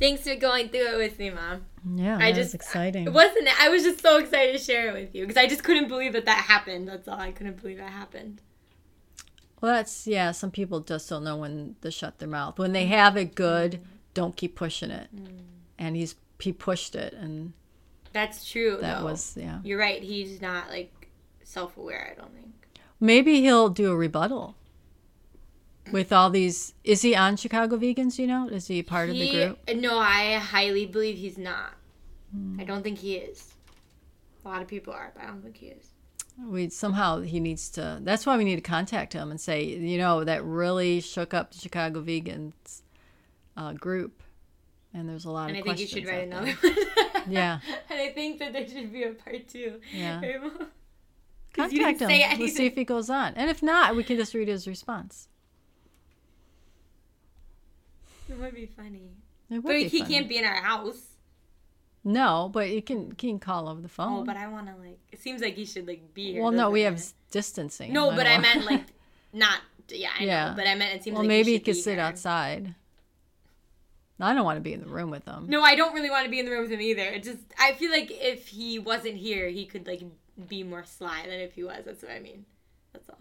[0.00, 1.66] Thanks for going through it with me, mom.
[1.94, 3.06] Yeah, I was just exciting.
[3.06, 3.48] It wasn't.
[3.60, 6.12] I was just so excited to share it with you because I just couldn't believe
[6.14, 6.88] that that happened.
[6.88, 7.20] That's all.
[7.20, 8.40] I couldn't believe that happened.
[9.60, 12.58] Well, that's, yeah, some people just don't know when to shut their mouth.
[12.58, 13.80] When they have it good,
[14.14, 15.08] don't keep pushing it.
[15.78, 17.52] And he's, he pushed it, and
[18.12, 18.78] That's true.
[18.80, 19.04] that though.
[19.06, 19.58] was, yeah.
[19.64, 20.02] You're right.
[20.02, 21.08] He's not like
[21.42, 22.12] self-aware.
[22.12, 22.52] I don't think.
[23.00, 24.56] Maybe he'll do a rebuttal
[25.92, 26.74] with all these.
[26.84, 28.18] Is he on Chicago Vegans?
[28.18, 29.58] You know, is he part of the group?
[29.76, 31.74] No, I highly believe he's not.
[32.32, 32.60] Hmm.
[32.60, 33.54] I don't think he is.
[34.44, 35.90] A lot of people are, but I don't think he is.
[36.46, 37.98] We somehow he needs to.
[38.02, 41.52] That's why we need to contact him and say, you know, that really shook up
[41.52, 42.82] the Chicago Vegans
[43.56, 44.22] uh, group,
[44.94, 46.74] and there's a lot And of I think you should write another one.
[47.28, 47.58] Yeah.
[47.90, 49.80] and I think that there should be a part two.
[49.92, 50.20] Yeah.
[51.52, 52.38] Contact him.
[52.38, 55.28] We'll see if he goes on, and if not, we can just read his response.
[58.28, 59.10] It would be funny.
[59.50, 60.14] It would But be he funny.
[60.14, 61.02] can't be in our house.
[62.10, 64.20] No, but you can he can call over the phone.
[64.20, 64.98] Oh, but I want to like.
[65.12, 66.42] It seems like he should like be here.
[66.42, 67.12] well, no, we have it?
[67.30, 67.92] distancing.
[67.92, 68.84] No, but I meant like
[69.34, 69.60] not.
[69.90, 70.48] Yeah, I Yeah.
[70.50, 70.54] know.
[70.56, 72.00] But I meant it seems well, like maybe he, he could sit here.
[72.00, 72.74] outside.
[74.20, 75.46] I don't want to be in the room with him.
[75.48, 77.02] No, I don't really want to be in the room with him either.
[77.02, 80.02] It just I feel like if he wasn't here, he could like
[80.48, 81.82] be more sly than if he was.
[81.84, 82.46] That's what I mean.
[82.94, 83.18] That's all.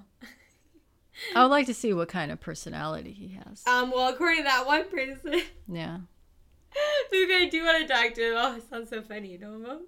[1.36, 3.64] I would like to see what kind of personality he has.
[3.68, 3.92] Um.
[3.92, 5.98] Well, according to that one person, Yeah.
[7.12, 8.34] maybe I do want to talk to him.
[8.36, 9.30] Oh, it sounds so funny.
[9.30, 9.80] You know him?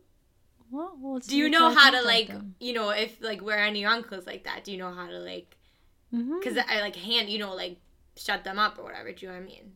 [0.72, 4.26] Well, we'll Do you know how to like, you know, if like we're any uncles
[4.28, 4.64] like that?
[4.64, 5.58] Do you know how to like?
[6.12, 7.78] Because I like hand, you know, like
[8.18, 9.12] shut them up or whatever.
[9.12, 9.72] Do you know what I mean?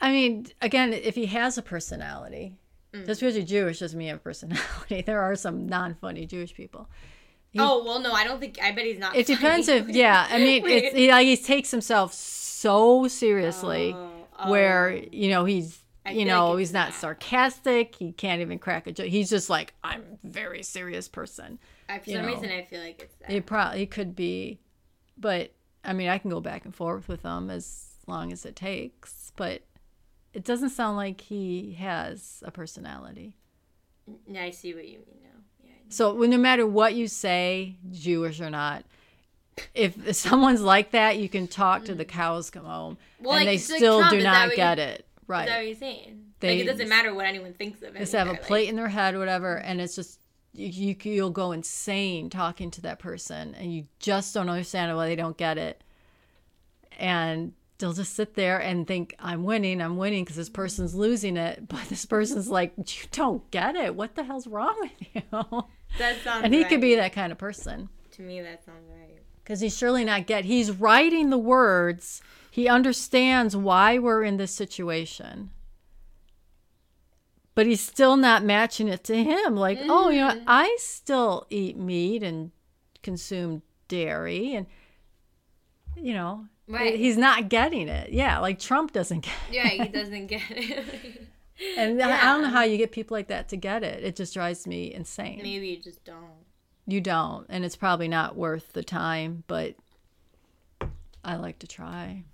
[0.00, 2.58] I mean, again, if he has a personality,
[2.92, 3.06] Mm.
[3.06, 5.00] just because you're Jewish doesn't mean you have a personality.
[5.06, 6.90] There are some non-funny Jewish people.
[7.50, 8.58] He- oh well, no, I don't think.
[8.62, 9.16] I bet he's not.
[9.16, 10.26] It depends if, yeah.
[10.28, 14.11] I mean, it's he, like he takes himself so seriously, Oh,
[14.42, 15.08] Um, where oh.
[15.12, 15.78] you know he's.
[16.04, 16.98] I You know, like he's not that.
[16.98, 17.94] sarcastic.
[17.94, 19.06] He can't even crack a joke.
[19.06, 21.60] He's just like, I'm a very serious person.
[21.88, 23.30] I, for you some know, reason, I feel like it's that.
[23.30, 24.58] It probably could be,
[25.16, 25.52] but
[25.84, 29.30] I mean, I can go back and forth with him as long as it takes.
[29.36, 29.62] But
[30.34, 33.36] it doesn't sound like he has a personality.
[34.26, 35.40] Yeah, I see what you mean now.
[35.64, 35.70] Yeah.
[35.88, 38.84] So well, no matter what you say, Jewish or not,
[39.74, 43.24] if, someone's like that, you can talk to the cows come home, Mm.
[43.24, 45.00] Well, and like, they still Trump, do not get you- it.
[45.00, 45.66] Is that what Right?
[45.66, 46.24] you're saying?
[46.40, 47.98] They- like, it doesn't matter what anyone thinks of it.
[48.00, 50.18] Just have a either, like- plate in their head, whatever, and it's just
[50.54, 55.06] you, you you'll go insane talking to that person, and you just don't understand why
[55.08, 55.82] they don't get it,
[56.98, 61.36] and they'll just sit there and think I'm winning, I'm winning because this person's losing
[61.36, 63.94] it, but this person's like, you don't get it.
[63.94, 65.22] What the hell's wrong with you?
[65.98, 66.44] That sounds.
[66.44, 66.68] and he right.
[66.68, 69.11] could be that kind of person To me, that sounds right.
[69.42, 70.44] Because he's surely not get.
[70.44, 72.20] He's writing the words.
[72.50, 75.50] He understands why we're in this situation,
[77.54, 79.56] but he's still not matching it to him.
[79.56, 79.90] Like, mm-hmm.
[79.90, 80.44] oh, you know, mm-hmm.
[80.46, 82.50] I still eat meat and
[83.02, 84.66] consume dairy, and
[85.96, 86.94] you know, right.
[86.94, 88.12] he's not getting it.
[88.12, 89.34] Yeah, like Trump doesn't get.
[89.48, 89.54] It.
[89.54, 91.28] Yeah, he doesn't get it.
[91.78, 92.20] and yeah.
[92.22, 94.04] I don't know how you get people like that to get it.
[94.04, 95.40] It just drives me insane.
[95.42, 96.44] Maybe you just don't.
[96.86, 99.74] You don't, and it's probably not worth the time, but
[101.24, 102.24] I like to try.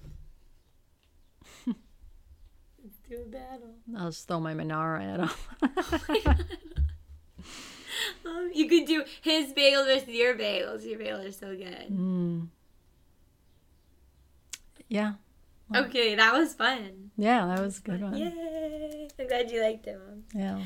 [1.66, 3.74] Let's do a battle.
[3.96, 5.30] I'll just throw my Monaro at him.
[8.24, 10.84] um, you could do his bagel versus your bagels.
[10.84, 11.88] Your bagels are so good.
[11.90, 12.48] Mm.
[14.88, 15.14] Yeah.
[15.68, 17.10] Well, okay, that was fun.
[17.18, 18.16] Yeah, that was a good one.
[18.16, 19.08] Yay!
[19.18, 20.22] I'm glad you liked it, Mom.
[20.32, 20.58] Yeah.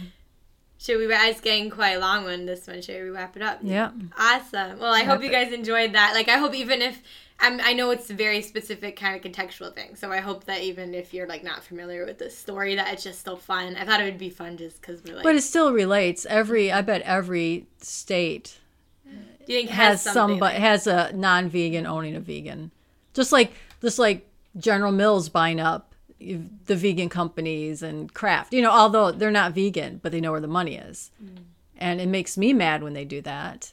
[0.82, 1.06] Should we?
[1.06, 2.44] It's getting quite a long one.
[2.44, 2.82] This one.
[2.82, 3.60] Should we wrap it up?
[3.62, 3.92] Yeah.
[4.18, 4.80] Awesome.
[4.80, 6.12] Well, I wrap hope you guys enjoyed that.
[6.12, 7.00] Like, I hope even if
[7.38, 10.60] I'm, I know it's a very specific kind of contextual thing, so I hope that
[10.62, 13.76] even if you're like not familiar with the story, that it's just still fun.
[13.76, 15.22] I thought it would be fun just because we're like.
[15.22, 16.26] But it still relates.
[16.26, 18.58] Every I bet every state.
[19.06, 22.72] Do you think has, has somebody like, has a non-vegan owning a vegan,
[23.14, 25.91] just like just like General Mills buying up
[26.66, 30.40] the vegan companies and Kraft, You know, although they're not vegan, but they know where
[30.40, 31.44] the money is, mm.
[31.76, 33.72] and it makes me mad when they do that.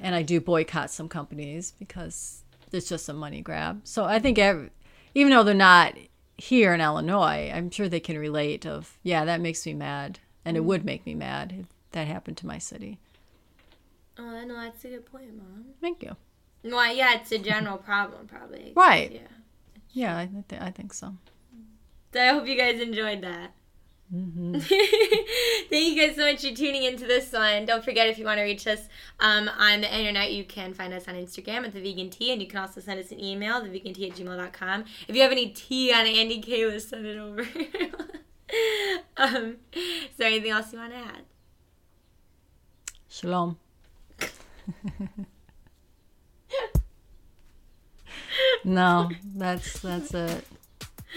[0.00, 3.82] And I do boycott some companies because it's just a money grab.
[3.84, 4.70] So I think every,
[5.14, 5.94] even though they're not
[6.38, 10.20] here in Illinois, I'm sure they can relate of, yeah, that makes me mad.
[10.42, 12.98] And it would make me mad if that happened to my city.
[14.18, 14.54] Oh, I know.
[14.54, 15.66] That's a good point, Mom.
[15.80, 16.16] Thank you.
[16.64, 18.72] Well, yeah, it's a general problem, probably.
[18.74, 19.12] Right.
[19.12, 19.20] Yeah.
[19.92, 21.14] Yeah, I, th- I think so.
[22.12, 23.52] So I hope you guys enjoyed that.
[24.12, 24.58] Mm-hmm.
[25.70, 27.64] Thank you guys so much for tuning into this one.
[27.64, 28.88] Don't forget if you want to reach us
[29.20, 32.42] um, on the internet, you can find us on Instagram at the Vegan Tea, and
[32.42, 34.84] you can also send us an email, thevegantea at gmail.com.
[35.06, 37.42] If you have any tea on Andy Kalish, send it over.
[39.16, 41.22] um, is there anything else you want to add?
[43.08, 43.58] Shalom.
[48.64, 50.44] no, that's that's it.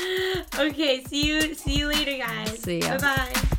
[0.59, 2.59] Okay, see you see you later guys.
[2.59, 2.97] See ya.
[2.97, 3.57] Bye bye.